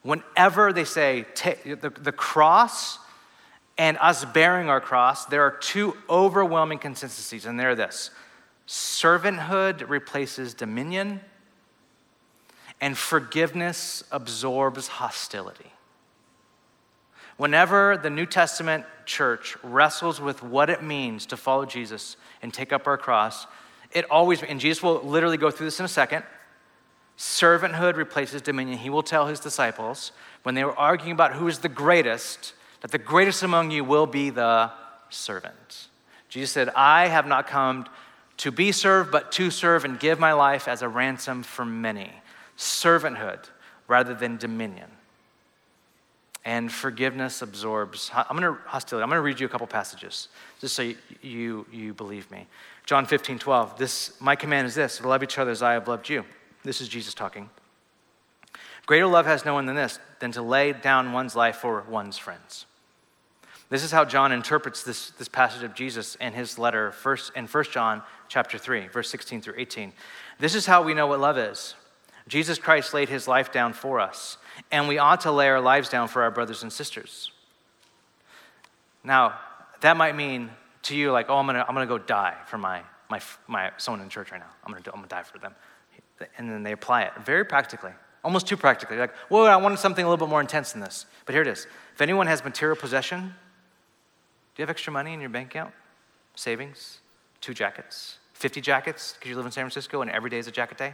Whenever 0.01 0.73
they 0.73 0.83
say 0.83 1.25
the, 1.35 1.91
the 2.01 2.11
cross 2.11 2.97
and 3.77 3.97
us 3.99 4.25
bearing 4.25 4.69
our 4.69 4.81
cross, 4.81 5.25
there 5.25 5.43
are 5.43 5.51
two 5.51 5.95
overwhelming 6.09 6.79
consistencies, 6.79 7.45
and 7.45 7.59
they're 7.59 7.75
this 7.75 8.09
servanthood 8.67 9.87
replaces 9.87 10.53
dominion, 10.53 11.21
and 12.79 12.97
forgiveness 12.97 14.03
absorbs 14.11 14.87
hostility. 14.87 15.71
Whenever 17.37 17.97
the 17.97 18.09
New 18.09 18.25
Testament 18.25 18.85
church 19.05 19.55
wrestles 19.63 20.19
with 20.19 20.41
what 20.41 20.69
it 20.69 20.81
means 20.81 21.25
to 21.27 21.37
follow 21.37 21.65
Jesus 21.65 22.17
and 22.41 22.53
take 22.53 22.73
up 22.73 22.87
our 22.87 22.97
cross, 22.97 23.45
it 23.91 24.05
always, 24.09 24.41
and 24.43 24.59
Jesus 24.59 24.83
will 24.83 25.01
literally 25.01 25.37
go 25.37 25.51
through 25.51 25.67
this 25.67 25.79
in 25.79 25.85
a 25.85 25.89
second. 25.89 26.23
Servanthood 27.17 27.95
replaces 27.95 28.41
dominion. 28.41 28.77
He 28.77 28.89
will 28.89 29.03
tell 29.03 29.27
his 29.27 29.39
disciples 29.39 30.11
when 30.43 30.55
they 30.55 30.63
were 30.63 30.77
arguing 30.77 31.11
about 31.11 31.33
who 31.33 31.47
is 31.47 31.59
the 31.59 31.69
greatest, 31.69 32.53
that 32.81 32.91
the 32.91 32.97
greatest 32.97 33.43
among 33.43 33.71
you 33.71 33.83
will 33.83 34.05
be 34.05 34.29
the 34.29 34.71
servant. 35.09 35.87
Jesus 36.29 36.51
said, 36.51 36.69
I 36.69 37.07
have 37.07 37.25
not 37.25 37.47
come 37.47 37.87
to 38.37 38.51
be 38.51 38.71
served, 38.71 39.11
but 39.11 39.31
to 39.33 39.49
serve 39.49 39.85
and 39.85 39.99
give 39.99 40.19
my 40.19 40.33
life 40.33 40.67
as 40.67 40.81
a 40.81 40.89
ransom 40.89 41.43
for 41.43 41.65
many. 41.65 42.11
Servanthood 42.57 43.49
rather 43.87 44.13
than 44.13 44.37
dominion. 44.37 44.89
And 46.43 46.71
forgiveness 46.71 47.41
absorbs. 47.41 48.09
I'm 48.13 48.37
going 48.37 48.55
to 48.55 48.61
hostility. 48.65 49.03
I'm 49.03 49.09
going 49.09 49.17
to 49.17 49.21
read 49.21 49.39
you 49.39 49.45
a 49.45 49.49
couple 49.49 49.67
passages 49.67 50.29
just 50.61 50.75
so 50.75 50.81
you, 50.81 50.95
you, 51.21 51.65
you 51.71 51.93
believe 51.93 52.31
me. 52.31 52.47
John 52.85 53.05
15, 53.05 53.37
12. 53.37 53.77
This, 53.77 54.19
my 54.21 54.35
command 54.35 54.65
is 54.65 54.73
this 54.73 55.03
love 55.03 55.23
each 55.23 55.37
other 55.37 55.51
as 55.51 55.61
I 55.61 55.73
have 55.73 55.87
loved 55.89 56.07
you. 56.07 56.23
This 56.63 56.79
is 56.79 56.87
Jesus 56.87 57.13
talking. 57.13 57.49
Greater 58.85 59.07
love 59.07 59.25
has 59.25 59.43
no 59.43 59.53
one 59.53 59.65
than 59.65 59.75
this, 59.75 59.99
than 60.19 60.31
to 60.31 60.41
lay 60.41 60.71
down 60.71 61.11
one's 61.11 61.35
life 61.35 61.57
for 61.57 61.83
one's 61.89 62.17
friends. 62.17 62.65
This 63.69 63.83
is 63.83 63.91
how 63.91 64.05
John 64.05 64.31
interprets 64.31 64.83
this, 64.83 65.09
this 65.11 65.27
passage 65.27 65.63
of 65.63 65.73
Jesus 65.73 66.15
in 66.15 66.31
his 66.31 66.57
letter 66.57 66.93
first, 66.93 67.33
in 67.35 67.47
1 67.47 67.63
John 67.65 68.01
chapter 68.29 68.57
3, 68.57 68.87
verse 68.87 69.09
16 69.09 69.41
through 69.41 69.55
18. 69.57 69.91
This 70.39 70.55
is 70.55 70.65
how 70.65 70.83
we 70.83 70.93
know 70.93 71.07
what 71.07 71.19
love 71.19 71.37
is. 71.37 71.75
Jesus 72.27 72.57
Christ 72.57 72.93
laid 72.93 73.09
his 73.09 73.27
life 73.27 73.51
down 73.51 73.73
for 73.73 73.99
us, 73.99 74.37
and 74.71 74.87
we 74.87 74.97
ought 74.97 75.21
to 75.21 75.31
lay 75.31 75.47
our 75.47 75.61
lives 75.61 75.89
down 75.89 76.07
for 76.07 76.23
our 76.23 76.31
brothers 76.31 76.63
and 76.63 76.71
sisters. 76.71 77.31
Now, 79.03 79.39
that 79.81 79.95
might 79.95 80.15
mean 80.15 80.49
to 80.83 80.95
you, 80.95 81.11
like, 81.11 81.29
oh, 81.29 81.37
I'm 81.37 81.45
gonna, 81.45 81.65
I'm 81.67 81.73
gonna 81.73 81.85
go 81.85 81.97
die 81.97 82.35
for 82.47 82.57
my, 82.57 82.81
my, 83.09 83.21
my 83.47 83.71
someone 83.77 84.01
in 84.01 84.09
church 84.09 84.31
right 84.31 84.41
now. 84.41 84.49
I'm 84.65 84.73
gonna, 84.73 84.83
I'm 84.87 84.99
gonna 84.99 85.07
die 85.07 85.23
for 85.23 85.37
them. 85.39 85.55
And 86.37 86.49
then 86.49 86.63
they 86.63 86.71
apply 86.71 87.03
it 87.03 87.13
very 87.23 87.45
practically 87.45 87.91
almost 88.27 88.45
too 88.45 88.57
practically. 88.57 88.97
Like, 88.97 89.13
well, 89.29 89.45
I 89.45 89.55
wanted 89.55 89.79
something 89.79 90.03
a 90.03 90.09
little 90.09 90.25
bit 90.25 90.29
more 90.29 90.41
intense 90.41 90.73
than 90.73 90.81
this. 90.81 91.05
But 91.25 91.33
here 91.33 91.41
it 91.41 91.47
is. 91.47 91.65
If 91.93 92.01
anyone 92.01 92.27
has 92.27 92.43
material 92.43 92.75
possession, 92.75 93.21
do 93.21 93.33
you 94.57 94.63
have 94.63 94.69
extra 94.69 94.91
money 94.91 95.13
in 95.13 95.21
your 95.21 95.29
bank 95.29 95.51
account? 95.51 95.73
Savings? 96.35 96.99
Two 97.39 97.53
jackets? 97.53 98.17
50 98.33 98.59
jackets 98.59 99.13
because 99.13 99.29
you 99.29 99.37
live 99.37 99.45
in 99.45 99.51
San 99.53 99.63
Francisco 99.63 100.01
and 100.01 100.11
every 100.11 100.29
day 100.29 100.39
is 100.39 100.47
a 100.47 100.51
jacket 100.51 100.77
day? 100.77 100.93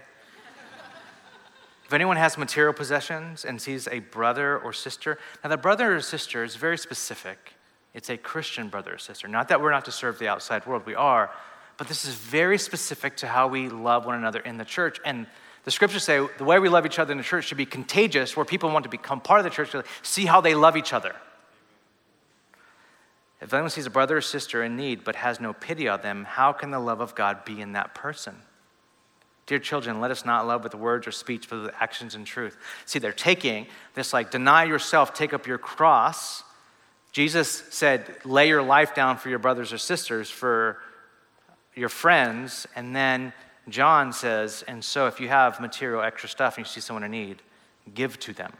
If 1.93 1.95
anyone 1.95 2.17
has 2.17 2.39
material 2.39 2.73
possessions 2.73 3.45
and 3.45 3.62
sees 3.62 3.88
a 3.88 3.99
brother 3.99 4.58
or 4.58 4.73
sister, 4.73 5.19
now 5.43 5.51
the 5.51 5.58
brother 5.58 5.95
or 5.95 6.01
sister 6.01 6.43
is 6.43 6.56
very 6.56 6.75
specific. 6.75 7.53
It's 7.93 8.10
a 8.10 8.17
Christian 8.17 8.67
brother 8.67 8.95
or 8.95 8.97
sister. 8.97 9.27
Not 9.27 9.49
that 9.49 9.62
we're 9.62 9.69
not 9.69 9.86
to 9.86 9.91
serve 9.91 10.17
the 10.17 10.27
outside 10.27 10.65
world, 10.65 10.88
we 10.88 10.95
are, 10.95 11.29
but 11.77 11.88
this 11.88 12.03
is 12.03 12.15
very 12.15 12.58
specific 12.58 13.15
to 13.17 13.27
how 13.27 13.47
we 13.47 13.69
love 13.69 14.08
one 14.08 14.15
another 14.15 14.39
in 14.39 14.58
the 14.58 14.65
church. 14.65 14.99
And 15.06 15.27
the 15.65 15.69
scriptures 15.69 16.03
say 16.03 16.27
the 16.39 16.43
way 16.43 16.58
we 16.58 16.67
love 16.67 16.88
each 16.88 16.97
other 16.97 17.12
in 17.12 17.19
the 17.19 17.23
church 17.23 17.45
should 17.45 17.60
be 17.60 17.67
contagious, 17.67 18.36
where 18.36 18.43
people 18.43 18.71
want 18.71 18.86
to 18.86 18.89
become 18.89 19.21
part 19.21 19.39
of 19.39 19.43
the 19.43 19.51
church 19.51 19.75
see 20.01 20.25
how 20.25 20.41
they 20.41 20.56
love 20.56 20.75
each 20.75 20.93
other. 20.93 21.15
If 23.39 23.53
anyone 23.53 23.69
sees 23.69 23.86
a 23.86 23.91
brother 23.91 24.17
or 24.17 24.21
sister 24.21 24.63
in 24.63 24.75
need 24.75 25.03
but 25.03 25.15
has 25.17 25.39
no 25.39 25.53
pity 25.53 25.88
on 25.88 26.01
them, 26.01 26.23
how 26.23 26.53
can 26.53 26.71
the 26.71 26.79
love 26.79 27.01
of 27.01 27.13
God 27.13 27.45
be 27.45 27.62
in 27.62 27.73
that 27.73 27.93
person? 27.93 28.38
Dear 29.45 29.60
children, 29.60 29.99
let 29.99 30.10
us 30.10 30.25
not 30.25 30.47
love 30.47 30.63
with 30.63 30.73
words 30.73 31.06
or 31.06 31.12
speech, 31.12 31.49
but 31.49 31.63
with 31.63 31.75
actions 31.79 32.15
and 32.15 32.25
truth. 32.25 32.58
See, 32.86 32.99
they're 32.99 33.12
taking 33.12 33.67
this 33.93 34.13
like, 34.13 34.32
deny 34.32 34.63
yourself, 34.63 35.13
take 35.13 35.34
up 35.34 35.47
your 35.47 35.58
cross. 35.58 36.43
Jesus 37.12 37.63
said, 37.69 38.15
lay 38.23 38.47
your 38.47 38.63
life 38.63 38.95
down 38.95 39.17
for 39.17 39.29
your 39.29 39.39
brothers 39.39 39.73
or 39.73 39.77
sisters, 39.77 40.29
for 40.29 40.77
your 41.75 41.89
friends, 41.89 42.67
and 42.75 42.95
then 42.95 43.34
John 43.69 44.13
says, 44.13 44.63
and 44.67 44.84
so 44.84 45.08
if 45.08 45.19
you 45.19 45.27
have 45.27 45.60
material 45.60 46.01
extra 46.01 46.29
stuff 46.29 46.58
and 46.58 46.65
you 46.65 46.69
see 46.69 46.82
someone 46.82 47.03
in 47.03 47.12
need, 47.12 47.41
give 47.93 48.19
to 48.21 48.34
them. 48.34 48.53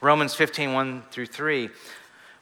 Romans 0.00 0.34
15, 0.34 0.72
1 0.72 1.02
through 1.10 1.26
3. 1.26 1.70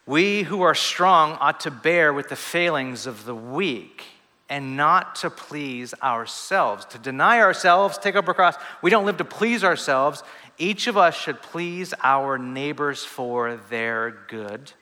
We 0.06 0.44
who 0.44 0.62
are 0.62 0.74
strong 0.74 1.32
ought 1.40 1.60
to 1.60 1.70
bear 1.70 2.12
with 2.12 2.28
the 2.28 2.36
failings 2.36 3.06
of 3.06 3.24
the 3.24 3.34
weak 3.34 4.04
and 4.48 4.76
not 4.76 5.16
to 5.16 5.30
please 5.30 5.92
ourselves. 6.02 6.84
To 6.86 6.98
deny 6.98 7.40
ourselves, 7.40 7.98
take 7.98 8.14
up 8.14 8.28
our 8.28 8.34
cross. 8.34 8.54
We 8.82 8.90
don't 8.90 9.06
live 9.06 9.16
to 9.18 9.24
please 9.24 9.64
ourselves. 9.64 10.22
Each 10.58 10.86
of 10.86 10.96
us 10.96 11.16
should 11.16 11.42
please 11.42 11.92
our 12.02 12.38
neighbors 12.38 13.04
for 13.04 13.56
their 13.68 14.16
good, 14.28 14.72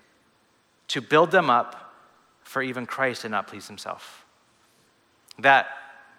to 0.88 1.00
build 1.00 1.31
them 1.31 1.50
up, 1.50 1.94
for 2.42 2.62
even 2.62 2.87
Christ 2.87 3.22
did 3.22 3.31
not 3.31 3.46
please 3.46 3.66
himself. 3.66 4.24
That 5.38 5.66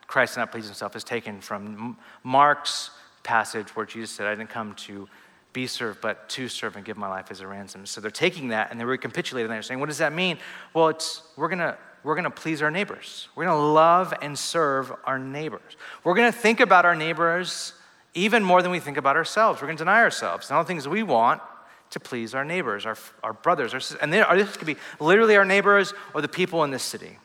Christ 0.08 0.34
did 0.34 0.42
not 0.42 0.52
please 0.52 0.66
himself 0.66 0.96
is 0.96 1.04
taken 1.04 1.40
from 1.40 1.98
Mark's 2.24 2.90
passage 3.24 3.76
where 3.76 3.86
Jesus 3.86 4.12
said, 4.12 4.28
I 4.28 4.36
didn't 4.36 4.50
come 4.50 4.74
to 4.76 5.08
be 5.54 5.68
served, 5.68 6.02
but 6.02 6.28
to 6.30 6.50
serve 6.50 6.76
and 6.76 6.84
give 6.84 6.98
my 6.98 7.08
life 7.08 7.32
as 7.32 7.40
a 7.40 7.48
ransom. 7.48 7.86
So 7.86 8.02
they're 8.02 8.12
taking 8.12 8.50
that 8.50 8.72
and 8.72 8.80
they're 8.80 8.88
recapitulating 8.88 9.48
that. 9.50 9.56
They're 9.56 9.62
saying, 9.64 9.80
what 9.80 9.88
does 9.88 10.00
that 10.00 10.12
mean? 10.12 10.38
Well, 10.74 10.90
it's 10.90 11.22
we're 11.38 11.48
gonna 11.48 11.78
we're 12.06 12.16
gonna 12.16 12.30
please 12.30 12.62
our 12.62 12.70
neighbors. 12.70 13.28
We're 13.36 13.46
gonna 13.46 13.74
love 13.74 14.14
and 14.22 14.38
serve 14.38 14.94
our 15.06 15.18
neighbors. 15.18 15.76
We're 16.04 16.14
gonna 16.14 16.32
think 16.32 16.60
about 16.60 16.86
our 16.86 16.96
neighbors 16.96 17.74
even 18.14 18.44
more 18.44 18.62
than 18.62 18.72
we 18.72 18.80
think 18.80 18.98
about 18.98 19.16
ourselves. 19.18 19.60
We're 19.60 19.68
gonna 19.68 19.80
deny 19.80 20.02
ourselves 20.02 20.50
and 20.50 20.56
all 20.56 20.64
the 20.64 20.68
things 20.68 20.88
we 20.88 21.02
want 21.02 21.42
to 21.90 22.00
please 22.00 22.36
our 22.36 22.46
neighbors, 22.46 22.86
our, 22.86 22.96
our 23.24 23.34
brothers, 23.34 23.74
our 23.74 23.80
sisters. 23.80 24.00
And 24.02 24.14
they, 24.14 24.24
this 24.36 24.56
could 24.56 24.68
be 24.68 24.78
literally 25.00 25.36
our 25.36 25.46
neighbors 25.46 25.94
or 26.14 26.22
the 26.22 26.28
people 26.28 26.64
in 26.64 26.70
this 26.70 26.84
city. 26.84 27.18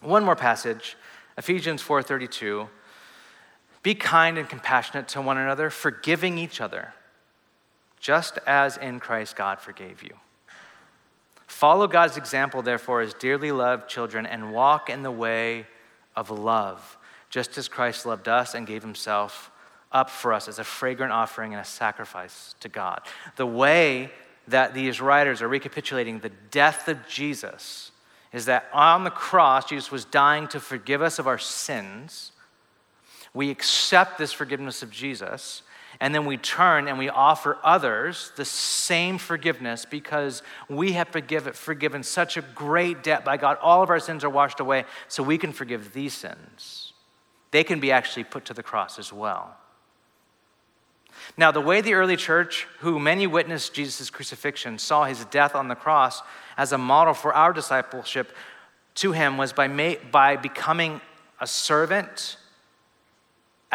One 0.00 0.24
more 0.24 0.36
passage, 0.36 0.96
Ephesians 1.38 1.82
4:32. 1.82 2.68
Be 3.82 3.94
kind 3.94 4.36
and 4.36 4.48
compassionate 4.48 5.08
to 5.08 5.22
one 5.22 5.38
another, 5.38 5.70
forgiving 5.70 6.38
each 6.38 6.60
other. 6.60 6.92
just 7.98 8.38
as 8.46 8.76
in 8.76 9.00
Christ 9.00 9.36
God 9.36 9.58
forgave 9.58 10.02
you. 10.02 10.14
Follow 11.46 11.86
God's 11.86 12.16
example, 12.16 12.62
therefore, 12.62 13.00
as 13.00 13.14
dearly 13.14 13.52
loved 13.52 13.88
children, 13.88 14.26
and 14.26 14.52
walk 14.52 14.90
in 14.90 15.02
the 15.02 15.10
way 15.10 15.66
of 16.14 16.30
love, 16.30 16.98
just 17.30 17.56
as 17.56 17.68
Christ 17.68 18.06
loved 18.06 18.28
us 18.28 18.54
and 18.54 18.66
gave 18.66 18.82
himself 18.82 19.50
up 19.92 20.10
for 20.10 20.32
us 20.32 20.48
as 20.48 20.58
a 20.58 20.64
fragrant 20.64 21.12
offering 21.12 21.52
and 21.52 21.60
a 21.60 21.64
sacrifice 21.64 22.54
to 22.60 22.68
God. 22.68 23.00
The 23.36 23.46
way 23.46 24.10
that 24.48 24.74
these 24.74 25.00
writers 25.00 25.42
are 25.42 25.48
recapitulating 25.48 26.20
the 26.20 26.32
death 26.50 26.88
of 26.88 27.06
Jesus 27.08 27.92
is 28.32 28.46
that 28.46 28.66
on 28.72 29.04
the 29.04 29.10
cross, 29.10 29.66
Jesus 29.66 29.90
was 29.90 30.04
dying 30.04 30.48
to 30.48 30.60
forgive 30.60 31.00
us 31.00 31.18
of 31.18 31.26
our 31.26 31.38
sins. 31.38 32.32
We 33.32 33.50
accept 33.50 34.18
this 34.18 34.32
forgiveness 34.32 34.82
of 34.82 34.90
Jesus, 34.90 35.62
and 36.00 36.14
then 36.14 36.26
we 36.26 36.36
turn 36.36 36.88
and 36.88 36.98
we 36.98 37.08
offer 37.08 37.58
others 37.62 38.32
the 38.36 38.44
same 38.44 39.18
forgiveness 39.18 39.84
because 39.84 40.42
we 40.68 40.92
have 40.92 41.08
forgiven, 41.08 42.02
such 42.02 42.36
a 42.36 42.42
great 42.42 43.02
debt 43.02 43.24
by 43.24 43.36
God. 43.36 43.58
All 43.62 43.82
of 43.82 43.90
our 43.90 44.00
sins 44.00 44.24
are 44.24 44.30
washed 44.30 44.60
away, 44.60 44.84
so 45.08 45.22
we 45.22 45.38
can 45.38 45.52
forgive 45.52 45.92
these 45.92 46.14
sins. 46.14 46.92
They 47.50 47.64
can 47.64 47.80
be 47.80 47.92
actually 47.92 48.24
put 48.24 48.44
to 48.46 48.54
the 48.54 48.62
cross 48.62 48.98
as 48.98 49.12
well. 49.12 49.56
Now, 51.36 51.50
the 51.50 51.60
way 51.60 51.80
the 51.80 51.94
early 51.94 52.16
church, 52.16 52.66
who 52.80 52.98
many 52.98 53.26
witnessed 53.26 53.74
Jesus' 53.74 54.10
crucifixion, 54.10 54.78
saw 54.78 55.04
his 55.04 55.24
death 55.26 55.54
on 55.54 55.68
the 55.68 55.74
cross 55.74 56.22
as 56.56 56.72
a 56.72 56.78
model 56.78 57.14
for 57.14 57.34
our 57.34 57.52
discipleship 57.52 58.34
to 58.96 59.12
him 59.12 59.36
was 59.36 59.52
by, 59.52 59.98
by 60.10 60.36
becoming 60.36 61.00
a 61.40 61.46
servant 61.46 62.36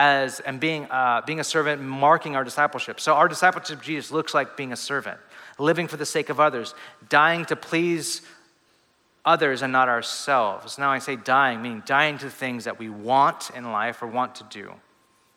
as, 0.02 0.40
and 0.40 0.60
being, 0.60 0.88
uh, 0.90 1.22
being 1.28 1.40
a 1.40 1.44
servant, 1.44 1.80
marking 1.80 2.36
our 2.36 2.44
discipleship. 2.44 3.00
So, 3.00 3.14
our 3.14 3.28
discipleship 3.28 3.78
of 3.78 3.84
Jesus 3.84 4.10
looks 4.10 4.34
like 4.34 4.58
being 4.58 4.74
a 4.74 4.76
servant, 4.76 5.20
living 5.60 5.88
for 5.88 5.96
the 5.96 6.08
sake 6.08 6.30
of 6.30 6.40
others, 6.40 6.74
dying 7.08 7.46
to 7.46 7.56
please 7.56 8.24
others 9.24 9.62
and 9.62 9.72
not 9.72 9.90
ourselves. 9.90 10.80
Now, 10.80 10.90
I 10.90 10.98
say 10.98 11.18
dying, 11.18 11.62
meaning 11.62 11.84
dying 11.86 12.18
to 12.18 12.32
things 12.32 12.64
that 12.64 12.80
we 12.80 12.90
want 12.90 13.52
in 13.56 13.72
life 13.72 14.02
or 14.02 14.08
want 14.08 14.34
to 14.36 14.44
do. 14.46 14.74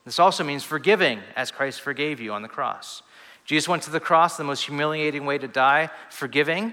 This 0.07 0.19
also 0.19 0.43
means 0.43 0.65
forgiving 0.65 1.21
as 1.37 1.51
Christ 1.51 1.83
forgave 1.83 2.19
you 2.19 2.33
on 2.33 2.41
the 2.41 2.49
cross. 2.49 3.03
Jesus 3.45 3.69
went 3.69 3.83
to 3.83 3.91
the 3.91 4.01
cross, 4.01 4.39
the 4.39 4.45
most 4.45 4.65
humiliating 4.65 5.27
way 5.27 5.37
to 5.37 5.47
die, 5.47 5.91
forgiving, 6.09 6.73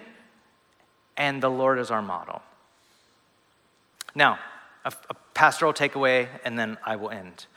and 1.17 1.43
the 1.43 1.49
Lord 1.49 1.77
is 1.77 1.91
our 1.91 2.01
model. 2.01 2.41
Now, 4.15 4.39
a, 4.85 4.93
a 5.09 5.13
pastoral 5.33 5.73
takeaway, 5.73 6.29
and 6.45 6.57
then 6.57 6.77
I 6.85 6.95
will 6.95 7.09
end. 7.09 7.47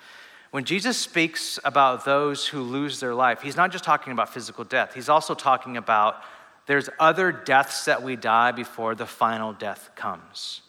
When 0.54 0.62
Jesus 0.62 0.96
speaks 0.96 1.58
about 1.64 2.04
those 2.04 2.46
who 2.46 2.60
lose 2.60 3.00
their 3.00 3.12
life, 3.12 3.42
he's 3.42 3.56
not 3.56 3.72
just 3.72 3.82
talking 3.82 4.12
about 4.12 4.32
physical 4.32 4.62
death, 4.62 4.94
he's 4.94 5.08
also 5.08 5.34
talking 5.34 5.76
about 5.76 6.22
there's 6.66 6.88
other 7.00 7.32
deaths 7.32 7.86
that 7.86 8.04
we 8.04 8.14
die 8.14 8.52
before 8.52 8.94
the 8.94 9.04
final 9.04 9.52
death 9.52 9.90
comes. 9.96 10.60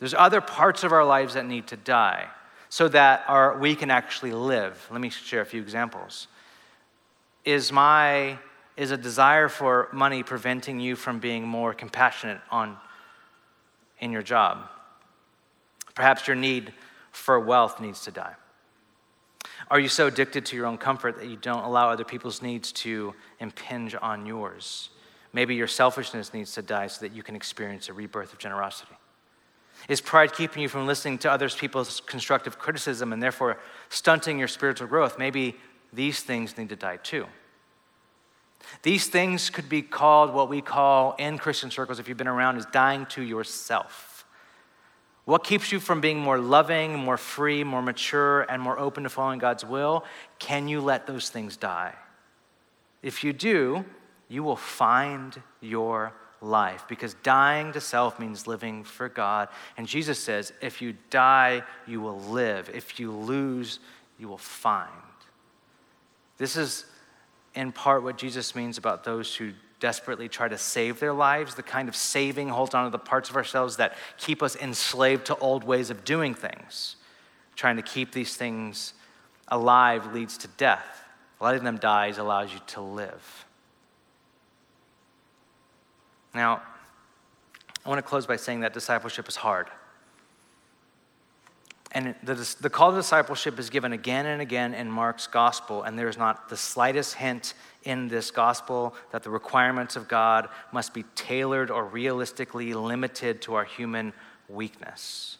There's 0.00 0.14
other 0.14 0.40
parts 0.40 0.82
of 0.82 0.90
our 0.90 1.04
lives 1.04 1.34
that 1.34 1.46
need 1.46 1.68
to 1.68 1.76
die 1.76 2.26
so 2.68 2.88
that 2.88 3.22
our, 3.28 3.56
we 3.56 3.76
can 3.76 3.88
actually 3.88 4.32
live. 4.32 4.84
Let 4.90 5.00
me 5.00 5.10
share 5.10 5.42
a 5.42 5.46
few 5.46 5.62
examples. 5.62 6.26
Is 7.44 7.70
my 7.70 8.36
is 8.76 8.90
a 8.90 8.96
desire 8.96 9.48
for 9.48 9.90
money 9.92 10.24
preventing 10.24 10.80
you 10.80 10.96
from 10.96 11.20
being 11.20 11.46
more 11.46 11.72
compassionate 11.72 12.40
on 12.50 12.76
in 14.00 14.10
your 14.10 14.22
job? 14.22 14.68
Perhaps 15.94 16.26
your 16.26 16.34
need 16.34 16.74
for 17.12 17.38
wealth 17.38 17.80
needs 17.80 18.00
to 18.06 18.10
die. 18.10 18.34
Are 19.70 19.80
you 19.80 19.88
so 19.88 20.06
addicted 20.06 20.46
to 20.46 20.56
your 20.56 20.66
own 20.66 20.78
comfort 20.78 21.18
that 21.18 21.28
you 21.28 21.36
don't 21.36 21.64
allow 21.64 21.90
other 21.90 22.04
people's 22.04 22.42
needs 22.42 22.72
to 22.72 23.14
impinge 23.40 23.94
on 24.00 24.26
yours? 24.26 24.90
Maybe 25.32 25.54
your 25.54 25.66
selfishness 25.66 26.32
needs 26.32 26.52
to 26.54 26.62
die 26.62 26.86
so 26.86 27.00
that 27.00 27.14
you 27.14 27.22
can 27.22 27.34
experience 27.34 27.88
a 27.88 27.92
rebirth 27.92 28.32
of 28.32 28.38
generosity. 28.38 28.94
Is 29.88 30.00
pride 30.00 30.32
keeping 30.32 30.62
you 30.62 30.68
from 30.68 30.86
listening 30.86 31.18
to 31.18 31.30
other 31.30 31.48
people's 31.48 32.00
constructive 32.00 32.58
criticism 32.58 33.12
and 33.12 33.22
therefore 33.22 33.58
stunting 33.88 34.38
your 34.38 34.48
spiritual 34.48 34.86
growth? 34.86 35.18
Maybe 35.18 35.56
these 35.92 36.20
things 36.20 36.56
need 36.56 36.68
to 36.68 36.76
die 36.76 36.98
too. 36.98 37.26
These 38.82 39.08
things 39.08 39.50
could 39.50 39.68
be 39.68 39.82
called 39.82 40.32
what 40.32 40.48
we 40.48 40.62
call 40.62 41.14
in 41.18 41.38
Christian 41.38 41.70
circles, 41.70 41.98
if 41.98 42.08
you've 42.08 42.16
been 42.16 42.28
around, 42.28 42.56
is 42.56 42.66
dying 42.66 43.06
to 43.06 43.22
yourself. 43.22 44.13
What 45.24 45.42
keeps 45.42 45.72
you 45.72 45.80
from 45.80 46.00
being 46.00 46.18
more 46.18 46.38
loving, 46.38 46.94
more 46.96 47.16
free, 47.16 47.64
more 47.64 47.80
mature, 47.80 48.42
and 48.42 48.60
more 48.60 48.78
open 48.78 49.04
to 49.04 49.08
following 49.08 49.38
God's 49.38 49.64
will? 49.64 50.04
Can 50.38 50.68
you 50.68 50.80
let 50.80 51.06
those 51.06 51.30
things 51.30 51.56
die? 51.56 51.94
If 53.02 53.24
you 53.24 53.32
do, 53.32 53.84
you 54.28 54.42
will 54.42 54.56
find 54.56 55.40
your 55.60 56.12
life 56.42 56.84
because 56.88 57.14
dying 57.22 57.72
to 57.72 57.80
self 57.80 58.20
means 58.20 58.46
living 58.46 58.84
for 58.84 59.08
God. 59.08 59.48
And 59.76 59.86
Jesus 59.86 60.18
says, 60.18 60.52
if 60.60 60.82
you 60.82 60.94
die, 61.08 61.62
you 61.86 62.00
will 62.00 62.20
live. 62.20 62.70
If 62.72 63.00
you 63.00 63.10
lose, 63.10 63.80
you 64.18 64.28
will 64.28 64.38
find. 64.38 64.90
This 66.36 66.56
is 66.56 66.84
in 67.54 67.72
part 67.72 68.02
what 68.02 68.18
Jesus 68.18 68.54
means 68.54 68.76
about 68.76 69.04
those 69.04 69.34
who 69.34 69.52
desperately 69.84 70.30
try 70.30 70.48
to 70.48 70.56
save 70.56 70.98
their 70.98 71.12
lives, 71.12 71.56
the 71.56 71.62
kind 71.62 71.90
of 71.90 71.94
saving 71.94 72.48
holds 72.48 72.72
on 72.72 72.86
to 72.86 72.90
the 72.90 72.98
parts 72.98 73.28
of 73.28 73.36
ourselves 73.36 73.76
that 73.76 73.94
keep 74.16 74.42
us 74.42 74.56
enslaved 74.56 75.26
to 75.26 75.36
old 75.36 75.62
ways 75.62 75.90
of 75.90 76.06
doing 76.06 76.32
things. 76.32 76.96
Trying 77.54 77.76
to 77.76 77.82
keep 77.82 78.10
these 78.10 78.34
things 78.34 78.94
alive 79.48 80.14
leads 80.14 80.38
to 80.38 80.48
death. 80.48 81.04
Letting 81.38 81.64
them 81.64 81.76
die 81.76 82.14
allows 82.16 82.50
you 82.50 82.60
to 82.68 82.80
live. 82.80 83.44
Now, 86.32 86.62
I 87.84 87.88
want 87.90 87.98
to 87.98 88.02
close 88.02 88.26
by 88.26 88.36
saying 88.36 88.60
that 88.60 88.72
discipleship 88.72 89.28
is 89.28 89.36
hard. 89.36 89.68
And 91.94 92.16
the, 92.24 92.34
the 92.60 92.68
call 92.68 92.90
to 92.90 92.96
discipleship 92.96 93.56
is 93.60 93.70
given 93.70 93.92
again 93.92 94.26
and 94.26 94.42
again 94.42 94.74
in 94.74 94.90
Mark's 94.90 95.28
gospel, 95.28 95.84
and 95.84 95.96
there's 95.96 96.18
not 96.18 96.48
the 96.48 96.56
slightest 96.56 97.14
hint 97.14 97.54
in 97.84 98.08
this 98.08 98.32
gospel 98.32 98.96
that 99.12 99.22
the 99.22 99.30
requirements 99.30 99.94
of 99.94 100.08
God 100.08 100.48
must 100.72 100.92
be 100.92 101.04
tailored 101.14 101.70
or 101.70 101.84
realistically 101.84 102.74
limited 102.74 103.40
to 103.42 103.54
our 103.54 103.64
human 103.64 104.12
weakness. 104.48 105.38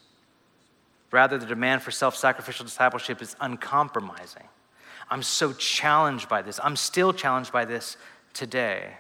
Rather, 1.10 1.38
the 1.38 1.46
demand 1.46 1.82
for 1.82 1.90
self 1.90 2.14
sacrificial 2.16 2.64
discipleship 2.64 3.20
is 3.20 3.34
uncompromising. 3.40 4.44
I'm 5.10 5.22
so 5.22 5.52
challenged 5.52 6.28
by 6.28 6.42
this. 6.42 6.60
I'm 6.62 6.76
still 6.76 7.12
challenged 7.12 7.52
by 7.52 7.64
this 7.64 7.96
today. 8.32 8.94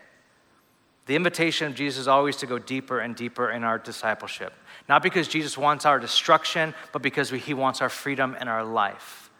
The 1.06 1.16
invitation 1.16 1.66
of 1.68 1.74
Jesus 1.74 2.00
is 2.00 2.08
always 2.08 2.36
to 2.36 2.46
go 2.46 2.58
deeper 2.58 2.98
and 2.98 3.14
deeper 3.14 3.50
in 3.50 3.62
our 3.62 3.78
discipleship. 3.78 4.52
Not 4.88 5.02
because 5.02 5.28
Jesus 5.28 5.56
wants 5.56 5.86
our 5.86 5.98
destruction, 5.98 6.74
but 6.92 7.02
because 7.02 7.30
he 7.30 7.54
wants 7.54 7.80
our 7.80 7.88
freedom 7.88 8.36
and 8.38 8.48
our 8.48 8.64
life. 8.64 9.30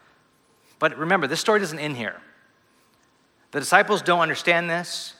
But 0.79 0.97
remember, 0.97 1.27
this 1.27 1.41
story 1.41 1.61
doesn't 1.61 1.79
end 1.79 1.97
here. 1.97 2.21
The 3.51 3.61
disciples 3.61 4.03
don't 4.03 4.21
understand 4.21 4.69
this. 4.69 5.15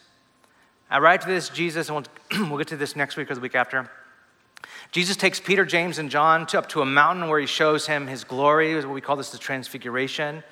I 0.91 0.99
write 0.99 1.21
to 1.23 1.27
this, 1.27 1.49
Jesus, 1.49 1.89
and 1.89 2.09
we'll, 2.31 2.49
we'll 2.49 2.59
get 2.59 2.69
to 2.69 2.77
this 2.77 2.97
next 2.97 3.17
week 3.17 3.31
or 3.31 3.35
the 3.35 3.41
week 3.41 3.55
after. 3.55 3.91
Jesus 4.93 5.17
takes 5.17 5.41
Peter, 5.41 5.65
James, 5.65 5.99
and 5.99 6.11
John 6.11 6.47
to, 6.47 6.59
up 6.59 6.69
to 6.71 6.81
a 6.81 6.87
mountain 6.87 7.29
where 7.29 7.41
he 7.41 7.47
shows 7.47 7.87
him 7.87 8.07
his 8.07 8.25
glory, 8.25 8.83
we 8.85 9.01
call 9.01 9.17
this 9.17 9.31
the 9.31 9.39
transfiguration. 9.39 10.43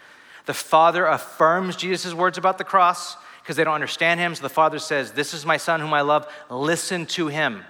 The 0.46 0.54
Father 0.54 1.06
affirms 1.06 1.76
Jesus' 1.76 2.12
words 2.12 2.38
about 2.38 2.58
the 2.58 2.64
cross 2.64 3.16
because 3.42 3.56
they 3.56 3.64
don't 3.64 3.74
understand 3.74 4.20
him. 4.20 4.34
So 4.34 4.42
the 4.42 4.48
father 4.48 4.78
says, 4.78 5.12
This 5.12 5.34
is 5.34 5.44
my 5.44 5.56
son 5.56 5.80
whom 5.80 5.92
I 5.92 6.00
love. 6.02 6.32
Listen 6.48 7.06
to 7.06 7.28
him. 7.28 7.64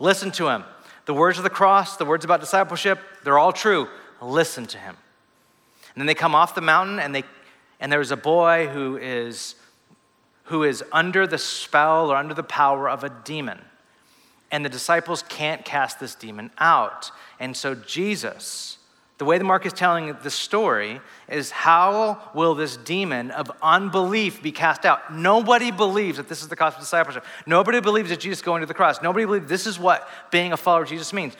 Listen 0.00 0.30
to 0.32 0.48
him. 0.48 0.64
The 1.06 1.14
words 1.14 1.38
of 1.38 1.44
the 1.44 1.50
cross, 1.50 1.96
the 1.96 2.04
words 2.04 2.24
about 2.24 2.40
discipleship, 2.40 2.98
they're 3.24 3.38
all 3.38 3.52
true. 3.52 3.88
Listen 4.20 4.66
to 4.66 4.78
him. 4.78 4.96
And 5.94 6.00
then 6.00 6.06
they 6.06 6.14
come 6.14 6.34
off 6.34 6.54
the 6.54 6.60
mountain 6.60 6.98
and 6.98 7.14
they 7.14 7.24
and 7.80 7.92
there's 7.92 8.10
a 8.10 8.16
boy 8.16 8.68
who 8.68 8.96
is 8.96 9.56
who 10.44 10.62
is 10.62 10.82
under 10.92 11.26
the 11.26 11.38
spell 11.38 12.10
or 12.10 12.16
under 12.16 12.34
the 12.34 12.42
power 12.42 12.88
of 12.88 13.04
a 13.04 13.10
demon. 13.24 13.60
And 14.50 14.64
the 14.64 14.68
disciples 14.68 15.22
can't 15.28 15.64
cast 15.64 16.00
this 16.00 16.14
demon 16.14 16.50
out. 16.58 17.10
And 17.40 17.56
so 17.56 17.74
Jesus 17.74 18.78
the 19.18 19.24
way 19.24 19.38
the 19.38 19.44
Mark 19.44 19.64
is 19.64 19.72
telling 19.72 20.16
the 20.22 20.30
story 20.30 21.00
is 21.28 21.52
how 21.52 22.30
will 22.34 22.56
this 22.56 22.76
demon 22.76 23.30
of 23.30 23.50
unbelief 23.62 24.42
be 24.42 24.50
cast 24.50 24.84
out? 24.84 25.14
Nobody 25.14 25.70
believes 25.70 26.16
that 26.16 26.28
this 26.28 26.42
is 26.42 26.48
the 26.48 26.56
cost 26.56 26.76
of 26.76 26.82
discipleship. 26.82 27.24
Nobody 27.46 27.80
believes 27.80 28.10
that 28.10 28.18
Jesus 28.18 28.42
going 28.42 28.60
to 28.60 28.66
the 28.66 28.74
cross. 28.74 29.00
Nobody 29.02 29.24
believes 29.24 29.48
this 29.48 29.68
is 29.68 29.78
what 29.78 30.08
being 30.32 30.52
a 30.52 30.56
follower 30.56 30.82
of 30.82 30.88
Jesus 30.88 31.12
means. 31.12 31.36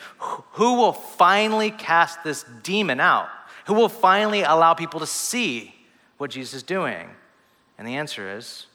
Who 0.51 0.75
will 0.75 0.93
finally 0.93 1.69
cast 1.69 2.23
this 2.23 2.45
demon 2.63 3.01
out? 3.01 3.27
Who 3.67 3.73
will 3.73 3.89
finally 3.89 4.43
allow 4.43 4.73
people 4.73 5.01
to 5.01 5.07
see 5.07 5.75
what 6.17 6.31
Jesus 6.31 6.53
is 6.53 6.63
doing? 6.63 7.09
And 7.77 7.85
the 7.85 7.95
answer 7.95 8.37
is 8.37 8.67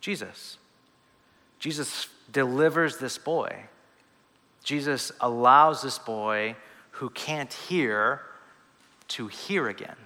Jesus. 0.00 0.58
Jesus 1.60 2.08
delivers 2.32 2.98
this 2.98 3.18
boy. 3.18 3.66
Jesus 4.64 5.12
allows 5.20 5.80
this 5.80 5.98
boy 5.98 6.56
who 6.92 7.08
can't 7.10 7.52
hear 7.52 8.22
to 9.08 9.28
hear 9.28 9.68
again. 9.68 9.96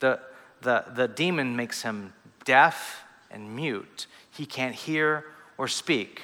The, 0.00 0.20
the, 0.62 0.84
the 0.94 1.08
demon 1.08 1.56
makes 1.56 1.82
him 1.82 2.12
deaf, 2.44 3.04
and 3.30 3.54
mute. 3.54 4.06
He 4.30 4.46
can't 4.46 4.74
hear 4.74 5.24
or 5.58 5.68
speak. 5.68 6.22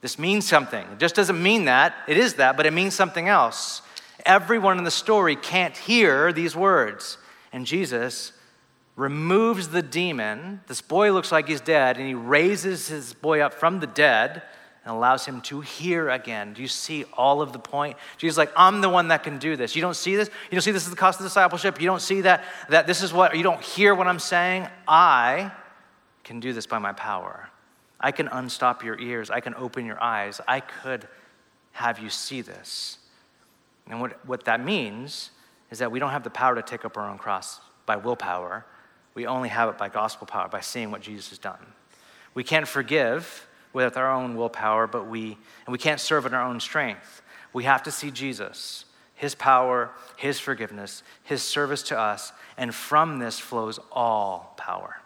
This 0.00 0.18
means 0.18 0.46
something. 0.46 0.86
It 0.92 0.98
just 0.98 1.14
doesn't 1.14 1.42
mean 1.42 1.64
that. 1.66 1.94
It 2.06 2.16
is 2.16 2.34
that, 2.34 2.56
but 2.56 2.66
it 2.66 2.72
means 2.72 2.94
something 2.94 3.28
else. 3.28 3.82
Everyone 4.24 4.78
in 4.78 4.84
the 4.84 4.90
story 4.90 5.34
can't 5.34 5.76
hear 5.76 6.32
these 6.32 6.54
words. 6.54 7.18
And 7.52 7.66
Jesus 7.66 8.32
removes 8.96 9.68
the 9.68 9.82
demon. 9.82 10.60
This 10.66 10.80
boy 10.80 11.12
looks 11.12 11.32
like 11.32 11.48
he's 11.48 11.60
dead, 11.60 11.96
and 11.96 12.06
he 12.06 12.14
raises 12.14 12.88
his 12.88 13.14
boy 13.14 13.40
up 13.40 13.54
from 13.54 13.80
the 13.80 13.86
dead 13.86 14.42
and 14.84 14.94
allows 14.94 15.24
him 15.24 15.40
to 15.42 15.60
hear 15.60 16.10
again. 16.10 16.54
Do 16.54 16.62
you 16.62 16.68
see 16.68 17.04
all 17.12 17.40
of 17.40 17.52
the 17.52 17.58
point? 17.58 17.96
Jesus 18.18 18.36
like, 18.36 18.52
I'm 18.56 18.80
the 18.80 18.88
one 18.88 19.08
that 19.08 19.22
can 19.22 19.38
do 19.38 19.56
this. 19.56 19.76
You 19.76 19.82
don't 19.82 19.94
see 19.94 20.16
this? 20.16 20.28
You 20.28 20.56
don't 20.56 20.62
see 20.62 20.72
this 20.72 20.84
is 20.84 20.90
the 20.90 20.96
cost 20.96 21.20
of 21.20 21.26
discipleship? 21.26 21.80
You 21.80 21.86
don't 21.86 22.02
see 22.02 22.22
that 22.22 22.44
that 22.68 22.86
this 22.86 23.02
is 23.02 23.12
what 23.12 23.36
you 23.36 23.42
don't 23.42 23.62
hear 23.62 23.94
what 23.94 24.06
I'm 24.06 24.18
saying? 24.18 24.66
I 24.88 25.52
can 26.24 26.40
do 26.40 26.52
this 26.52 26.66
by 26.66 26.78
my 26.78 26.92
power. 26.92 27.48
I 28.00 28.10
can 28.10 28.28
unstop 28.28 28.82
your 28.82 28.98
ears. 28.98 29.30
I 29.30 29.40
can 29.40 29.54
open 29.54 29.86
your 29.86 30.02
eyes. 30.02 30.40
I 30.48 30.60
could 30.60 31.06
have 31.72 32.00
you 32.00 32.10
see 32.10 32.40
this. 32.40 32.98
And 33.88 34.00
what, 34.00 34.24
what 34.26 34.44
that 34.44 34.64
means 34.64 35.30
is 35.70 35.78
that 35.78 35.90
we 35.90 35.98
don't 35.98 36.10
have 36.10 36.24
the 36.24 36.30
power 36.30 36.54
to 36.54 36.62
take 36.62 36.84
up 36.84 36.96
our 36.96 37.08
own 37.08 37.18
cross 37.18 37.60
by 37.86 37.96
willpower. 37.96 38.66
We 39.14 39.26
only 39.26 39.48
have 39.48 39.68
it 39.68 39.78
by 39.78 39.88
gospel 39.88 40.26
power, 40.26 40.48
by 40.48 40.60
seeing 40.60 40.90
what 40.90 41.00
Jesus 41.00 41.30
has 41.30 41.38
done. 41.38 41.58
We 42.34 42.44
can't 42.44 42.66
forgive 42.66 43.46
with 43.72 43.96
our 43.96 44.10
own 44.10 44.36
willpower, 44.36 44.86
but 44.86 45.06
we, 45.06 45.38
and 45.66 45.72
we 45.72 45.78
can't 45.78 46.00
serve 46.00 46.26
in 46.26 46.34
our 46.34 46.42
own 46.42 46.60
strength. 46.60 47.22
We 47.52 47.64
have 47.64 47.82
to 47.84 47.90
see 47.90 48.10
Jesus, 48.10 48.84
his 49.14 49.34
power, 49.34 49.90
his 50.16 50.38
forgiveness, 50.38 51.02
his 51.22 51.42
service 51.42 51.82
to 51.84 51.98
us, 51.98 52.32
and 52.56 52.74
from 52.74 53.18
this 53.18 53.38
flows 53.38 53.78
all 53.90 54.54
power. 54.56 55.00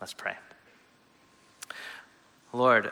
Let's 0.00 0.14
pray. 0.14 0.34
Lord, 2.52 2.90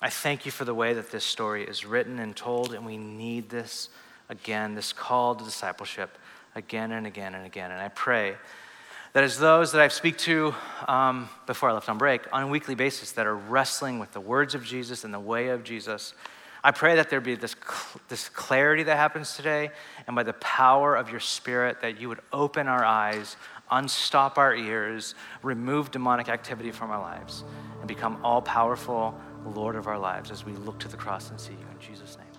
I 0.00 0.10
thank 0.10 0.44
you 0.44 0.50
for 0.50 0.64
the 0.64 0.74
way 0.74 0.94
that 0.94 1.12
this 1.12 1.24
story 1.24 1.64
is 1.64 1.84
written 1.84 2.18
and 2.18 2.34
told, 2.34 2.74
and 2.74 2.84
we 2.84 2.96
need 2.96 3.50
this 3.50 3.88
again, 4.28 4.74
this 4.74 4.92
call 4.92 5.34
to 5.36 5.44
discipleship 5.44 6.18
again 6.54 6.92
and 6.92 7.06
again 7.06 7.34
and 7.34 7.46
again. 7.46 7.70
And 7.70 7.80
I 7.80 7.88
pray 7.88 8.36
that 9.12 9.24
as 9.24 9.38
those 9.38 9.72
that 9.72 9.80
I 9.80 9.88
speak 9.88 10.16
to 10.18 10.54
um, 10.88 11.28
before 11.46 11.68
I 11.68 11.72
left 11.72 11.88
on 11.88 11.98
break 11.98 12.22
on 12.32 12.44
a 12.44 12.46
weekly 12.46 12.74
basis 12.74 13.12
that 13.12 13.26
are 13.26 13.36
wrestling 13.36 13.98
with 13.98 14.12
the 14.12 14.20
words 14.20 14.54
of 14.54 14.64
Jesus 14.64 15.04
and 15.04 15.12
the 15.12 15.20
way 15.20 15.48
of 15.48 15.64
Jesus, 15.64 16.14
I 16.64 16.70
pray 16.70 16.96
that 16.96 17.10
there 17.10 17.20
be 17.20 17.34
this, 17.34 17.56
this 18.08 18.28
clarity 18.28 18.84
that 18.84 18.96
happens 18.96 19.36
today, 19.36 19.70
and 20.06 20.14
by 20.14 20.22
the 20.22 20.32
power 20.34 20.94
of 20.94 21.10
your 21.10 21.20
Spirit, 21.20 21.80
that 21.82 22.00
you 22.00 22.08
would 22.08 22.20
open 22.32 22.68
our 22.68 22.84
eyes, 22.84 23.36
unstop 23.70 24.38
our 24.38 24.54
ears, 24.54 25.14
remove 25.42 25.90
demonic 25.90 26.28
activity 26.28 26.70
from 26.70 26.90
our 26.90 27.00
lives, 27.00 27.42
and 27.80 27.88
become 27.88 28.18
all 28.24 28.40
powerful 28.40 29.18
Lord 29.44 29.74
of 29.74 29.88
our 29.88 29.98
lives 29.98 30.30
as 30.30 30.46
we 30.46 30.52
look 30.52 30.78
to 30.80 30.88
the 30.88 30.96
cross 30.96 31.30
and 31.30 31.40
see 31.40 31.52
you. 31.52 31.66
In 31.72 31.80
Jesus' 31.80 32.16
name. 32.16 32.31